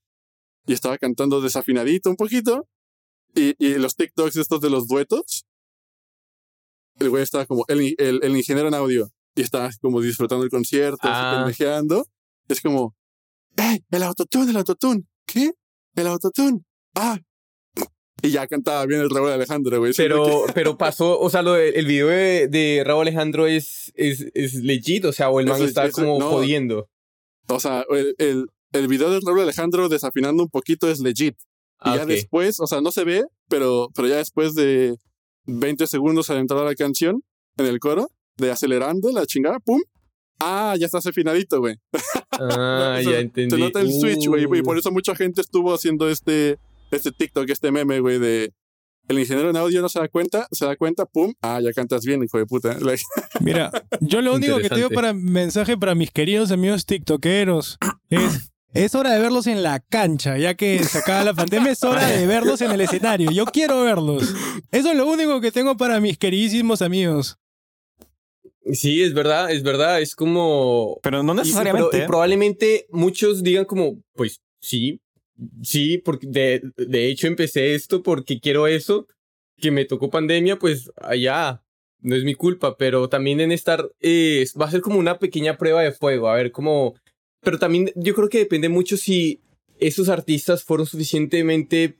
Y 0.67 0.73
estaba 0.73 0.99
cantando 0.99 1.41
desafinadito 1.41 2.11
un 2.11 2.17
poquito. 2.17 2.69
Y, 3.35 3.55
y 3.65 3.75
los 3.79 3.95
TikToks 3.95 4.37
estos 4.37 4.61
de 4.61 4.71
los 4.71 4.89
duetos. 4.89 5.47
El 6.99 7.11
güey 7.11 7.23
estaba 7.23 7.47
como, 7.47 7.65
el, 7.69 7.95
el, 7.97 8.21
el 8.23 8.37
ingeniero 8.37 8.69
en 8.69 8.75
audio. 8.75 9.09
Y 9.37 9.43
estaba 9.43 9.71
como 9.81 10.01
disfrutando 10.01 10.45
el 10.45 10.51
concierto, 10.51 10.99
Ah. 11.03 11.37
pendejeando. 11.37 12.07
Es 12.49 12.61
como, 12.61 12.97
¡eh! 13.57 13.81
El 13.91 14.03
autotune, 14.03 14.51
el 14.51 14.57
autotune. 14.57 15.05
¿Qué? 15.27 15.53
El 15.95 16.07
autotune. 16.09 16.61
Ah. 16.97 17.19
Y 18.23 18.31
ya 18.31 18.47
cantaba 18.49 18.85
bien 18.87 19.01
el 19.01 19.11
Raúl 19.11 19.31
Alejandro, 19.31 19.79
güey. 19.79 19.93
Pero, 19.97 20.45
pero 20.55 20.77
pasó, 20.77 21.19
o 21.21 21.31
sea, 21.31 21.43
lo 21.43 21.53
de- 21.53 21.71
el 21.71 21.87
video 21.87 22.09
de, 22.09 22.49
de 22.49 22.83
Raúl 22.85 23.03
Alejandro 23.03 23.47
es, 23.47 23.93
es, 23.95 24.27
es 24.35 24.55
legit, 24.55 25.05
o 25.05 25.13
sea, 25.13 25.31
o 25.31 25.39
el 25.41 25.47
man 25.47 25.63
está 25.63 25.87
es- 25.87 25.93
como 25.95 26.19
no. 26.19 26.29
jodiendo. 26.31 26.89
O 27.49 27.61
sea, 27.61 27.85
el, 27.91 28.15
el, 28.19 28.47
el 28.73 28.89
video 28.89 29.11
de 29.11 29.21
Raúl 29.25 29.41
Alejandro 29.41 29.89
desafinando 29.89 30.43
un 30.43 30.49
poquito 30.51 30.91
es 30.91 30.99
legit. 31.01 31.37
Y 31.37 31.91
Ah, 31.91 31.97
ya 31.97 32.03
ok. 32.03 32.09
después, 32.09 32.59
o 32.59 32.67
sea, 32.67 32.81
no 32.81 32.91
se 32.91 33.05
ve, 33.05 33.25
pero, 33.49 33.89
pero 33.95 34.09
ya 34.09 34.17
después 34.17 34.55
de 34.57 34.97
20 35.47 35.87
segundos 35.87 36.29
al 36.29 36.39
entrar 36.39 36.61
a 36.61 36.65
la 36.65 36.75
canción, 36.75 37.23
en 37.57 37.67
el 37.67 37.79
coro, 37.79 38.11
de 38.37 38.51
acelerando 38.51 39.13
la 39.13 39.27
chingada, 39.27 39.61
pum. 39.61 39.81
Ah, 40.41 40.75
ya 40.79 40.87
estás 40.87 41.07
afinadito, 41.07 41.61
güey. 41.61 41.77
Ah, 42.33 42.97
O 43.01 43.03
sea, 43.03 43.13
ya 43.13 43.19
entendí. 43.21 43.55
Se 43.55 43.59
nota 43.63 43.81
el 43.81 43.93
switch, 43.93 44.27
güey. 44.27 44.43
Y 44.45 44.63
por 44.63 44.77
Uh. 44.77 44.81
eso 44.81 44.91
mucha 44.91 45.15
gente 45.15 45.41
estuvo 45.41 45.73
haciendo 45.73 46.09
este, 46.11 46.59
este 46.91 47.13
TikTok, 47.13 47.49
este 47.51 47.71
meme, 47.71 48.01
güey, 48.01 48.19
de. 48.19 48.53
El 49.09 49.19
ingeniero 49.19 49.49
en 49.49 49.57
audio 49.57 49.81
no 49.81 49.89
se 49.89 50.01
da 50.01 50.09
cuenta, 50.09 50.47
se 50.53 50.67
da 50.67 50.77
cuenta, 50.77 51.07
pum. 51.07 51.33
Ah, 51.41 51.61
ya 51.63 51.73
cantas 51.73 52.05
bien, 52.05 52.23
hijo 52.23 52.37
de 52.37 52.45
puta. 52.45 52.77
Mira, 53.41 53.71
yo 54.01 54.21
lo 54.21 54.35
único 54.35 54.59
que 54.59 54.69
tengo 54.69 54.91
para 54.91 55.15
mensaje 55.15 55.79
para 55.79 55.95
mis 55.95 56.11
queridos 56.11 56.51
amigos 56.51 56.85
tiktokeros 56.85 57.79
es 58.11 58.53
es 58.75 58.95
hora 58.95 59.13
de 59.13 59.21
verlos 59.21 59.47
en 59.47 59.63
la 59.63 59.81
cancha, 59.81 60.37
ya 60.37 60.55
que 60.55 60.83
se 60.85 60.99
acaba 60.99 61.25
la 61.25 61.35
pandemia, 61.35 61.73
es 61.73 61.83
hora 61.83 62.07
de 62.07 62.27
verlos 62.27 62.61
en 62.61 62.71
el 62.71 62.81
escenario. 62.83 63.31
Yo 63.31 63.47
quiero 63.47 63.83
verlos. 63.83 64.35
Eso 64.71 64.91
es 64.91 64.97
lo 64.97 65.07
único 65.07 65.41
que 65.41 65.51
tengo 65.51 65.77
para 65.77 66.01
mis 66.01 66.19
queridísimos 66.19 66.83
amigos. 66.83 67.39
Sí, 68.73 69.03
es 69.03 69.15
verdad, 69.15 69.51
es 69.51 69.63
verdad. 69.63 70.03
Es 70.03 70.15
como. 70.15 70.99
Pero 71.03 71.23
no 71.23 71.33
y 71.33 71.37
necesariamente. 71.37 71.99
y 71.99 72.01
¿eh? 72.03 72.07
probablemente 72.07 72.87
muchos 72.91 73.43
digan 73.43 73.65
como, 73.65 74.03
pues 74.15 74.43
sí, 74.61 75.01
sí, 75.63 75.99
porque 75.99 76.27
de, 76.27 76.63
de 76.77 77.07
hecho 77.09 77.27
empecé 77.27 77.75
esto 77.75 78.03
porque 78.03 78.41
quiero 78.41 78.67
eso, 78.67 79.07
que 79.57 79.71
me 79.71 79.85
tocó 79.85 80.11
pandemia, 80.11 80.59
pues 80.59 80.91
allá, 80.97 81.63
no 82.01 82.15
es 82.15 82.25
mi 82.25 82.35
culpa, 82.35 82.77
pero 82.77 83.09
también 83.09 83.41
en 83.41 83.53
estar, 83.53 83.91
eh, 84.01 84.47
va 84.61 84.67
a 84.67 84.71
ser 84.71 84.81
como 84.81 84.99
una 84.99 85.19
pequeña 85.19 85.57
prueba 85.57 85.83
de 85.83 85.93
fuego, 85.93 86.29
a 86.29 86.37
ver 86.37 86.53
cómo, 86.53 86.95
pero 87.41 87.59
también 87.59 87.91
yo 87.97 88.15
creo 88.15 88.29
que 88.29 88.39
depende 88.39 88.69
mucho 88.69 88.97
si 88.97 89.41
esos 89.81 90.09
artistas 90.09 90.65
fueron 90.65 90.87
suficientemente 90.87 91.99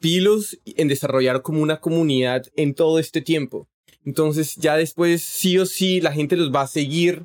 pilos 0.00 0.58
en 0.64 0.88
desarrollar 0.88 1.42
como 1.42 1.62
una 1.62 1.80
comunidad 1.80 2.46
en 2.56 2.74
todo 2.74 2.98
este 2.98 3.20
tiempo. 3.22 3.68
Entonces 4.04 4.54
ya 4.56 4.76
después 4.76 5.22
sí 5.22 5.58
o 5.58 5.66
sí 5.66 6.00
la 6.00 6.12
gente 6.12 6.36
los 6.36 6.54
va 6.54 6.62
a 6.62 6.66
seguir 6.68 7.24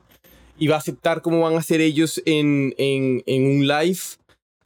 y 0.57 0.67
va 0.67 0.75
a 0.75 0.79
aceptar 0.79 1.21
cómo 1.21 1.41
van 1.41 1.55
a 1.55 1.61
ser 1.61 1.81
ellos 1.81 2.21
en, 2.25 2.73
en, 2.77 3.23
en 3.25 3.45
un 3.45 3.67
live. 3.67 3.99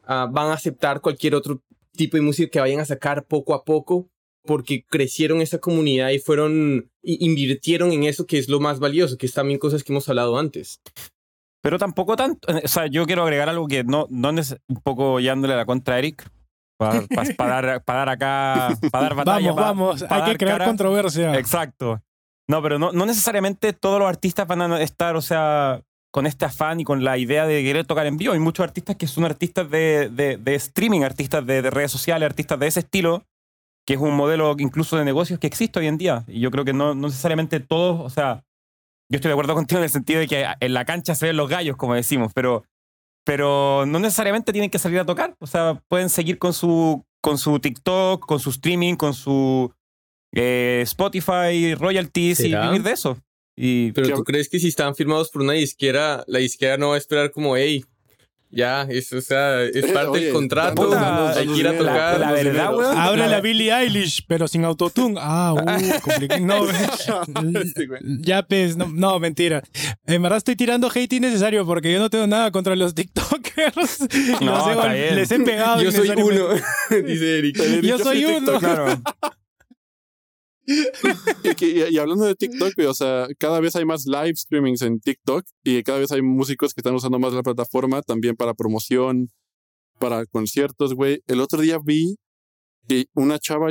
Ah, 0.07 0.27
van 0.31 0.49
a 0.49 0.53
aceptar 0.53 1.01
cualquier 1.01 1.35
otro 1.35 1.61
tipo 1.93 2.17
de 2.17 2.21
música 2.21 2.49
que 2.49 2.59
vayan 2.59 2.79
a 2.79 2.85
sacar 2.85 3.25
poco 3.25 3.53
a 3.53 3.63
poco 3.63 4.09
porque 4.45 4.85
crecieron 4.85 5.41
esa 5.41 5.59
comunidad 5.59 6.09
y 6.09 6.19
fueron 6.19 6.91
y 7.01 7.25
invirtieron 7.25 7.91
en 7.91 8.03
eso 8.03 8.25
que 8.25 8.37
es 8.37 8.47
lo 8.47 8.59
más 8.59 8.79
valioso, 8.79 9.17
que 9.17 9.25
es 9.25 9.33
también 9.33 9.59
cosas 9.59 9.83
que 9.83 9.91
hemos 9.91 10.07
hablado 10.07 10.37
antes. 10.37 10.81
Pero 11.61 11.79
tampoco 11.79 12.15
tanto. 12.15 12.47
O 12.63 12.67
sea, 12.67 12.85
yo 12.85 13.05
quiero 13.05 13.23
agregar 13.23 13.49
algo 13.49 13.67
que 13.67 13.83
no, 13.83 14.05
no 14.09 14.29
es 14.39 14.55
un 14.67 14.81
poco 14.81 15.19
llevándole 15.19 15.55
la 15.55 15.65
contra 15.65 15.95
a 15.95 15.99
Eric. 15.99 16.29
Para, 16.77 17.01
dar, 17.61 17.83
pa 17.83 17.95
dar 17.95 18.09
acá, 18.09 18.77
para 18.91 19.03
dar 19.03 19.15
batalla. 19.15 19.51
Vamos, 19.53 20.01
vamos, 20.01 20.11
hay 20.11 20.31
que 20.31 20.37
crear 20.37 20.59
cara. 20.59 20.65
controversia. 20.65 21.39
Exacto. 21.39 22.01
No, 22.47 22.61
pero 22.61 22.77
no, 22.77 22.91
no 22.91 23.05
necesariamente 23.05 23.73
todos 23.73 23.99
los 23.99 24.07
artistas 24.07 24.45
van 24.45 24.61
a 24.61 24.81
estar, 24.81 25.15
o 25.15 25.21
sea, 25.21 25.81
con 26.15 26.27
este 26.27 26.45
afán 26.45 26.79
y 26.79 26.85
con 26.85 27.03
la 27.03 27.17
idea 27.17 27.45
de 27.45 27.61
querer 27.61 27.85
tocar 27.85 28.05
en 28.05 28.15
vivo. 28.15 28.31
Hay 28.31 28.39
muchos 28.39 28.63
artistas 28.63 28.95
que 28.95 29.05
son 29.05 29.25
artistas 29.25 29.69
de, 29.69 30.07
de, 30.09 30.37
de 30.37 30.55
streaming, 30.55 31.01
artistas 31.01 31.45
de, 31.45 31.61
de 31.61 31.69
redes 31.69 31.91
sociales, 31.91 32.25
artistas 32.25 32.57
de 32.57 32.67
ese 32.67 32.79
estilo, 32.79 33.25
que 33.85 33.95
es 33.95 33.99
un 33.99 34.15
modelo 34.15 34.55
incluso 34.57 34.95
de 34.95 35.03
negocios 35.03 35.39
que 35.39 35.47
existe 35.47 35.77
hoy 35.77 35.87
en 35.87 35.97
día. 35.97 36.23
Y 36.29 36.39
yo 36.39 36.51
creo 36.51 36.63
que 36.63 36.71
no, 36.71 36.95
no 36.95 37.07
necesariamente 37.07 37.59
todos, 37.59 37.99
o 37.99 38.09
sea, 38.09 38.45
yo 39.11 39.17
estoy 39.17 39.27
de 39.27 39.33
acuerdo 39.33 39.55
contigo 39.55 39.79
en 39.79 39.83
el 39.83 39.89
sentido 39.89 40.21
de 40.21 40.27
que 40.27 40.45
en 40.57 40.73
la 40.73 40.85
cancha 40.85 41.15
se 41.15 41.25
ven 41.25 41.35
los 41.35 41.49
gallos, 41.49 41.75
como 41.75 41.95
decimos, 41.95 42.31
pero, 42.33 42.63
pero 43.25 43.83
no 43.85 43.99
necesariamente 43.99 44.53
tienen 44.53 44.69
que 44.69 44.79
salir 44.79 44.99
a 44.99 45.05
tocar. 45.05 45.35
O 45.39 45.47
sea, 45.47 45.83
pueden 45.89 46.09
seguir 46.09 46.37
con 46.37 46.53
su, 46.53 47.03
con 47.19 47.37
su 47.37 47.59
TikTok, 47.59 48.25
con 48.25 48.39
su 48.39 48.51
streaming, 48.51 48.95
con 48.95 49.13
su 49.13 49.69
eh, 50.33 50.79
Spotify, 50.83 51.75
royalties 51.75 52.39
y 52.39 52.55
vivir 52.55 52.83
de 52.83 52.91
eso. 52.93 53.17
Y 53.55 53.91
Pero 53.93 54.07
¿Qué 54.07 54.13
tú 54.15 54.23
crees 54.23 54.49
que 54.49 54.59
si 54.59 54.67
están 54.67 54.95
firmados 54.95 55.29
por 55.29 55.41
una 55.41 55.53
disquera, 55.53 56.23
la 56.27 56.39
disquera 56.39 56.77
no 56.77 56.89
va 56.89 56.95
a 56.95 56.97
esperar 56.97 57.31
como, 57.31 57.55
hey, 57.55 57.85
ya, 58.51 58.83
eso, 58.89 59.17
o 59.17 59.21
sea, 59.21 59.63
es 59.63 59.85
parte 59.91 60.09
Oye, 60.11 60.25
del 60.25 60.33
contrato, 60.33 60.85
puta, 60.85 61.31
hay 61.37 61.45
que 61.47 61.57
ir 61.57 61.67
a 61.67 61.77
tocar. 61.77 62.19
la 62.19 62.27
danos 62.31 62.43
verdad, 62.43 62.75
weón. 62.75 62.97
Abre 62.97 63.21
la- 63.21 63.27
la 63.27 63.41
Billie 63.41 63.73
Eilish, 63.73 64.23
pero 64.27 64.47
sin 64.47 64.63
autotune. 64.63 65.15
Ah, 65.19 65.53
uh, 65.53 66.01
complicado. 66.01 66.39
No, 66.41 66.59
güey. 66.65 67.99
ya 68.21 68.43
pues, 68.43 68.77
no, 68.77 68.87
no, 68.87 69.19
mentira. 69.19 69.61
En 70.05 70.21
verdad 70.21 70.37
estoy 70.37 70.55
tirando 70.55 70.89
hate 70.93 71.13
innecesario 71.13 71.65
porque 71.65 71.91
yo 71.91 71.99
no 71.99 72.09
tengo 72.09 72.27
nada 72.27 72.51
contra 72.51 72.75
los 72.77 72.93
TikTokers. 72.95 74.07
No, 74.41 74.73
Los 74.73 74.87
he 74.93 75.11
les 75.15 75.31
he 75.31 75.39
pegado. 75.39 75.81
Yo 75.81 75.91
soy 75.91 76.09
uno, 76.11 76.49
dice 77.05 77.39
Eric. 77.39 77.81
Yo 77.81 77.97
soy 77.99 78.23
uno. 78.25 78.39
TikTok. 78.53 78.59
claro. 78.59 79.01
Y, 81.61 81.97
hablando 81.97 82.25
de 82.25 82.35
TikTok, 82.35 82.73
o 82.87 82.93
sea, 82.93 83.27
cada 83.37 83.59
vez 83.59 83.75
hay 83.75 83.85
más 83.85 84.05
live 84.05 84.35
streamings 84.35 84.81
en 84.81 84.99
TikTok 84.99 85.45
y 85.63 85.83
cada 85.83 85.99
vez 85.99 86.11
hay 86.11 86.21
músicos 86.21 86.73
que 86.73 86.81
están 86.81 86.95
usando 86.95 87.19
más 87.19 87.33
la 87.33 87.43
plataforma 87.43 88.01
también 88.01 88.35
para 88.35 88.53
promoción, 88.53 89.29
para 89.99 90.25
conciertos, 90.25 90.93
güey. 90.93 91.21
El 91.27 91.41
otro 91.41 91.61
día 91.61 91.77
vi 91.83 92.17
que 92.87 93.05
una 93.13 93.39
chava, 93.39 93.69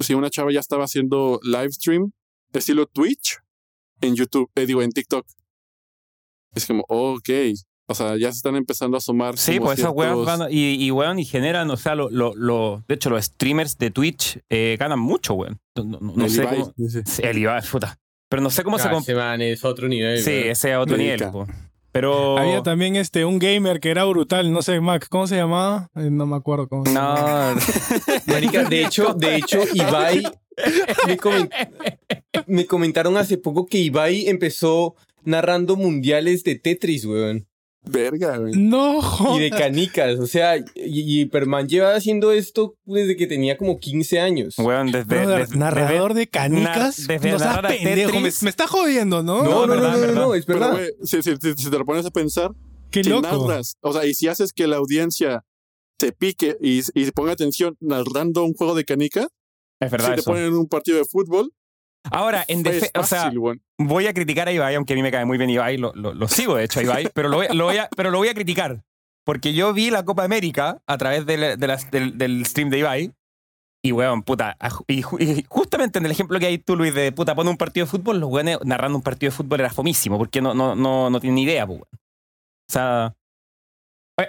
sí, 0.00 0.14
una 0.14 0.30
chava 0.30 0.52
ya 0.52 0.60
estaba 0.60 0.84
haciendo 0.84 1.40
live 1.42 1.72
stream 1.72 2.12
estilo 2.52 2.86
Twitch 2.86 3.38
en 4.00 4.16
YouTube, 4.16 4.50
eh, 4.54 4.66
digo, 4.66 4.82
en 4.82 4.90
TikTok. 4.90 5.26
Es 6.54 6.66
como, 6.66 6.84
ok, 6.88 7.28
o 7.90 7.94
sea, 7.94 8.16
ya 8.16 8.30
se 8.30 8.36
están 8.36 8.54
empezando 8.56 8.96
a 8.96 9.00
sumar. 9.00 9.36
Sí, 9.36 9.58
pues 9.58 9.78
esas 9.80 9.90
weas 9.92 10.14
ciertos- 10.14 10.38
van 10.38 10.48
y, 10.52 10.74
y 10.86 10.90
weón, 10.92 11.18
y 11.18 11.24
generan, 11.24 11.68
o 11.70 11.76
sea, 11.76 11.94
lo, 11.96 12.08
lo, 12.08 12.34
lo- 12.36 12.84
de 12.86 12.94
hecho, 12.94 13.10
los 13.10 13.24
streamers 13.24 13.76
de 13.78 13.90
Twitch 13.90 14.38
eh, 14.48 14.76
ganan 14.78 15.00
mucho, 15.00 15.34
weón. 15.34 15.58
No, 15.76 15.84
no- 15.84 15.98
no 16.16 16.24
el 16.24 16.30
sé 16.30 16.42
Ibai, 16.42 16.58
cómo. 16.60 16.72
Sí, 17.04 17.22
El 17.22 17.38
Ibai, 17.38 17.62
puta. 17.70 17.98
Pero 18.28 18.42
no 18.42 18.50
sé 18.50 18.62
cómo 18.62 18.78
se. 18.78 18.88
Ah, 18.88 19.02
man 19.16 19.42
es 19.42 19.64
otro 19.64 19.88
nivel. 19.88 20.22
Sí, 20.22 20.30
weón. 20.30 20.48
ese 20.50 20.70
es 20.70 20.76
otro 20.76 20.96
nivel. 20.96 21.20
Po. 21.32 21.46
Pero. 21.92 22.38
Había 22.38 22.62
también 22.62 22.94
este, 22.94 23.24
un 23.24 23.40
gamer 23.40 23.80
que 23.80 23.90
era 23.90 24.04
brutal, 24.04 24.52
no 24.52 24.62
sé, 24.62 24.80
Mac, 24.80 25.06
¿cómo 25.10 25.26
se 25.26 25.34
llamaba? 25.34 25.88
Eh, 25.96 26.08
no 26.10 26.26
me 26.26 26.36
acuerdo 26.36 26.68
cómo 26.68 26.86
se 26.86 26.92
llamaba. 26.94 27.54
No. 27.54 27.60
Marica, 28.32 28.62
de 28.62 28.84
hecho, 28.84 29.14
de 29.14 29.34
hecho, 29.36 29.58
Ibai 29.74 30.22
me 32.46 32.66
comentaron 32.66 33.16
hace 33.16 33.36
poco 33.38 33.66
que 33.66 33.78
Ibai 33.78 34.28
empezó 34.28 34.94
narrando 35.24 35.76
mundiales 35.76 36.44
de 36.44 36.54
Tetris, 36.54 37.04
weón. 37.04 37.46
Verga, 37.82 38.36
güey. 38.36 38.52
No, 38.56 39.00
Y 39.36 39.40
de 39.40 39.50
canicas, 39.50 40.18
o 40.18 40.26
sea, 40.26 40.58
y, 40.58 40.64
y 40.74 41.24
Perman 41.26 41.66
lleva 41.66 41.94
haciendo 41.94 42.30
esto 42.30 42.74
desde 42.84 43.16
que 43.16 43.26
tenía 43.26 43.56
como 43.56 43.78
15 43.78 44.20
años. 44.20 44.58
Weón, 44.58 44.92
desde. 44.92 45.56
Narrador 45.56 46.12
de 46.14 46.26
canicas. 46.28 46.98
Nar- 47.00 47.06
desde 47.08 47.30
no 47.32 47.38
seas 47.38 47.60
pendejo, 47.60 48.20
me, 48.20 48.28
está 48.28 48.66
jodiendo, 48.66 49.22
¿no? 49.22 49.42
No, 49.42 49.66
no, 49.66 49.66
no, 49.66 49.68
verdad, 49.68 49.92
no, 49.92 49.94
no, 49.94 50.00
verdad. 50.00 50.14
no, 50.22 50.34
es 50.34 50.44
Pero, 50.44 50.58
verdad. 50.60 50.74
güey, 50.74 50.90
si, 51.04 51.22
si- 51.22 51.36
si- 51.36 51.54
si 51.54 51.70
te 51.70 51.78
lo 51.78 51.86
pones 51.86 52.04
a 52.04 52.10
pensar, 52.10 52.50
Qué 52.90 53.02
si 53.02 53.08
loco. 53.10 53.48
narras, 53.48 53.76
o 53.80 53.92
sea, 53.94 54.04
y 54.04 54.12
si 54.14 54.28
haces 54.28 54.52
que 54.52 54.66
la 54.66 54.76
audiencia 54.76 55.44
te 55.96 56.12
pique 56.12 56.56
y, 56.60 56.78
y 56.94 57.04
se 57.04 57.12
ponga 57.12 57.32
atención 57.32 57.76
narrando 57.80 58.44
un 58.44 58.52
juego 58.52 58.74
de 58.74 58.84
canica, 58.84 59.28
Es 59.80 59.90
verdad. 59.90 60.10
si 60.10 60.16
te 60.16 60.22
ponen 60.22 60.52
un 60.52 60.68
partido 60.68 60.98
de 60.98 61.04
fútbol, 61.06 61.50
Ahora, 62.10 62.44
en 62.48 62.66
es 62.66 62.82
defe- 62.84 62.98
o 62.98 63.04
sea. 63.04 63.30
Voy 63.86 64.06
a 64.06 64.14
criticar 64.14 64.46
a 64.48 64.52
Ibai, 64.52 64.74
aunque 64.74 64.92
a 64.92 64.96
mí 64.96 65.02
me 65.02 65.10
cae 65.10 65.24
muy 65.24 65.38
bien 65.38 65.50
Ibai, 65.50 65.76
lo, 65.76 65.92
lo- 65.94 66.28
sigo 66.28 66.56
de 66.56 66.64
hecho 66.64 66.80
a 66.80 66.82
pero 67.14 67.28
lo, 67.28 67.36
voy, 67.36 67.76
a, 67.78 67.88
pero 67.96 68.10
lo 68.10 68.18
voy 68.18 68.28
a 68.28 68.34
criticar. 68.34 68.82
Porque 69.24 69.52
yo 69.52 69.72
vi 69.72 69.90
la 69.90 70.04
Copa 70.04 70.24
América 70.24 70.80
a 70.86 70.98
través 70.98 71.26
del, 71.26 71.58
del 71.58 72.46
stream 72.46 72.70
de 72.70 72.78
Ibai. 72.78 73.12
Y 73.82 73.92
weón, 73.92 74.22
puta, 74.22 74.58
y, 74.88 75.02
ju- 75.02 75.16
y 75.18 75.44
justamente 75.48 75.98
en 75.98 76.04
el 76.04 76.10
ejemplo 76.10 76.38
que 76.38 76.44
hay 76.46 76.58
tú, 76.58 76.76
Luis, 76.76 76.94
de 76.94 77.12
puta, 77.12 77.34
pone 77.34 77.48
un 77.48 77.56
partido 77.56 77.86
de 77.86 77.90
fútbol, 77.90 78.20
los 78.20 78.28
weones 78.30 78.58
narrando 78.62 78.98
un 78.98 79.02
partido 79.02 79.30
de 79.30 79.36
fútbol 79.36 79.60
era 79.60 79.70
fomísimo, 79.70 80.18
porque 80.18 80.42
no, 80.42 80.52
no, 80.52 80.74
no, 80.74 81.08
no 81.08 81.18
tienen 81.20 81.36
ni 81.36 81.44
idea, 81.44 81.64
weón. 81.64 81.80
O 81.80 82.72
sea, 82.72 83.14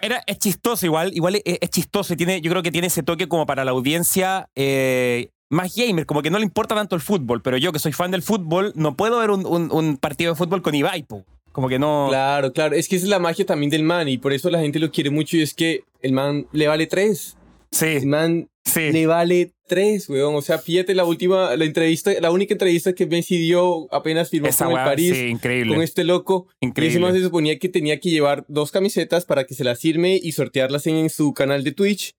era, 0.02 0.24
es 0.26 0.40
chistoso 0.40 0.86
igual, 0.86 1.12
igual 1.14 1.36
es, 1.36 1.42
es 1.46 1.70
chistoso 1.70 2.14
y 2.14 2.18
tiene, 2.18 2.40
yo 2.40 2.50
creo 2.50 2.64
que 2.64 2.72
tiene 2.72 2.88
ese 2.88 3.04
toque 3.04 3.28
como 3.28 3.46
para 3.46 3.66
la 3.66 3.72
audiencia 3.72 4.50
eh, 4.56 5.30
más 5.52 5.76
gamer, 5.76 6.06
como 6.08 6.22
que 6.24 6.32
no 6.32 6.40
le 6.40 6.46
importa 6.46 6.74
tanto 6.74 6.96
el 6.96 7.02
fútbol, 7.02 7.42
pero 7.44 7.58
yo 7.58 7.72
que 7.72 7.78
soy 7.80 7.92
fan 7.92 8.10
del 8.10 8.24
fútbol, 8.24 8.72
no 8.76 8.96
puedo 8.98 9.20
ver 9.20 9.30
un, 9.30 9.46
un- 9.46 9.72
un 9.72 9.98
partido 9.98 10.32
de 10.32 10.38
fútbol 10.38 10.62
con 10.64 10.74
Ibai, 10.74 11.04
po. 11.04 11.24
como 11.52 11.68
que 11.70 11.78
no... 11.78 12.08
Claro, 12.10 12.54
claro. 12.54 12.76
Es 12.76 12.88
que 12.88 12.96
esa 12.96 13.06
es 13.06 13.10
la 13.10 13.20
magia 13.20 13.46
también 13.46 13.70
del 13.70 13.84
man 13.84 14.08
y 14.08 14.18
por 14.18 14.34
eso 14.34 14.50
la 14.50 14.60
gente 14.60 14.80
lo 14.80 14.90
quiere 14.92 15.10
mucho 15.12 15.38
y 15.38 15.42
es 15.42 15.54
que 15.54 15.84
el 16.02 16.14
man 16.14 16.48
le 16.54 16.68
vale 16.68 16.88
tres. 16.88 17.36
El 17.82 18.00
Sí, 18.02 18.06
man 18.08 18.50
sí. 18.66 18.92
le 18.92 19.06
vale 19.08 19.52
tres, 19.68 20.10
weón. 20.10 20.36
O 20.36 20.42
sea, 20.42 20.58
fíjate 20.58 20.94
la 20.96 21.06
última, 21.06 21.56
la 21.56 21.64
entrevista, 21.66 22.12
la 22.20 22.30
única 22.32 22.54
entrevista 22.54 22.94
que 22.94 23.06
Messi 23.06 23.38
dio 23.38 23.88
apenas 23.94 24.30
firmó 24.30 24.48
Esa 24.48 24.66
con 24.66 24.78
el 24.78 24.84
París. 24.86 25.14
sí, 25.16 25.26
increíble. 25.28 25.74
Con 25.74 25.84
este 25.84 26.04
loco. 26.04 26.48
Y 26.60 26.66
ese 26.66 26.68
man 26.68 26.70
increíble. 26.70 27.14
se 27.20 27.24
suponía 27.26 27.60
que 27.60 27.70
tenía 27.70 28.00
que 28.00 28.10
llevar 28.10 28.44
dos 28.50 28.72
camisetas 28.72 29.24
para 29.26 29.46
que 29.46 29.54
se 29.54 29.64
las 29.64 29.80
firme 29.80 30.20
y 30.22 30.32
sortearlas 30.34 30.86
en, 30.88 30.96
en 30.98 31.10
su 31.10 31.34
canal 31.34 31.64
de 31.64 31.72
Twitch. 31.72 32.14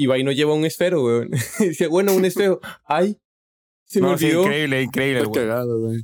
Y 0.00 0.06
va 0.06 0.16
y 0.16 0.22
no 0.22 0.30
lleva 0.30 0.54
un 0.54 0.64
esfero, 0.64 1.02
weón. 1.04 1.30
Dice, 1.58 1.88
bueno, 1.88 2.14
un 2.14 2.24
esfero. 2.24 2.60
Ay, 2.84 3.16
se 3.84 4.00
me 4.00 4.06
No, 4.08 4.16
sí, 4.16 4.26
olvidó. 4.26 4.42
increíble, 4.44 4.82
increíble. 4.82 5.18
Está 5.22 5.30
weón. 5.30 5.48
cagado, 5.48 5.80
güey. 5.80 6.02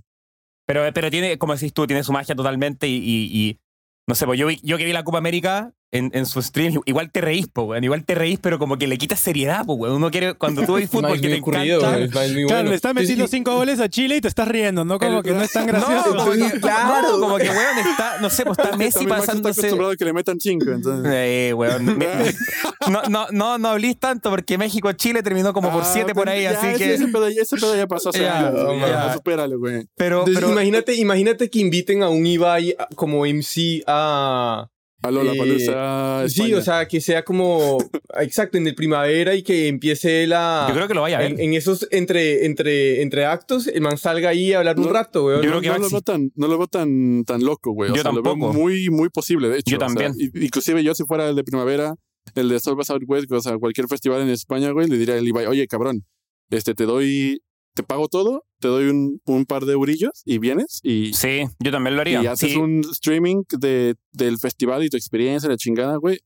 Pero, 0.67 0.83
pero 0.93 1.11
tiene, 1.11 1.39
como 1.39 1.55
decís 1.55 1.73
tú, 1.73 1.87
tiene 1.87 2.03
su 2.03 2.13
magia 2.13 2.35
totalmente 2.35 2.89
y, 2.89 2.97
y, 2.97 3.31
y, 3.33 3.61
No 4.09 4.15
sé, 4.17 4.27
pues 4.27 4.39
yo, 4.39 4.47
vi- 4.49 4.61
yo 4.65 4.79
que 4.79 4.85
vi 4.85 4.93
la 4.93 5.05
Copa 5.05 5.19
América 5.19 5.73
en, 5.95 6.11
en 6.13 6.27
su 6.27 6.43
stream, 6.43 6.81
igual 6.87 7.11
te 7.11 7.21
reís, 7.21 7.47
po, 7.47 7.63
weón. 7.63 7.85
Igual 7.85 8.05
te 8.05 8.15
reís, 8.15 8.39
pero 8.41 8.59
como 8.59 8.77
que 8.77 8.87
le 8.87 8.99
quitas 8.99 9.21
seriedad, 9.21 9.65
po, 9.65 9.75
weón. 9.75 9.95
Uno 9.97 10.11
quiere, 10.11 10.35
cuando 10.35 10.63
tú 10.67 10.75
ves 10.75 10.91
fútbol, 10.91 11.21
que 11.21 11.29
te 11.29 11.37
encanta. 11.37 11.99
es 12.01 12.11
Claro, 12.11 12.35
bueno. 12.49 12.71
le 12.71 12.75
está 12.75 12.93
metiendo 12.93 13.27
cinco 13.29 13.55
goles 13.55 13.79
a 13.81 13.89
Chile 13.89 14.17
y 14.17 14.21
te 14.21 14.29
estás 14.29 14.49
riendo, 14.49 14.85
¿no? 14.85 14.99
Como 14.99 15.19
El- 15.19 15.25
que 15.25 15.31
no 15.33 15.43
es 15.43 15.53
tan 15.53 15.67
No, 15.67 15.73
gracioso. 15.73 16.17
como 16.17 16.33
que, 16.33 16.61
Claro. 16.61 17.13
no, 17.13 17.21
como 17.21 17.37
que, 17.39 17.49
weón, 17.49 17.79
está, 17.89 18.19
no 18.21 18.29
sé, 18.29 18.45
pues 18.45 18.59
está 18.59 18.77
Messi 18.77 19.07
Max 19.07 19.21
está 19.21 19.33
pasándose. 19.33 19.61
acostumbrado 19.61 19.93
a 19.93 19.97
que 19.97 20.05
le 20.05 20.13
metan 20.13 20.41
cinco, 20.41 20.71
entonces. 20.71 21.13
Eh, 21.15 21.53
weón. 21.55 21.97
me- 21.97 22.07
no, 22.91 23.03
no, 23.09 23.27
no, 23.31 23.59
no 23.59 23.69
hablís 23.69 23.99
tanto 23.99 24.31
porque 24.31 24.59
México-Chile 24.59 25.23
terminó 25.23 25.53
como 25.53 25.71
por 25.71 25.83
Ah, 25.83 25.91
siete 25.93 26.15
por 26.15 26.29
ahí, 26.29 26.43
ya, 26.43 26.51
así 26.59 26.67
ese, 26.67 26.79
que. 26.79 26.95
Ese 26.95 27.07
pedo, 27.09 27.27
ese 27.29 27.57
pedo 27.57 27.77
ya 27.77 27.87
pasó 27.87 28.09
hace 28.11 28.21
Ya, 28.23 28.49
años, 28.49 28.65
güey, 28.65 28.81
ya. 28.81 29.13
supéralo, 29.15 29.59
güey. 29.59 29.87
Pero, 29.97 30.19
entonces, 30.21 30.41
pero 30.43 30.53
imagínate, 30.53 30.95
imagínate 30.97 31.49
que 31.51 31.61
inviten 31.61 32.03
a 32.03 32.09
un 32.09 32.27
Ibai 32.27 32.75
como 32.97 33.25
MC 33.27 33.83
a... 33.87 34.67
A 35.07 35.11
Eh, 35.11 35.39
Palusa, 35.39 36.25
Sí, 36.29 36.55
o 36.55 36.63
sea, 36.63 36.87
que 36.89 37.01
sea 37.01 37.23
como... 37.25 37.79
exacto, 38.21 38.59
en 38.59 38.67
el 38.67 38.75
primavera 38.75 39.35
y 39.35 39.43
que 39.43 39.69
empiece 39.69 40.27
la... 40.27 40.67
yo 40.69 40.75
creo 40.75 40.89
que 40.89 40.95
lo 40.95 41.03
vaya 41.03 41.19
a 41.19 41.21
ver. 41.21 41.33
En, 41.33 41.41
en 41.41 41.55
esos 41.55 41.87
entre, 41.91 42.47
entre, 42.47 43.03
entre 43.03 43.25
actos, 43.27 43.67
el 43.67 43.81
man 43.83 43.99
salga 43.99 44.31
ahí 44.31 44.53
a 44.53 44.59
hablar 44.59 44.79
un 44.79 44.87
No, 44.87 44.93
rato, 44.93 45.27
weón. 45.27 45.43
yo 45.43 45.51
¿no? 45.51 45.59
creo 45.59 45.61
que 45.61 45.67
no, 45.69 45.73
va 45.73 45.77
a 45.77 45.81
lo 45.81 45.91
veo 45.91 46.01
tan, 46.01 46.33
no 46.35 46.49
lo 46.49 46.59
veo 46.59 46.67
tan, 46.69 47.25
tan 47.25 47.45
loco, 47.45 47.73
güey. 47.73 47.91
O 47.91 47.95
Yo 47.95 48.03
sea, 48.03 48.13
lo 48.13 48.23
veo 48.23 48.33
tampoco. 48.33 48.53
muy, 48.55 48.89
muy 48.91 49.09
posible, 49.11 49.49
de 49.49 49.59
hecho. 49.59 49.71
Yo 49.73 49.77
o 49.77 49.81
sea, 49.81 49.89
también. 49.89 50.13
y- 50.19 50.45
inclusive 50.45 50.83
yo, 50.83 50.95
si 50.95 51.05
fuera 51.05 51.29
el 51.29 51.37
de 51.37 51.45
primavera, 51.45 51.95
el 52.35 52.49
de 52.49 52.59
South 52.61 52.77
by 52.77 52.85
Southwest, 52.87 53.31
o 53.31 53.41
sea, 53.41 53.59
cualquier 53.59 53.87
festival 53.89 54.23
en 54.23 54.31
España, 54.31 54.71
güey, 54.71 54.89
le 54.89 54.97
diría 54.97 55.15
al 55.17 55.27
Ibai, 55.29 55.47
oye, 55.47 55.67
cabrón, 55.67 56.05
este, 56.51 56.75
te 56.75 56.85
doy, 56.85 57.43
te 57.75 57.83
pago 57.83 58.09
todo, 58.09 58.45
te 58.61 58.69
doy 58.69 58.85
un, 58.89 59.21
un 59.27 59.45
par 59.47 59.65
de 59.67 59.73
eurillos 59.73 60.23
y 60.25 60.39
vienes 60.39 60.81
y, 60.83 61.13
Sí, 61.13 61.43
yo 61.59 61.71
también 61.73 61.97
lo 61.97 62.03
haría. 62.03 62.23
y 62.23 62.27
haces 62.27 62.53
Sí, 62.53 62.57
un 62.57 62.81
streaming 62.91 63.43
de, 63.59 63.97
del 64.13 64.39
festival 64.39 64.85
y 64.85 64.89
tu 64.89 64.97
experiencia, 64.97 65.49
la 65.49 65.57
chingada, 65.57 65.97
güey. 65.97 66.19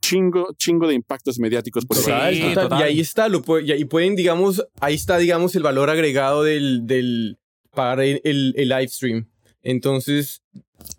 Chingo, 0.00 0.48
chingo 0.56 0.88
de 0.88 0.94
impactos 0.94 1.38
mediáticos 1.38 1.84
por 1.86 1.96
Sí, 1.96 2.04
Total, 2.04 2.20
ahí. 2.22 2.40
total. 2.40 2.64
total. 2.64 2.80
Y 2.80 2.82
ahí 2.82 3.00
está, 3.00 3.28
lo 3.28 3.42
y 3.60 3.70
ahí 3.72 3.84
pueden, 3.84 4.16
digamos, 4.16 4.64
ahí 4.80 4.94
está, 4.94 5.18
digamos, 5.18 5.54
el 5.54 5.62
valor 5.62 5.90
agregado 5.90 6.42
del, 6.42 6.86
del 6.86 7.38
para 7.72 8.04
el, 8.04 8.20
el, 8.24 8.52
el 8.56 8.68
live 8.68 8.88
stream. 8.88 9.28
Entonces, 9.62 10.42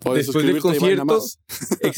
O 0.06 0.12
de 0.14 0.18
después 0.20 0.44
del 0.46 0.58
concierto- 0.60 1.20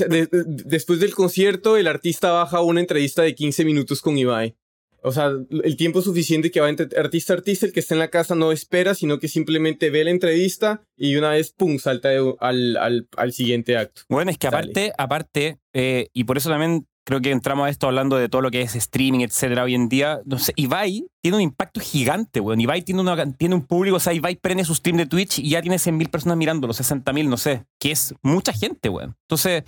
de- 0.08 0.26
de- 0.26 0.44
después 0.64 0.98
del 1.00 1.14
concierto, 1.14 1.76
el 1.76 1.86
artista 1.86 2.32
baja 2.32 2.60
una 2.60 2.80
entrevista 2.80 3.22
de 3.22 3.34
15 3.36 3.64
minutos 3.64 4.00
con 4.00 4.18
Ibai. 4.18 4.56
O 5.02 5.12
sea, 5.12 5.30
el 5.50 5.76
tiempo 5.76 6.02
suficiente 6.02 6.50
que 6.50 6.60
va 6.60 6.68
entre 6.68 6.88
artista 6.98 7.32
a 7.32 7.36
artista, 7.36 7.66
el 7.66 7.72
que 7.72 7.80
está 7.80 7.94
en 7.94 8.00
la 8.00 8.08
casa 8.10 8.34
no 8.34 8.52
espera, 8.52 8.94
sino 8.94 9.18
que 9.18 9.28
simplemente 9.28 9.90
ve 9.90 10.04
la 10.04 10.10
entrevista 10.10 10.82
y 10.96 11.16
una 11.16 11.30
vez, 11.30 11.52
pum, 11.52 11.78
salta 11.78 12.08
de- 12.08 12.34
al, 12.40 12.76
al, 12.76 13.08
al 13.16 13.32
siguiente 13.32 13.76
acto. 13.76 14.02
Bueno, 14.08 14.30
es 14.30 14.38
que 14.38 14.48
Dale. 14.48 14.58
aparte, 14.70 14.92
aparte, 14.98 15.58
eh, 15.74 16.08
y 16.12 16.24
por 16.24 16.36
eso 16.38 16.50
también 16.50 16.86
creo 17.04 17.20
que 17.20 17.30
entramos 17.30 17.66
a 17.66 17.70
esto 17.70 17.86
hablando 17.86 18.16
de 18.16 18.28
todo 18.28 18.42
lo 18.42 18.50
que 18.50 18.62
es 18.62 18.74
streaming, 18.74 19.20
etcétera, 19.20 19.62
hoy 19.62 19.74
en 19.76 19.88
día. 19.88 20.20
No 20.24 20.38
sé, 20.40 20.52
Ibai 20.56 21.06
tiene 21.26 21.38
un 21.38 21.42
impacto 21.42 21.80
gigante, 21.80 22.38
weón. 22.38 22.60
Ibai 22.60 22.82
tiene, 22.82 23.00
una, 23.00 23.32
tiene 23.32 23.56
un 23.56 23.66
público, 23.66 23.96
o 23.96 24.00
sea, 24.00 24.12
Ibai 24.12 24.36
prende 24.36 24.64
su 24.64 24.76
stream 24.76 24.96
de 24.96 25.06
Twitch 25.06 25.40
y 25.40 25.50
ya 25.50 25.60
tiene 25.60 25.76
100.000 25.76 26.08
personas 26.08 26.36
mirándolo, 26.38 26.72
60.000, 26.72 27.28
no 27.28 27.36
sé, 27.36 27.64
que 27.80 27.90
es 27.90 28.14
mucha 28.22 28.52
gente, 28.52 28.88
weón. 28.88 29.16
Entonces, 29.28 29.64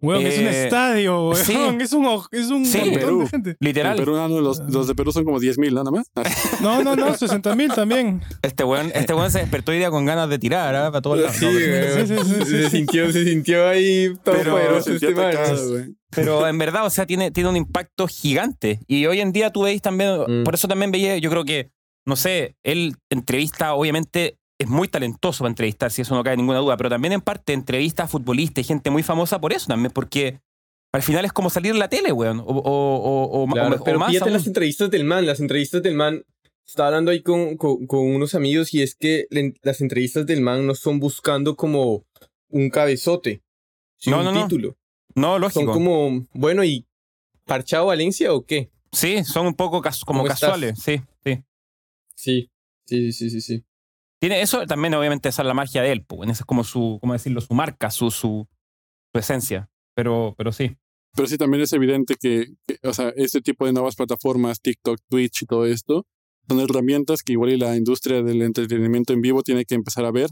Weón, 0.00 0.24
es 0.24 0.38
un 0.38 0.46
Eh, 0.46 0.64
estadio, 0.64 1.30
weón. 1.30 1.36
sí. 1.44 1.52
Es 1.82 1.92
un, 1.92 2.06
es 2.30 2.48
un 2.50 2.64
Sí. 2.64 2.78
montón 2.78 2.94
Perú. 3.00 3.20
de 3.22 3.28
gente. 3.28 3.50
En 3.50 3.56
literal, 3.58 3.96
Perú, 3.96 4.16
ah, 4.16 4.28
no, 4.28 4.40
los, 4.40 4.60
los 4.60 4.86
de 4.86 4.94
Perú 4.94 5.10
son 5.10 5.24
como 5.24 5.40
10.000, 5.40 5.72
nada 5.74 5.90
más. 5.90 6.06
No, 6.60 6.84
no, 6.84 6.94
no, 6.94 7.12
60 7.16 7.56
mil 7.56 7.72
también. 7.72 8.22
este 8.42 8.62
weón, 8.62 8.92
este 8.94 9.12
weón 9.12 9.30
se 9.32 9.40
despertó 9.40 9.72
hoy 9.72 9.78
día 9.78 9.90
con 9.90 10.04
ganas 10.04 10.28
de 10.28 10.38
tirar, 10.38 10.74
¿ah? 10.76 10.90
Para 10.92 11.02
todos 11.02 11.18
lados. 11.18 11.34
Sí, 11.36 11.46
No, 11.46 11.50
sí, 11.52 12.06
sí, 12.06 12.16
sí, 12.24 12.44
se, 12.44 12.62
sí. 12.64 12.70
sintió, 12.70 13.10
se 13.10 13.24
sintió 13.24 13.66
ahí 13.68 14.14
todo 14.22 14.36
Pero 14.36 14.52
poderoso 14.52 14.96
Se 14.98 15.06
este. 15.06 15.94
Pero 16.14 16.46
en 16.46 16.58
verdad, 16.58 16.84
o 16.84 16.90
sea, 16.90 17.06
tiene, 17.06 17.30
tiene 17.30 17.48
un 17.48 17.56
impacto 17.56 18.06
gigante. 18.06 18.80
Y 18.86 19.06
hoy 19.06 19.20
en 19.20 19.32
día 19.32 19.50
tú 19.50 19.62
veis 19.62 19.80
también, 19.80 20.20
Mm. 20.28 20.44
por 20.44 20.54
eso 20.54 20.68
también 20.68 20.91
veía, 20.92 21.18
yo 21.18 21.30
creo 21.30 21.44
que, 21.44 21.70
no 22.06 22.14
sé, 22.16 22.54
él 22.62 22.94
entrevista, 23.10 23.74
obviamente 23.74 24.36
es 24.60 24.68
muy 24.68 24.86
talentoso 24.86 25.40
para 25.42 25.50
entrevistar, 25.50 25.90
si 25.90 26.02
eso 26.02 26.14
no 26.14 26.22
cabe 26.22 26.36
ninguna 26.36 26.58
duda, 26.60 26.76
pero 26.76 26.88
también 26.90 27.12
en 27.14 27.20
parte 27.20 27.52
entrevista 27.52 28.04
a 28.04 28.08
futbolistas 28.08 28.62
y 28.64 28.68
gente 28.68 28.90
muy 28.90 29.02
famosa 29.02 29.40
por 29.40 29.52
eso 29.52 29.66
también, 29.66 29.90
porque 29.92 30.38
al 30.94 31.02
final 31.02 31.24
es 31.24 31.32
como 31.32 31.50
salir 31.50 31.72
en 31.72 31.78
la 31.80 31.88
tele, 31.88 32.12
weón. 32.12 32.38
O, 32.40 32.44
o, 32.44 33.42
o, 33.42 33.46
Claro, 33.48 33.76
o- 33.80 33.84
pero 33.84 33.98
más 33.98 34.10
fíjate 34.10 34.28
aún. 34.30 34.34
las 34.34 34.46
entrevistas 34.46 34.90
del 34.90 35.04
man, 35.04 35.26
las 35.26 35.40
entrevistas 35.40 35.82
del 35.82 35.94
man. 35.94 36.22
Estaba 36.64 36.88
hablando 36.88 37.10
ahí 37.10 37.22
con, 37.22 37.56
con, 37.56 37.86
con 37.86 38.00
unos 38.14 38.34
amigos 38.36 38.72
y 38.72 38.82
es 38.82 38.94
que 38.94 39.26
le- 39.30 39.54
las 39.62 39.80
entrevistas 39.80 40.26
del 40.26 40.42
man 40.42 40.64
no 40.66 40.74
son 40.76 41.00
buscando 41.00 41.56
como 41.56 42.04
un 42.50 42.70
cabezote, 42.70 43.42
sino 43.98 44.22
No, 44.22 44.28
un 44.28 44.34
no, 44.34 44.40
no. 44.40 44.46
título. 44.46 44.76
No, 45.16 45.32
Son 45.32 45.40
lógico. 45.40 45.72
como, 45.72 46.26
bueno, 46.34 46.62
¿y 46.62 46.86
parchado 47.46 47.86
Valencia 47.86 48.32
o 48.32 48.44
qué? 48.46 48.70
Sí, 48.92 49.24
son 49.24 49.46
un 49.46 49.54
poco 49.54 49.80
cas- 49.80 50.04
como 50.04 50.24
casuales, 50.24 50.78
sí, 50.78 51.00
sí. 51.24 51.42
Sí, 52.14 52.50
sí, 52.86 53.12
sí, 53.12 53.30
sí, 53.30 53.40
sí. 53.40 53.64
Tiene 54.20 54.40
eso 54.42 54.64
también, 54.66 54.94
obviamente, 54.94 55.28
esa 55.28 55.42
es 55.42 55.48
la 55.48 55.54
magia 55.54 55.82
de 55.82 55.92
él, 55.92 56.04
pues, 56.04 56.28
esa 56.30 56.42
es 56.42 56.46
como 56.46 56.62
su, 56.62 56.98
¿cómo 57.00 57.12
decirlo? 57.14 57.40
Su 57.40 57.54
marca, 57.54 57.90
su, 57.90 58.10
su, 58.10 58.46
su 59.12 59.18
esencia. 59.18 59.68
Pero, 59.94 60.34
pero 60.36 60.52
sí. 60.52 60.76
Pero 61.14 61.26
sí, 61.28 61.36
también 61.36 61.62
es 61.62 61.72
evidente 61.72 62.14
que, 62.20 62.54
que, 62.66 62.76
o 62.86 62.92
sea, 62.94 63.12
este 63.16 63.40
tipo 63.40 63.66
de 63.66 63.72
nuevas 63.72 63.96
plataformas, 63.96 64.60
TikTok, 64.60 64.98
Twitch 65.08 65.42
y 65.42 65.46
todo 65.46 65.66
esto, 65.66 66.06
son 66.48 66.60
herramientas 66.60 67.22
que 67.22 67.32
igual 67.32 67.50
y 67.52 67.56
la 67.58 67.76
industria 67.76 68.22
del 68.22 68.42
entretenimiento 68.42 69.12
en 69.12 69.20
vivo 69.20 69.42
tiene 69.42 69.64
que 69.64 69.74
empezar 69.74 70.04
a 70.04 70.10
ver, 70.12 70.30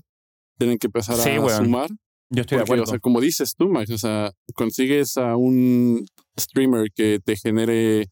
tienen 0.58 0.78
que 0.78 0.86
empezar 0.86 1.16
Sí, 1.16 1.30
a 1.30 1.40
weón. 1.40 1.64
sumar. 1.64 1.90
Yo 2.32 2.42
estoy 2.42 2.58
de 2.58 2.61
Porque, 2.62 2.62
acuerdo. 2.62 2.82
o 2.84 2.86
sea, 2.86 2.98
como 3.00 3.20
dices 3.20 3.54
tú, 3.56 3.68
Max, 3.68 3.90
o 3.90 3.98
sea, 3.98 4.30
consigues 4.54 5.16
a 5.16 5.36
un 5.36 6.06
streamer 6.38 6.90
que 6.94 7.18
te 7.24 7.36
genere 7.36 8.06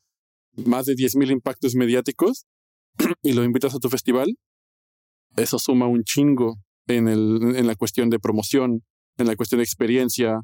más 0.67 0.87
de 0.87 0.95
10.000 0.95 1.31
impactos 1.31 1.75
mediáticos 1.75 2.47
y 3.23 3.33
lo 3.33 3.45
invitas 3.45 3.75
a 3.75 3.79
tu 3.79 3.89
festival, 3.89 4.37
eso 5.37 5.59
suma 5.59 5.87
un 5.87 6.05
chingo 6.05 6.57
en, 6.89 7.09
el, 7.09 7.55
en 7.57 7.67
la 7.67 7.75
cuestión 7.77 8.11
de 8.11 8.19
promoción, 8.19 8.83
en 9.19 9.27
la 9.27 9.37
cuestión 9.37 9.59
de 9.59 9.65
experiencia. 9.65 10.41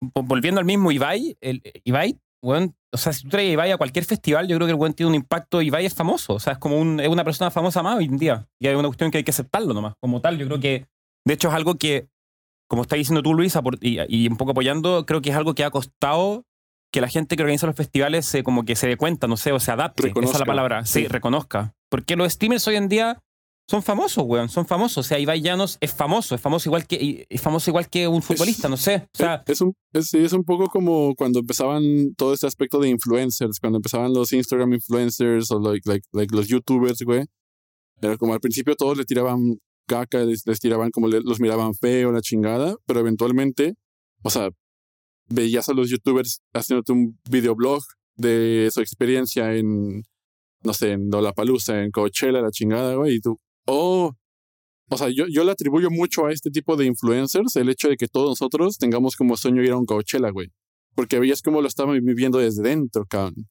Vo- 0.00 0.24
volviendo 0.26 0.60
al 0.60 0.66
mismo 0.66 0.92
Ibai, 0.92 1.36
el, 1.40 1.62
Ibai, 1.84 2.18
weón, 2.42 2.76
o 2.92 2.98
sea, 2.98 3.12
si 3.12 3.22
tú 3.24 3.30
traes 3.30 3.48
a 3.48 3.52
Ibai 3.52 3.70
a 3.72 3.78
cualquier 3.78 4.04
festival, 4.04 4.46
yo 4.46 4.56
creo 4.56 4.66
que 4.66 4.72
el 4.72 4.78
weón 4.78 4.94
tiene 4.94 5.08
un 5.10 5.16
impacto. 5.16 5.60
Ibai 5.62 5.86
es 5.86 5.94
famoso, 5.94 6.34
o 6.34 6.40
sea, 6.40 6.54
es 6.54 6.58
como 6.58 6.78
un, 6.78 7.00
es 7.00 7.08
una 7.08 7.24
persona 7.24 7.50
famosa 7.50 7.82
más 7.82 7.96
hoy 7.98 8.04
en 8.04 8.16
día. 8.18 8.48
Y 8.60 8.68
hay 8.68 8.74
una 8.74 8.88
cuestión 8.88 9.10
que 9.10 9.18
hay 9.18 9.24
que 9.24 9.30
aceptarlo 9.30 9.74
nomás. 9.74 9.94
Como 10.00 10.20
tal, 10.20 10.38
yo 10.38 10.46
creo 10.46 10.60
que, 10.60 10.86
de 11.26 11.34
hecho, 11.34 11.48
es 11.48 11.54
algo 11.54 11.76
que, 11.76 12.08
como 12.68 12.82
estás 12.82 12.98
diciendo 12.98 13.22
tú, 13.22 13.34
Luis, 13.34 13.56
apor- 13.56 13.78
y, 13.80 13.98
y 14.08 14.28
un 14.28 14.36
poco 14.36 14.52
apoyando, 14.52 15.04
creo 15.06 15.20
que 15.22 15.30
es 15.30 15.36
algo 15.36 15.54
que 15.54 15.64
ha 15.64 15.70
costado 15.70 16.44
que 16.92 17.00
la 17.00 17.08
gente 17.08 17.36
que 17.36 17.42
organiza 17.42 17.66
los 17.66 17.76
festivales 17.76 18.26
se, 18.26 18.42
como 18.42 18.64
que 18.64 18.76
se 18.76 18.86
dé 18.86 18.96
cuenta, 18.96 19.26
no 19.26 19.36
sé, 19.36 19.52
o 19.52 19.60
se 19.60 19.70
adapte. 19.70 20.02
Esa 20.02 20.08
es 20.08 20.14
Reconozca. 20.14 20.38
la 20.38 20.44
palabra. 20.46 20.84
Sí, 20.86 21.00
Sí. 21.02 21.08
reconozca. 21.08 21.74
Porque 21.90 22.16
los 22.16 22.32
streamers 22.32 22.66
hoy 22.68 22.76
en 22.76 22.88
día 22.88 23.18
son 23.68 23.82
famosos, 23.82 24.24
weón, 24.26 24.48
son 24.48 24.64
famosos. 24.66 24.98
O 24.98 25.08
sea, 25.08 25.18
Ibai 25.18 25.40
Llanos 25.42 25.76
es 25.80 25.92
famoso, 25.92 26.34
es 26.36 26.40
famoso 26.40 26.68
igual 26.68 26.86
que, 26.86 27.26
es 27.28 27.40
famoso 27.40 27.68
igual 27.70 27.88
que 27.88 28.06
un 28.06 28.22
futbolista, 28.22 28.68
no 28.68 28.76
sé. 28.76 29.08
O 29.14 29.18
sea, 29.18 29.42
es, 29.46 29.52
es 29.54 29.60
un, 29.60 29.74
es, 29.92 30.14
es 30.14 30.32
un 30.32 30.44
poco 30.44 30.68
como 30.68 31.14
cuando 31.16 31.40
empezaban 31.40 31.82
todo 32.16 32.32
este 32.32 32.46
aspecto 32.46 32.78
de 32.78 32.88
influencers, 32.88 33.58
cuando 33.60 33.78
empezaban 33.78 34.12
los 34.14 34.32
Instagram 34.32 34.72
influencers 34.74 35.50
o 35.50 35.58
like, 35.60 35.88
like, 35.88 36.06
like 36.12 36.34
los 36.34 36.46
YouTubers, 36.46 37.02
güey. 37.02 37.24
Era 38.00 38.16
como 38.16 38.34
al 38.34 38.40
principio 38.40 38.76
todos 38.76 38.96
le 38.96 39.04
tiraban 39.04 39.58
caca, 39.88 40.18
les, 40.18 40.46
les 40.46 40.60
tiraban 40.60 40.90
como 40.90 41.08
le- 41.08 41.20
los 41.22 41.40
miraban 41.40 41.74
feo, 41.74 42.12
la 42.12 42.20
chingada, 42.20 42.76
pero 42.86 43.00
eventualmente, 43.00 43.74
o 44.22 44.30
sea, 44.30 44.50
veías 45.28 45.68
a 45.68 45.74
los 45.74 45.90
YouTubers 45.90 46.40
haciéndote 46.52 46.92
un 46.92 47.18
videoblog 47.30 47.82
de 48.16 48.68
su 48.72 48.80
experiencia 48.80 49.54
en, 49.54 50.02
no 50.62 50.72
sé, 50.72 50.92
en 50.92 51.10
Lollapalooza, 51.10 51.82
en 51.82 51.90
Coachella, 51.90 52.40
la 52.40 52.50
chingada, 52.50 52.94
güey, 52.94 53.16
y 53.16 53.20
tú, 53.20 53.38
oh, 53.66 54.12
o 54.88 54.96
sea, 54.96 55.08
yo, 55.08 55.26
yo 55.28 55.44
le 55.44 55.52
atribuyo 55.52 55.90
mucho 55.90 56.26
a 56.26 56.32
este 56.32 56.50
tipo 56.50 56.76
de 56.76 56.86
influencers 56.86 57.56
el 57.56 57.68
hecho 57.68 57.88
de 57.88 57.96
que 57.96 58.06
todos 58.06 58.30
nosotros 58.30 58.78
tengamos 58.78 59.16
como 59.16 59.36
sueño 59.36 59.62
ir 59.62 59.72
a 59.72 59.76
un 59.76 59.84
Coachella, 59.84 60.30
güey. 60.30 60.48
Porque 60.94 61.18
veías 61.18 61.42
cómo 61.42 61.60
lo 61.60 61.68
estaban 61.68 61.98
viviendo 62.04 62.38
desde 62.38 62.62
dentro, 62.62 63.04
cabrón. 63.04 63.48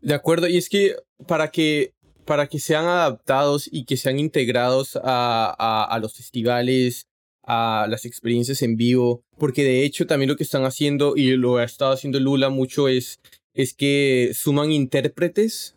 De 0.00 0.14
acuerdo, 0.14 0.46
y 0.46 0.56
es 0.56 0.68
que 0.68 0.94
para 1.26 1.50
que, 1.50 1.94
para 2.24 2.46
que 2.46 2.60
sean 2.60 2.84
adaptados 2.84 3.68
y 3.72 3.84
que 3.84 3.96
sean 3.96 4.18
integrados 4.18 4.96
a, 5.02 5.84
a 5.84 5.98
los 5.98 6.14
festivales, 6.14 7.07
a 7.50 7.86
las 7.88 8.04
experiencias 8.04 8.60
en 8.60 8.76
vivo, 8.76 9.22
porque 9.38 9.64
de 9.64 9.82
hecho 9.84 10.06
también 10.06 10.28
lo 10.28 10.36
que 10.36 10.42
están 10.42 10.64
haciendo, 10.64 11.16
y 11.16 11.34
lo 11.36 11.56
ha 11.56 11.64
estado 11.64 11.92
haciendo 11.92 12.20
Lula 12.20 12.50
mucho, 12.50 12.88
es, 12.88 13.20
es 13.54 13.72
que 13.72 14.32
suman 14.34 14.70
intérpretes 14.70 15.74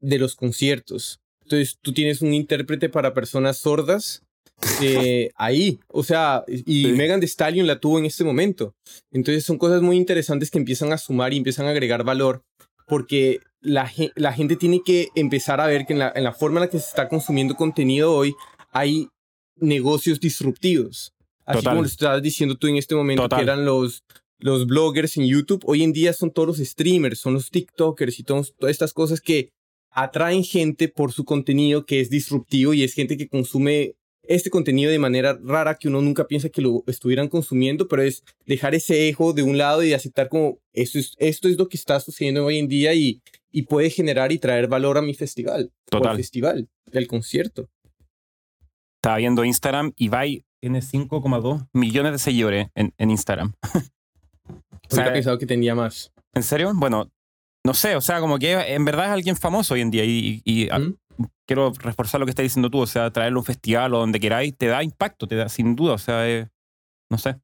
de 0.00 0.18
los 0.20 0.36
conciertos. 0.36 1.18
Entonces 1.42 1.78
tú 1.82 1.92
tienes 1.92 2.22
un 2.22 2.32
intérprete 2.32 2.88
para 2.88 3.12
personas 3.12 3.58
sordas 3.58 4.22
eh, 4.80 5.30
ahí, 5.36 5.80
o 5.88 6.04
sea, 6.04 6.44
y 6.46 6.84
Sí. 6.84 6.92
Megan 6.92 7.18
Thee 7.18 7.26
Stallion 7.28 7.66
la 7.66 7.80
tuvo 7.80 7.98
en 7.98 8.04
este 8.04 8.22
momento. 8.22 8.72
Entonces 9.10 9.44
son 9.44 9.58
cosas 9.58 9.82
muy 9.82 9.96
interesantes 9.96 10.52
que 10.52 10.58
empiezan 10.58 10.92
a 10.92 10.98
sumar 10.98 11.34
y 11.34 11.38
empiezan 11.38 11.66
a 11.66 11.70
agregar 11.70 12.04
valor 12.04 12.44
porque 12.86 13.40
la, 13.60 13.90
la 14.14 14.32
gente 14.32 14.54
tiene 14.54 14.80
que 14.84 15.08
empezar 15.16 15.60
a 15.60 15.66
ver 15.66 15.86
que 15.86 15.94
en 15.94 15.98
la, 15.98 16.12
en 16.14 16.22
la 16.22 16.32
forma 16.32 16.60
en 16.60 16.66
la 16.66 16.70
que 16.70 16.78
se 16.78 16.86
está 16.86 17.08
consumiendo 17.08 17.56
contenido 17.56 18.12
hoy 18.14 18.32
hay 18.70 19.08
negocios 19.56 20.20
disruptivos. 20.20 21.12
Así 21.44 21.58
Total. 21.58 21.72
como 21.72 21.82
lo 21.82 21.88
estabas 21.88 22.22
diciendo 22.22 22.56
tú 22.56 22.66
en 22.66 22.76
este 22.76 22.94
momento, 22.94 23.22
Total. 23.22 23.38
que 23.38 23.42
eran 23.44 23.64
los, 23.64 24.02
los 24.38 24.66
bloggers 24.66 25.16
en 25.16 25.26
YouTube, 25.26 25.62
hoy 25.66 25.82
en 25.82 25.92
día 25.92 26.12
son 26.12 26.30
todos 26.32 26.48
los 26.48 26.58
streamers, 26.58 27.18
son 27.20 27.34
los 27.34 27.50
TikTokers 27.50 28.18
y 28.18 28.22
todos- 28.24 28.54
todas 28.58 28.72
estas 28.72 28.92
cosas 28.92 29.20
que 29.20 29.50
atraen 29.90 30.44
gente 30.44 30.88
por 30.88 31.12
su 31.12 31.24
contenido 31.24 31.86
que 31.86 32.00
es 32.00 32.10
disruptivo 32.10 32.74
y 32.74 32.82
es 32.82 32.92
gente 32.94 33.16
que 33.16 33.28
consume 33.28 33.94
este 34.28 34.50
contenido 34.50 34.90
de 34.90 34.98
manera 34.98 35.38
rara 35.42 35.76
que 35.76 35.86
uno 35.86 36.02
nunca 36.02 36.26
piensa 36.26 36.48
que 36.48 36.60
lo 36.60 36.82
estuvieran 36.88 37.28
consumiendo, 37.28 37.86
pero 37.86 38.02
es 38.02 38.24
dejar 38.44 38.74
ese 38.74 39.08
ejo 39.08 39.32
de 39.32 39.44
un 39.44 39.56
lado 39.56 39.84
y 39.84 39.92
aceptar 39.92 40.28
como 40.28 40.58
esto 40.72 40.98
es, 40.98 41.12
esto 41.18 41.46
es 41.48 41.56
lo 41.56 41.68
que 41.68 41.76
está 41.76 42.00
sucediendo 42.00 42.44
hoy 42.44 42.58
en 42.58 42.66
día 42.66 42.92
y, 42.92 43.22
y 43.52 43.62
puede 43.62 43.88
generar 43.88 44.32
y 44.32 44.38
traer 44.38 44.66
valor 44.66 44.98
a 44.98 45.02
mi 45.02 45.14
festival. 45.14 45.70
O 45.86 45.90
Total. 45.98 46.10
al 46.10 46.16
festival, 46.16 46.68
del 46.86 47.06
concierto. 47.06 47.70
Estaba 49.06 49.18
viendo 49.18 49.44
Instagram 49.44 49.92
y 49.94 50.06
Ibai 50.06 50.44
tiene 50.60 50.80
5,2 50.80 51.68
millones 51.72 52.10
de 52.10 52.18
seguidores 52.18 52.68
en, 52.74 52.92
en 52.98 53.10
Instagram. 53.12 53.52
O 54.90 54.94
sea, 54.94 55.12
pensado 55.12 55.36
que 55.38 55.46
tenía 55.46 55.74
más. 55.76 56.12
¿En 56.32 56.42
serio? 56.44 56.70
Bueno, 56.74 57.10
no 57.64 57.74
sé, 57.74 57.94
o 57.96 58.00
sea, 58.00 58.20
como 58.20 58.38
que 58.38 58.52
en 58.52 58.84
verdad 58.84 59.06
es 59.06 59.10
alguien 59.12 59.36
famoso 59.36 59.74
hoy 59.74 59.80
en 59.80 59.90
día 59.90 60.04
y, 60.04 60.40
y- 60.44 60.62
y, 60.64 60.68
ah, 60.70 60.78
¿Mm? 60.78 60.96
quiero 61.46 61.72
reforzar 61.72 62.20
lo 62.20 62.26
que 62.26 62.30
estás 62.30 62.44
diciendo 62.44 62.70
tú, 62.70 62.78
o 62.80 62.86
sea, 62.86 63.10
traerlo 63.12 63.38
a 63.38 63.42
un 63.42 63.44
festival 63.46 63.94
o 63.94 63.98
donde 63.98 64.20
queráis, 64.20 64.56
te 64.56 64.66
da 64.66 64.82
impacto, 64.84 65.26
te 65.26 65.34
da 65.34 65.48
sin 65.48 65.74
duda, 65.74 65.94
o 65.94 65.98
sea, 65.98 66.28
eh, 66.28 66.48
no 67.10 67.18
sé. 67.18 67.36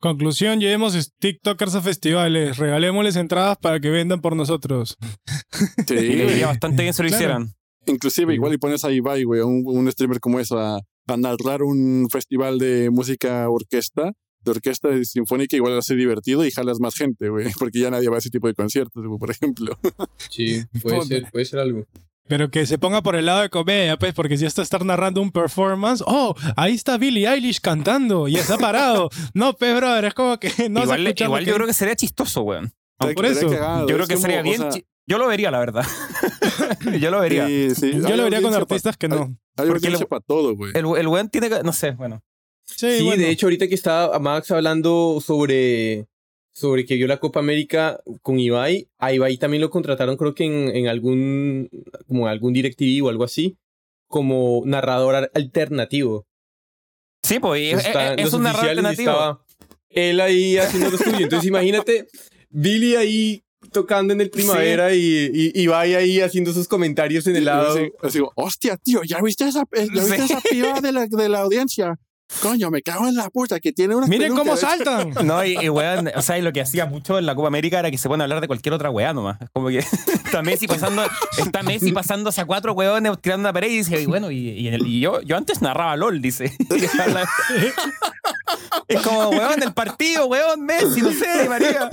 Conclusión, 0.00 0.58
llevemos 0.60 1.12
TikTokers 1.20 1.76
a 1.76 1.80
festivales, 1.82 2.56
regalémosles 2.56 3.14
entradas 3.16 3.58
para 3.58 3.78
que 3.78 3.90
vendan 3.90 4.20
por 4.20 4.34
nosotros. 4.36 4.96
Sí, 5.86 5.94
Y 5.94 5.94
le 6.16 6.22
güey. 6.24 6.32
iría 6.34 6.46
bastante 6.48 6.82
bien 6.82 6.94
si 6.94 7.02
lo 7.04 7.08
Claro. 7.08 7.20
hicieran. 7.22 7.54
Inclusive 7.92 8.34
igual 8.34 8.54
y 8.54 8.58
pones 8.58 8.84
a 8.84 8.92
Ibai, 8.92 9.24
güey, 9.24 9.40
un, 9.40 9.62
un 9.66 9.90
streamer 9.90 10.20
como 10.20 10.40
eso, 10.40 10.58
a, 10.58 10.76
a 10.76 11.16
narrar 11.16 11.62
un 11.62 12.08
festival 12.10 12.58
de 12.58 12.90
música 12.90 13.48
orquesta, 13.48 14.12
de 14.44 14.50
orquesta 14.50 14.88
sinfónica, 15.04 15.56
igual 15.56 15.76
hace 15.78 15.94
divertido 15.94 16.44
y 16.44 16.50
jalas 16.50 16.80
más 16.80 16.94
gente, 16.94 17.28
güey, 17.28 17.46
porque 17.58 17.80
ya 17.80 17.90
nadie 17.90 18.08
va 18.08 18.16
a 18.16 18.18
ese 18.18 18.30
tipo 18.30 18.46
de 18.46 18.54
conciertos, 18.54 19.04
güey, 19.06 19.18
por 19.18 19.30
ejemplo. 19.30 19.78
Sí, 20.30 20.62
puede 20.82 21.02
ser, 21.02 21.30
puede 21.30 21.44
ser 21.44 21.60
algo. 21.60 21.84
Pero 22.28 22.50
que 22.50 22.66
se 22.66 22.76
ponga 22.76 23.02
por 23.02 23.16
el 23.16 23.24
lado 23.24 23.40
de 23.40 23.48
comedia, 23.48 23.98
pues, 23.98 24.12
porque 24.12 24.36
si 24.36 24.44
esto 24.44 24.60
estar 24.60 24.84
narrando 24.84 25.22
un 25.22 25.30
performance, 25.30 26.04
oh, 26.06 26.34
ahí 26.56 26.74
está 26.74 26.98
Billie 26.98 27.26
Eilish 27.26 27.60
cantando 27.60 28.28
y 28.28 28.36
está 28.36 28.58
parado. 28.58 29.08
no, 29.32 29.54
pues, 29.54 29.74
brother, 29.74 30.04
es 30.04 30.14
como 30.14 30.38
que 30.38 30.50
no 30.68 30.80
se 30.80 30.84
igual 30.84 31.06
escucha 31.06 31.24
lo 31.24 31.28
igual 31.30 31.46
yo 31.46 31.54
creo 31.54 31.66
que 31.66 31.72
sería 31.72 31.96
chistoso, 31.96 32.42
weón. 32.42 32.70
Por 32.98 33.24
eso. 33.24 33.48
cagado, 33.48 33.88
Yo 33.88 33.94
creo 33.94 34.06
que 34.06 34.16
sería 34.18 34.40
o 34.40 34.42
bien. 34.42 34.58
sea, 34.58 34.82
Yo 35.08 35.16
lo 35.18 35.26
vería, 35.26 35.50
la 35.50 35.58
verdad. 35.58 35.84
yo 37.00 37.10
lo 37.10 37.20
vería. 37.20 37.46
sí, 37.46 37.74
sí. 37.74 37.92
Yo 38.00 38.06
Hay 38.08 38.16
lo 38.16 38.24
vería 38.24 38.42
con 38.42 38.50
pa- 38.52 38.58
artistas 38.58 38.96
que 38.96 39.08
no. 39.08 39.16
Hay 39.56 39.66
Porque 39.68 39.86
audiencia 39.86 40.00
lo- 40.04 40.08
para 40.08 40.20
todo, 40.20 40.54
güey. 40.54 40.72
El, 40.74 40.84
el 40.98 41.08
weón 41.08 41.30
tiene 41.30 41.48
que. 41.48 41.62
No 41.62 41.72
sé, 41.72 41.92
bueno. 41.92 42.22
Sí, 42.66 42.98
Sí, 42.98 43.04
bueno. 43.04 43.22
de 43.22 43.30
hecho, 43.30 43.46
ahorita 43.46 43.66
que 43.68 43.74
estaba 43.74 44.18
Max 44.18 44.50
hablando 44.50 45.20
sobre, 45.24 46.06
sobre 46.52 46.84
que 46.84 46.96
vio 46.96 47.06
la 47.06 47.16
Copa 47.18 47.40
América 47.40 47.98
con 48.20 48.38
Ibai, 48.38 48.86
a 48.98 49.12
Ibai 49.14 49.38
también 49.38 49.62
lo 49.62 49.70
contrataron, 49.70 50.18
creo 50.18 50.34
que 50.34 50.44
en, 50.44 50.76
en 50.76 50.86
algún, 50.88 51.70
como 52.06 52.24
en 52.26 52.28
algún 52.28 52.52
DirecTV 52.52 53.02
o 53.04 53.08
algo 53.08 53.24
así, 53.24 53.56
como 54.06 54.62
narrador 54.66 55.14
al- 55.14 55.30
alternativo. 55.34 56.26
Sí, 57.22 57.38
pues 57.40 57.74
es, 57.74 57.86
Están 57.86 58.12
es- 58.12 58.18
es 58.18 58.24
los 58.26 58.34
un 58.34 58.42
narrador 58.42 58.68
alternativo. 58.68 59.10
estaba 59.10 59.44
él 59.88 60.20
ahí 60.20 60.58
haciendo 60.58 60.90
lo 60.90 60.98
suyo. 60.98 61.20
Entonces, 61.20 61.48
imagínate 61.48 62.06
Billy 62.50 62.96
ahí 62.96 63.42
tocando 63.72 64.12
en 64.12 64.20
el 64.20 64.30
primavera 64.30 64.94
y, 64.94 65.30
y 65.54 65.60
Ibai 65.62 65.94
ahí 65.94 66.20
haciendo 66.20 66.52
sus 66.52 66.68
comentarios 66.68 67.26
en 67.26 67.36
el 67.36 67.44
lado. 67.46 67.76
Así, 68.02 68.20
hostia, 68.36 68.76
tío, 68.76 69.02
¿ya 69.04 69.20
viste 69.20 69.46
esa, 69.48 69.62
eh, 69.72 69.88
¿ya 69.92 70.02
viste 70.04 70.16
Sí. 70.26 70.32
esa 70.32 70.40
piba 70.40 70.80
de 70.80 70.92
la, 70.92 71.06
de 71.06 71.28
la 71.28 71.40
audiencia? 71.40 71.98
Coño, 72.42 72.70
me 72.70 72.82
cago 72.82 73.08
en 73.08 73.14
la 73.14 73.30
puta, 73.30 73.58
que 73.58 73.72
tiene 73.72 73.94
una 73.96 74.06
Miren 74.06 74.34
cómo 74.34 74.54
saltan. 74.54 75.14
No, 75.26 75.42
y, 75.46 75.56
y 75.62 75.70
weón, 75.70 76.10
o 76.14 76.20
sea, 76.20 76.38
y 76.38 76.42
lo 76.42 76.52
que 76.52 76.60
hacía 76.60 76.84
mucho 76.84 77.18
en 77.18 77.24
la 77.24 77.34
Copa 77.34 77.48
América 77.48 77.78
era 77.78 77.90
que 77.90 77.96
se 77.96 78.06
pone 78.06 78.22
a 78.22 78.24
hablar 78.26 78.42
de 78.42 78.46
cualquier 78.46 78.74
otra 78.74 78.90
weá 78.90 79.14
nomás. 79.14 79.38
Como 79.54 79.68
que 79.68 79.78
está 80.24 80.42
Messi 80.42 80.66
pasando, 80.66 81.04
está 81.38 81.62
Messi 81.62 81.90
pasándose 81.90 82.42
a 82.42 82.44
cuatro 82.44 82.74
weones 82.74 83.12
tirando 83.22 83.40
una 83.48 83.52
pared 83.54 83.70
y 83.70 83.78
dice, 83.78 84.02
y 84.02 84.04
bueno, 84.04 84.30
y, 84.30 84.50
y 84.50 84.68
el- 84.68 84.86
y 84.86 85.00
yo, 85.00 85.22
yo 85.22 85.38
antes 85.38 85.62
narraba 85.62 85.96
LOL, 85.96 86.20
dice. 86.20 86.52
Es 88.86 89.02
como, 89.02 89.28
weón, 89.30 89.62
el 89.62 89.72
partido, 89.72 90.26
weón, 90.26 90.64
Messi, 90.64 91.02
no 91.02 91.12
sé, 91.12 91.48
María. 91.48 91.88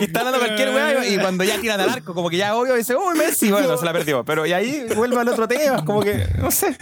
Y 0.00 0.04
está 0.04 0.20
hablando 0.20 0.38
cualquier 0.40 0.70
weá 0.70 1.06
y 1.08 1.18
cuando 1.20 1.44
ya 1.44 1.60
tiran 1.60 1.80
al 1.80 1.90
arco, 1.90 2.14
como 2.14 2.30
que 2.30 2.36
ya 2.36 2.56
obvio 2.56 2.74
dice, 2.74 2.94
oh, 2.94 3.14
Messi, 3.14 3.50
bueno, 3.50 3.76
se 3.76 3.84
la 3.84 3.92
perdió. 3.92 4.24
Pero 4.24 4.46
y 4.46 4.52
ahí 4.52 4.86
vuelve 4.96 5.18
al 5.20 5.28
otro 5.28 5.46
tema, 5.48 5.84
como 5.84 6.02
que, 6.02 6.26
no 6.38 6.50
sé. 6.50 6.76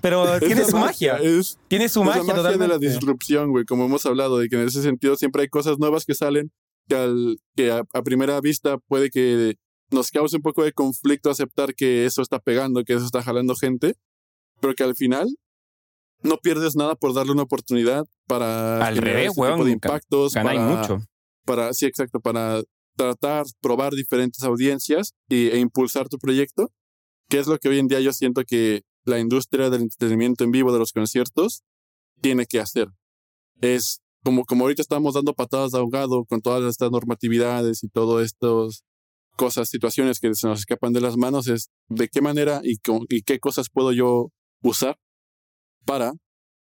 Pero 0.00 0.38
tiene 0.40 0.64
su 0.64 0.76
magia. 0.76 1.16
Es, 1.16 1.58
Tiene 1.68 1.88
su 1.88 2.04
magia, 2.04 2.22
magia 2.22 2.34
de 2.34 2.42
la 2.42 2.50
totalmente. 2.52 2.88
disrupción, 2.88 3.50
güey, 3.50 3.64
como 3.64 3.84
hemos 3.86 4.06
hablado, 4.06 4.38
de 4.38 4.48
que 4.48 4.56
en 4.56 4.66
ese 4.66 4.82
sentido 4.82 5.16
siempre 5.16 5.42
hay 5.42 5.48
cosas 5.48 5.78
nuevas 5.78 6.04
que 6.04 6.14
salen 6.14 6.52
que, 6.88 6.94
al, 6.96 7.38
que 7.56 7.70
a, 7.72 7.82
a 7.92 8.02
primera 8.02 8.40
vista 8.40 8.78
puede 8.78 9.10
que 9.10 9.56
nos 9.90 10.10
cause 10.10 10.36
un 10.36 10.42
poco 10.42 10.62
de 10.62 10.72
conflicto 10.72 11.30
aceptar 11.30 11.74
que 11.74 12.06
eso 12.06 12.22
está 12.22 12.38
pegando, 12.38 12.84
que 12.84 12.94
eso 12.94 13.04
está 13.04 13.22
jalando 13.22 13.54
gente, 13.56 13.94
pero 14.60 14.74
que 14.74 14.84
al 14.84 14.94
final 14.94 15.28
no 16.22 16.36
pierdes 16.38 16.76
nada 16.76 16.94
por 16.94 17.14
darle 17.14 17.32
una 17.32 17.42
oportunidad 17.42 18.04
para 18.26 18.86
Al 18.86 18.96
revés, 18.96 19.28
este 19.30 19.42
tipo 19.52 19.64
de 19.64 19.70
impactos, 19.72 20.34
Ganáis 20.34 20.60
para, 20.60 20.76
mucho. 20.76 21.06
para, 21.44 21.72
sí, 21.72 21.86
exacto, 21.86 22.20
para 22.20 22.62
tratar, 22.96 23.46
probar 23.60 23.92
diferentes 23.94 24.42
audiencias 24.42 25.14
y, 25.28 25.48
e 25.48 25.58
impulsar 25.58 26.08
tu 26.08 26.18
proyecto, 26.18 26.70
que 27.28 27.38
es 27.38 27.46
lo 27.46 27.58
que 27.58 27.68
hoy 27.68 27.78
en 27.78 27.88
día 27.88 28.00
yo 28.00 28.12
siento 28.12 28.42
que 28.44 28.82
la 29.04 29.18
industria 29.18 29.70
del 29.70 29.82
entretenimiento 29.82 30.44
en 30.44 30.50
vivo 30.50 30.72
de 30.72 30.78
los 30.78 30.92
conciertos 30.92 31.62
tiene 32.20 32.44
que 32.46 32.60
hacer. 32.60 32.88
Es 33.62 34.00
como, 34.22 34.44
como 34.44 34.64
ahorita 34.64 34.82
estamos 34.82 35.14
dando 35.14 35.32
patadas 35.32 35.70
de 35.72 35.78
ahogado 35.78 36.24
con 36.26 36.42
todas 36.42 36.62
estas 36.70 36.90
normatividades 36.90 37.82
y 37.82 37.88
todas 37.88 38.26
estas 38.26 38.84
cosas, 39.36 39.70
situaciones 39.70 40.20
que 40.20 40.34
se 40.34 40.46
nos 40.46 40.58
escapan 40.60 40.92
de 40.92 41.00
las 41.00 41.16
manos, 41.16 41.48
es 41.48 41.70
de 41.88 42.08
qué 42.08 42.20
manera 42.20 42.60
y, 42.62 42.76
con- 42.78 43.06
y 43.08 43.22
qué 43.22 43.38
cosas 43.38 43.68
puedo 43.72 43.92
yo 43.92 44.30
usar 44.62 44.98
para 45.84 46.12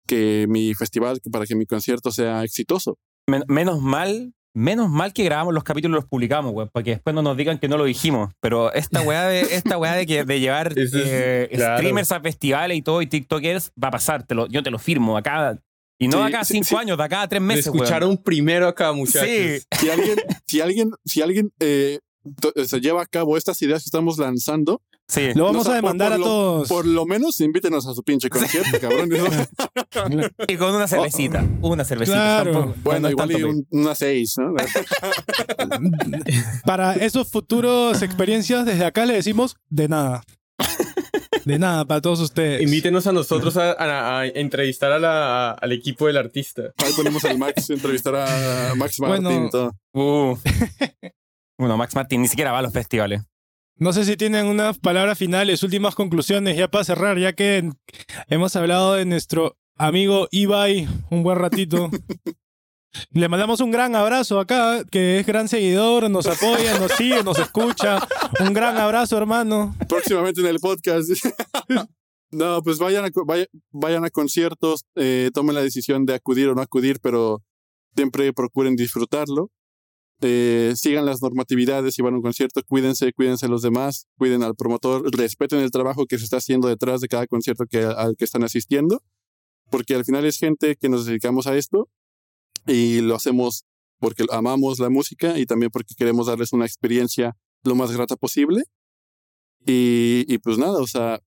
que 0.07 0.45
mi 0.49 0.73
festival, 0.73 1.19
para 1.31 1.45
que 1.45 1.55
mi 1.55 1.65
concierto 1.65 2.11
sea 2.11 2.43
exitoso. 2.43 2.97
Men- 3.27 3.43
menos 3.47 3.79
mal, 3.81 4.33
menos 4.55 4.89
mal 4.89 5.13
que 5.13 5.23
grabamos 5.23 5.53
los 5.53 5.63
capítulos 5.63 5.97
y 5.97 6.01
los 6.01 6.09
publicamos, 6.09 6.51
güey, 6.51 6.67
para 6.71 6.83
que 6.83 6.91
después 6.91 7.13
no 7.13 7.21
nos 7.21 7.37
digan 7.37 7.59
que 7.59 7.67
no 7.67 7.77
lo 7.77 7.85
dijimos. 7.85 8.31
Pero 8.41 8.73
esta 8.73 9.01
weá 9.01 9.27
de, 9.27 9.41
esta 9.55 9.77
weá 9.77 9.93
de, 9.93 10.05
que, 10.07 10.23
de 10.23 10.39
llevar 10.39 10.77
es- 10.77 10.91
eh, 10.95 11.49
claro. 11.53 11.77
streamers 11.77 12.11
a 12.11 12.21
festivales 12.21 12.77
y 12.77 12.81
todo 12.81 13.01
y 13.01 13.07
TikTokers 13.07 13.71
va 13.81 13.89
a 13.89 13.91
pasar, 13.91 14.25
te 14.25 14.33
lo, 14.35 14.47
yo 14.47 14.63
te 14.63 14.71
lo 14.71 14.79
firmo 14.79 15.15
acá. 15.17 15.59
Y 16.01 16.07
no 16.07 16.17
Sí, 16.25 16.33
acá 16.33 16.43
sí, 16.45 16.53
cinco 16.53 16.65
sí. 16.69 16.75
años, 16.77 16.97
de 16.97 17.03
acá 17.03 17.21
a 17.23 17.27
tres 17.27 17.41
Me 17.41 17.55
meses, 17.55 17.67
weón. 17.67 17.77
escucharon 17.83 18.17
primero 18.17 18.67
acá, 18.67 18.91
muchachos. 18.93 19.27
Sí. 19.29 19.59
Si 19.79 19.89
alguien, 19.89 20.17
si 20.47 20.61
alguien, 20.61 20.91
si 21.05 21.21
alguien 21.21 21.51
eh, 21.59 21.99
to- 22.41 22.53
se 22.65 22.79
lleva 22.79 23.01
a 23.01 23.05
cabo 23.05 23.35
estas 23.37 23.61
ideas 23.61 23.83
que 23.83 23.87
estamos 23.87 24.17
lanzando, 24.17 24.81
Sí. 25.09 25.31
Lo 25.33 25.45
vamos 25.45 25.61
O 25.61 25.63
sea, 25.63 25.73
a 25.73 25.75
demandar 25.77 26.09
por 26.09 26.15
a 26.15 26.17
lo- 26.19 26.25
todos. 26.25 26.69
por 26.69 26.85
lo 26.85 27.05
menos 27.07 27.39
invítenos 27.41 27.87
a 27.87 27.93
su 27.95 28.03
pinche 28.03 28.29
concierto, 28.29 28.79
cabrón. 28.79 29.09
Y 30.47 30.55
con 30.55 30.75
una 30.75 30.87
cervecita. 30.87 31.43
Una 31.61 31.83
cervecita. 31.83 32.15
Claro. 32.15 32.51
tampoco- 32.51 32.75
Bueno, 32.83 32.99
no 33.01 33.09
igual 33.09 33.31
y 33.31 33.43
un- 33.43 33.67
una 33.71 33.95
seis, 33.95 34.35
¿no? 34.37 34.53
Para 36.65 36.93
esos 36.93 37.29
futuros 37.29 38.01
experiencias, 38.01 38.65
desde 38.65 38.85
acá 38.85 39.05
le 39.05 39.13
decimos 39.15 39.55
de 39.69 39.87
nada. 39.87 40.23
De 41.45 41.57
nada 41.57 41.85
para 41.85 42.01
todos 42.01 42.19
ustedes. 42.19 42.61
Invítenos 42.61 43.07
a 43.07 43.11
nosotros 43.11 43.57
a, 43.57 43.71
a- 43.71 44.19
a 44.19 44.27
entrevistar 44.27 44.91
a 44.91 44.99
la- 44.99 45.51
al 45.51 45.71
equipo 45.71 46.05
del 46.07 46.17
artista. 46.17 46.73
Ahí 46.77 46.93
ponemos 46.95 47.23
al 47.25 47.37
Max, 47.39 47.69
entrevistar 47.69 48.15
a 48.15 48.73
Max 48.75 48.99
Martin 48.99 49.23
Bueno. 49.23 49.47
y 49.47 49.49
todo. 49.49 49.71
Uh. 49.93 50.37
bueno, 51.57 51.77
Max 51.77 51.95
Martin 51.95 52.21
ni 52.21 52.27
siquiera 52.27 52.51
va 52.51 52.59
a 52.59 52.61
los 52.61 52.73
festivales. 52.73 53.21
No 53.79 53.93
sé 53.93 54.03
si 54.03 54.17
tienen 54.17 54.47
unas 54.47 54.77
palabras 54.77 55.17
finales, 55.17 55.63
últimas 55.63 55.95
conclusiones, 55.95 56.57
ya 56.57 56.67
para 56.67 56.83
cerrar, 56.83 57.17
ya 57.17 57.31
que 57.31 57.71
hemos 58.27 58.53
hablado 58.57 58.95
de 58.95 59.05
nuestro 59.05 59.57
amigo 59.77 60.27
Ibai 60.31 60.85
un 61.09 61.23
buen 61.23 61.37
ratito. 61.37 61.89
Le 63.11 63.29
mandamos 63.29 63.61
un 63.61 63.71
gran 63.71 63.95
abrazo 63.95 64.41
acá, 64.41 64.83
que 64.83 65.19
es 65.19 65.25
gran 65.25 65.47
seguidor, 65.47 66.09
nos 66.09 66.27
apoya, 66.27 66.77
nos 66.77 66.91
sigue, 66.91 67.23
nos 67.23 67.39
escucha. 67.39 68.05
Un 68.41 68.53
gran 68.53 68.77
abrazo, 68.77 69.17
hermano. 69.17 69.73
Próximamente 69.87 70.41
en 70.41 70.47
el 70.47 70.59
podcast. 70.59 71.09
no, 72.31 72.61
pues 72.61 72.79
vayan 72.79 73.05
a, 73.05 73.09
vayan 73.71 74.09
conciertos, 74.09 74.83
eh, 74.95 75.29
tomen 75.33 75.55
la 75.55 75.61
decisión 75.61 76.05
de 76.05 76.15
acudir 76.15 76.49
o 76.49 76.55
no 76.55 76.61
acudir, 76.61 76.99
pero 76.99 77.41
siempre 77.95 78.33
procuren 78.33 78.75
disfrutarlo. 78.75 79.51
Sigan 80.21 81.05
las 81.05 81.21
normatividades 81.21 81.95
si 81.95 82.01
van 82.01 82.13
a 82.13 82.17
un 82.17 82.23
concierto, 82.23 82.61
cuídense, 82.67 83.13
cuídense 83.13 83.47
los 83.47 83.61
demás, 83.61 84.07
cuiden 84.17 84.43
al 84.43 84.55
promotor, 84.55 85.09
respeten 85.15 85.59
el 85.59 85.71
trabajo 85.71 86.05
que 86.05 86.17
se 86.17 86.25
está 86.25 86.37
haciendo 86.37 86.67
detrás 86.67 87.01
de 87.01 87.07
cada 87.07 87.25
concierto 87.27 87.65
que, 87.65 87.83
al 87.83 88.15
que 88.17 88.25
están 88.25 88.43
asistiendo, 88.43 89.01
porque 89.69 89.95
al 89.95 90.03
final 90.03 90.25
es 90.25 90.37
gente 90.37 90.75
que 90.75 90.89
nos 90.89 91.05
dedicamos 91.05 91.47
a 91.47 91.55
esto 91.55 91.89
y 92.67 93.01
lo 93.01 93.15
hacemos 93.15 93.65
porque 93.99 94.25
amamos 94.31 94.79
la 94.79 94.89
música 94.89 95.39
y 95.39 95.45
también 95.45 95.71
porque 95.71 95.95
queremos 95.95 96.27
darles 96.27 96.53
una 96.53 96.65
experiencia 96.65 97.37
lo 97.63 97.75
más 97.75 97.91
grata 97.91 98.15
posible. 98.15 98.63
Y, 99.65 100.25
y 100.27 100.37
pues 100.39 100.57
nada, 100.57 100.79
o 100.79 100.87
sea, 100.87 101.19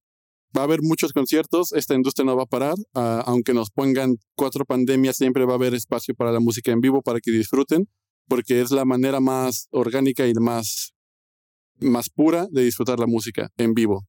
va 0.57 0.63
a 0.63 0.65
haber 0.65 0.83
muchos 0.83 1.13
conciertos, 1.13 1.73
esta 1.73 1.95
industria 1.95 2.25
no 2.25 2.37
va 2.37 2.45
a 2.45 2.47
parar, 2.47 2.75
ah, 2.95 3.23
aunque 3.27 3.55
nos 3.55 3.71
pongan 3.71 4.17
cuatro 4.35 4.65
pandemias, 4.65 5.17
siempre 5.17 5.45
va 5.45 5.53
a 5.53 5.57
haber 5.57 5.75
espacio 5.75 6.15
para 6.15 6.33
la 6.33 6.41
música 6.41 6.73
en 6.73 6.81
vivo 6.81 7.03
para 7.03 7.21
que 7.21 7.31
disfruten, 7.31 7.89
porque 8.29 8.61
es 8.61 8.71
la 8.71 8.85
manera 8.85 9.21
más 9.21 9.69
orgánica 9.71 10.27
y 10.27 10.35
más, 10.35 10.95
más 11.81 12.09
pura 12.09 12.47
de 12.51 12.65
disfrutar 12.65 12.99
la 12.99 13.07
música 13.07 13.51
en 13.57 13.75
vivo. 13.75 14.05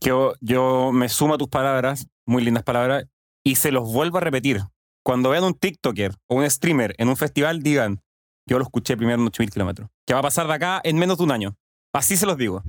Yo, 0.00 0.34
yo 0.40 0.92
me 0.92 1.08
sumo 1.08 1.34
a 1.34 1.38
tus 1.38 1.48
palabras, 1.48 2.06
muy 2.26 2.44
lindas 2.44 2.62
palabras, 2.62 3.06
y 3.44 3.56
se 3.56 3.72
los 3.72 3.92
vuelvo 3.92 4.18
a 4.18 4.20
repetir. 4.20 4.60
Cuando 5.02 5.30
vean 5.30 5.44
un 5.44 5.54
TikToker 5.54 6.14
o 6.28 6.36
un 6.36 6.50
streamer 6.50 6.94
en 6.98 7.08
un 7.08 7.16
festival, 7.16 7.62
digan, 7.62 8.02
yo 8.46 8.58
lo 8.58 8.64
escuché 8.64 8.96
primero 8.96 9.20
en 9.20 9.26
8000 9.28 9.50
kilómetros. 9.50 9.88
Que 10.06 10.14
va 10.14 10.20
a 10.20 10.24
pasar 10.24 10.46
de 10.46 10.54
acá 10.54 10.80
en 10.84 10.98
menos 10.98 11.18
de 11.18 11.24
un 11.24 11.32
año. 11.32 11.56
Así 11.92 12.16
se 12.16 12.26
los 12.26 12.36
digo. 12.36 12.62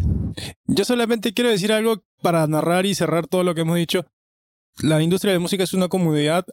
Yo 0.65 0.85
solamente 0.85 1.33
quiero 1.33 1.49
decir 1.49 1.71
algo 1.71 2.03
para 2.21 2.47
narrar 2.47 2.85
y 2.85 2.95
cerrar 2.95 3.27
todo 3.27 3.43
lo 3.43 3.53
que 3.53 3.61
hemos 3.61 3.77
dicho. 3.77 4.05
La 4.81 5.01
industria 5.01 5.33
de 5.33 5.39
la 5.39 5.41
música 5.41 5.63
es 5.63 5.73
una 5.73 5.89
comunidad. 5.89 6.45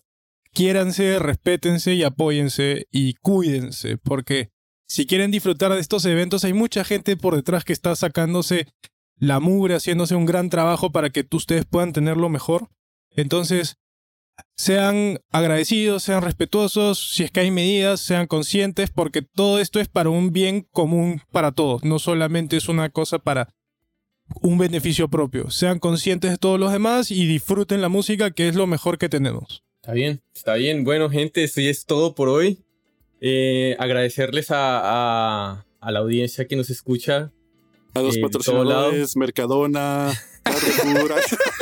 Quiéranse, 0.58 1.20
respétense 1.20 1.94
y 1.94 2.02
apóyense 2.02 2.88
y 2.90 3.14
cuídense, 3.22 3.96
porque 3.96 4.50
si 4.88 5.06
quieren 5.06 5.30
disfrutar 5.30 5.72
de 5.72 5.78
estos 5.78 6.04
eventos, 6.04 6.42
hay 6.42 6.52
mucha 6.52 6.82
gente 6.82 7.16
por 7.16 7.36
detrás 7.36 7.62
que 7.62 7.72
está 7.72 7.94
sacándose 7.94 8.66
la 9.20 9.38
mugre, 9.38 9.76
haciéndose 9.76 10.16
un 10.16 10.26
gran 10.26 10.50
trabajo 10.50 10.90
para 10.90 11.10
que 11.10 11.24
ustedes 11.30 11.64
puedan 11.64 11.92
tenerlo 11.92 12.28
mejor. 12.28 12.70
Entonces, 13.14 13.76
sean 14.56 15.20
agradecidos, 15.30 16.02
sean 16.02 16.22
respetuosos, 16.22 17.12
si 17.12 17.22
es 17.22 17.30
que 17.30 17.38
hay 17.38 17.52
medidas, 17.52 18.00
sean 18.00 18.26
conscientes, 18.26 18.90
porque 18.90 19.22
todo 19.22 19.60
esto 19.60 19.78
es 19.78 19.86
para 19.86 20.10
un 20.10 20.32
bien 20.32 20.66
común 20.72 21.22
para 21.30 21.52
todos, 21.52 21.84
no 21.84 22.00
solamente 22.00 22.56
es 22.56 22.68
una 22.68 22.88
cosa 22.88 23.20
para 23.20 23.54
un 24.42 24.58
beneficio 24.58 25.08
propio. 25.08 25.52
Sean 25.52 25.78
conscientes 25.78 26.32
de 26.32 26.36
todos 26.36 26.58
los 26.58 26.72
demás 26.72 27.12
y 27.12 27.28
disfruten 27.28 27.80
la 27.80 27.88
música, 27.88 28.32
que 28.32 28.48
es 28.48 28.56
lo 28.56 28.66
mejor 28.66 28.98
que 28.98 29.08
tenemos. 29.08 29.62
Está 29.88 29.94
bien, 29.94 30.20
está 30.34 30.54
bien. 30.56 30.84
Bueno, 30.84 31.08
gente, 31.08 31.42
esto 31.42 31.62
ya 31.62 31.70
es 31.70 31.86
todo 31.86 32.14
por 32.14 32.28
hoy. 32.28 32.62
Eh, 33.22 33.74
agradecerles 33.78 34.50
a, 34.50 34.80
a, 34.82 35.64
a, 35.80 35.90
la 35.90 36.00
audiencia 36.00 36.46
que 36.46 36.56
nos 36.56 36.68
escucha. 36.68 37.32
A 37.94 38.02
los 38.02 38.18
eh, 38.18 38.20
patrocinadores, 38.20 39.16
Mercadona, 39.16 40.12
Carrefour, 40.42 41.14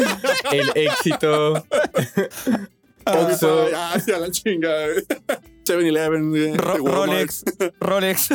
El 0.52 0.72
éxito. 0.74 1.52
Oxxo. 3.04 3.68
Ah, 3.72 3.96
sí, 4.04 4.10
a 4.10 4.18
la 4.18 4.28
chinga. 4.32 4.88
7-Eleven, 5.64 6.34
eh, 6.36 6.56
Ro- 6.56 6.82
Walmart, 6.82 7.06
Rolex, 7.06 7.44
Rolex. 7.78 8.28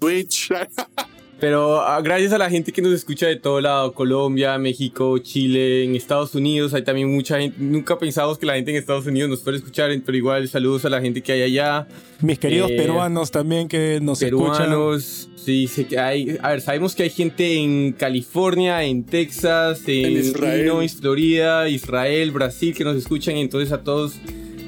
Twitch. 0.00 0.50
Pero 1.40 1.80
ah, 1.80 2.02
gracias 2.02 2.34
a 2.34 2.38
la 2.38 2.50
gente 2.50 2.70
que 2.70 2.82
nos 2.82 2.92
escucha 2.92 3.26
de 3.26 3.36
todo 3.36 3.62
lado, 3.62 3.92
Colombia, 3.94 4.58
México, 4.58 5.16
Chile, 5.18 5.84
en 5.84 5.96
Estados 5.96 6.34
Unidos, 6.34 6.74
hay 6.74 6.82
también 6.82 7.10
mucha 7.10 7.40
gente, 7.40 7.56
nunca 7.58 7.98
pensamos 7.98 8.36
que 8.36 8.44
la 8.44 8.56
gente 8.56 8.72
en 8.72 8.76
Estados 8.76 9.06
Unidos 9.06 9.30
nos 9.30 9.40
puede 9.40 9.56
escuchar, 9.56 9.90
pero 10.04 10.18
igual 10.18 10.46
saludos 10.48 10.84
a 10.84 10.90
la 10.90 11.00
gente 11.00 11.22
que 11.22 11.32
hay 11.32 11.42
allá, 11.42 11.88
Mis 12.20 12.38
queridos 12.38 12.70
Eh, 12.70 12.76
peruanos 12.76 13.30
también 13.30 13.68
que 13.68 14.00
nos 14.02 14.20
escuchan. 14.20 14.66
peruanos, 14.66 15.30
sí, 15.42 15.66
sé 15.66 15.86
que 15.86 15.98
hay, 15.98 16.36
a 16.42 16.50
ver, 16.50 16.60
sabemos 16.60 16.94
que 16.94 17.04
hay 17.04 17.10
gente 17.10 17.56
en 17.56 17.92
California, 17.92 18.84
en 18.84 19.04
Texas, 19.04 19.80
en, 19.86 20.04
En 20.04 20.12
Israel. 20.18 20.60
Illinois, 20.60 20.94
Florida, 20.94 21.68
Israel, 21.70 22.32
Brasil, 22.32 22.74
que 22.74 22.84
nos 22.84 22.96
escuchan, 22.96 23.36
entonces 23.38 23.72
a 23.72 23.82
todos, 23.82 24.12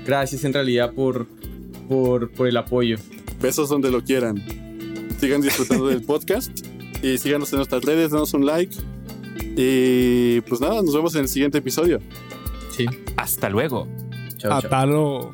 gracias 0.07 0.43
en 0.45 0.55
realidad 0.55 0.93
por, 0.95 1.27
por, 1.87 2.31
por 2.31 2.49
el 2.49 2.57
apoyo. 2.57 2.97
Besos 3.43 3.69
donde 3.69 3.91
lo 3.91 4.03
quieran. 4.03 4.43
Sigan 5.23 5.41
disfrutando 5.41 5.87
del 5.87 6.03
podcast 6.03 6.51
y 7.01 7.17
síganos 7.17 7.53
en 7.53 7.59
nuestras 7.59 7.85
redes, 7.85 8.11
danos 8.11 8.35
un 8.35 8.45
like. 8.45 8.75
Y 9.57 10.41
pues 10.41 10.61
nada, 10.61 10.83
nos 10.83 10.93
vemos 10.93 11.15
en 11.15 11.21
el 11.21 11.29
siguiente 11.29 11.59
episodio. 11.59 12.01
Sí, 12.77 12.87
Hasta 13.17 13.49
luego. 13.49 13.87
chao. 14.39 14.53
Hasta 14.53 14.85
luego. 14.85 15.33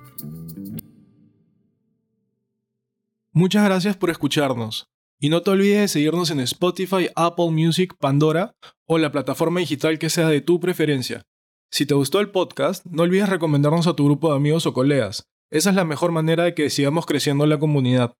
Muchas 3.32 3.64
gracias 3.64 3.97
por 3.97 4.11
escucharnos. 4.11 4.91
Y 5.20 5.30
no 5.30 5.41
te 5.41 5.53
olvides 5.53 5.80
de 5.80 5.89
seguirnos 5.89 6.30
en 6.30 6.41
Spotify, 6.41 7.09
Apple 7.16 7.51
Music, 7.51 7.95
Pandora 7.99 8.57
o 8.84 8.99
la 8.99 9.11
plataforma 9.11 9.61
digital 9.61 9.99
que 9.99 10.11
sea 10.11 10.28
de 10.28 10.43
tu 10.43 10.61
preferencia. 10.61 11.22
Si 11.70 11.86
te 11.86 11.95
gustó 11.95 12.20
el 12.20 12.28
podcast, 12.28 12.84
no 12.84 13.05
olvides 13.05 13.30
recomendarnos 13.30 13.86
a 13.86 13.95
tu 13.95 14.05
grupo 14.05 14.28
de 14.28 14.36
amigos 14.36 14.66
o 14.66 14.74
colegas. 14.74 15.24
Esa 15.51 15.70
es 15.70 15.76
la 15.76 15.86
mejor 15.86 16.12
manera 16.12 16.45
de 16.45 16.53
que 16.53 16.68
sigamos 16.68 17.07
creciendo 17.07 17.47
la 17.47 17.59
comunidad. 17.59 18.12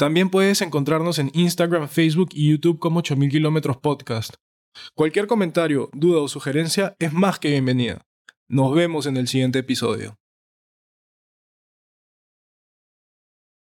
También 0.00 0.30
puedes 0.30 0.62
encontrarnos 0.62 1.18
en 1.18 1.30
Instagram, 1.34 1.86
Facebook 1.86 2.30
y 2.32 2.50
YouTube 2.50 2.78
como 2.78 3.00
8000 3.00 3.30
kilómetros 3.30 3.76
podcast. 3.76 4.32
Cualquier 4.94 5.26
comentario, 5.26 5.90
duda 5.92 6.22
o 6.22 6.28
sugerencia 6.28 6.94
es 6.98 7.12
más 7.12 7.38
que 7.38 7.50
bienvenida. 7.50 8.00
Nos 8.48 8.74
vemos 8.74 9.04
en 9.04 9.18
el 9.18 9.28
siguiente 9.28 9.58
episodio. 9.58 10.16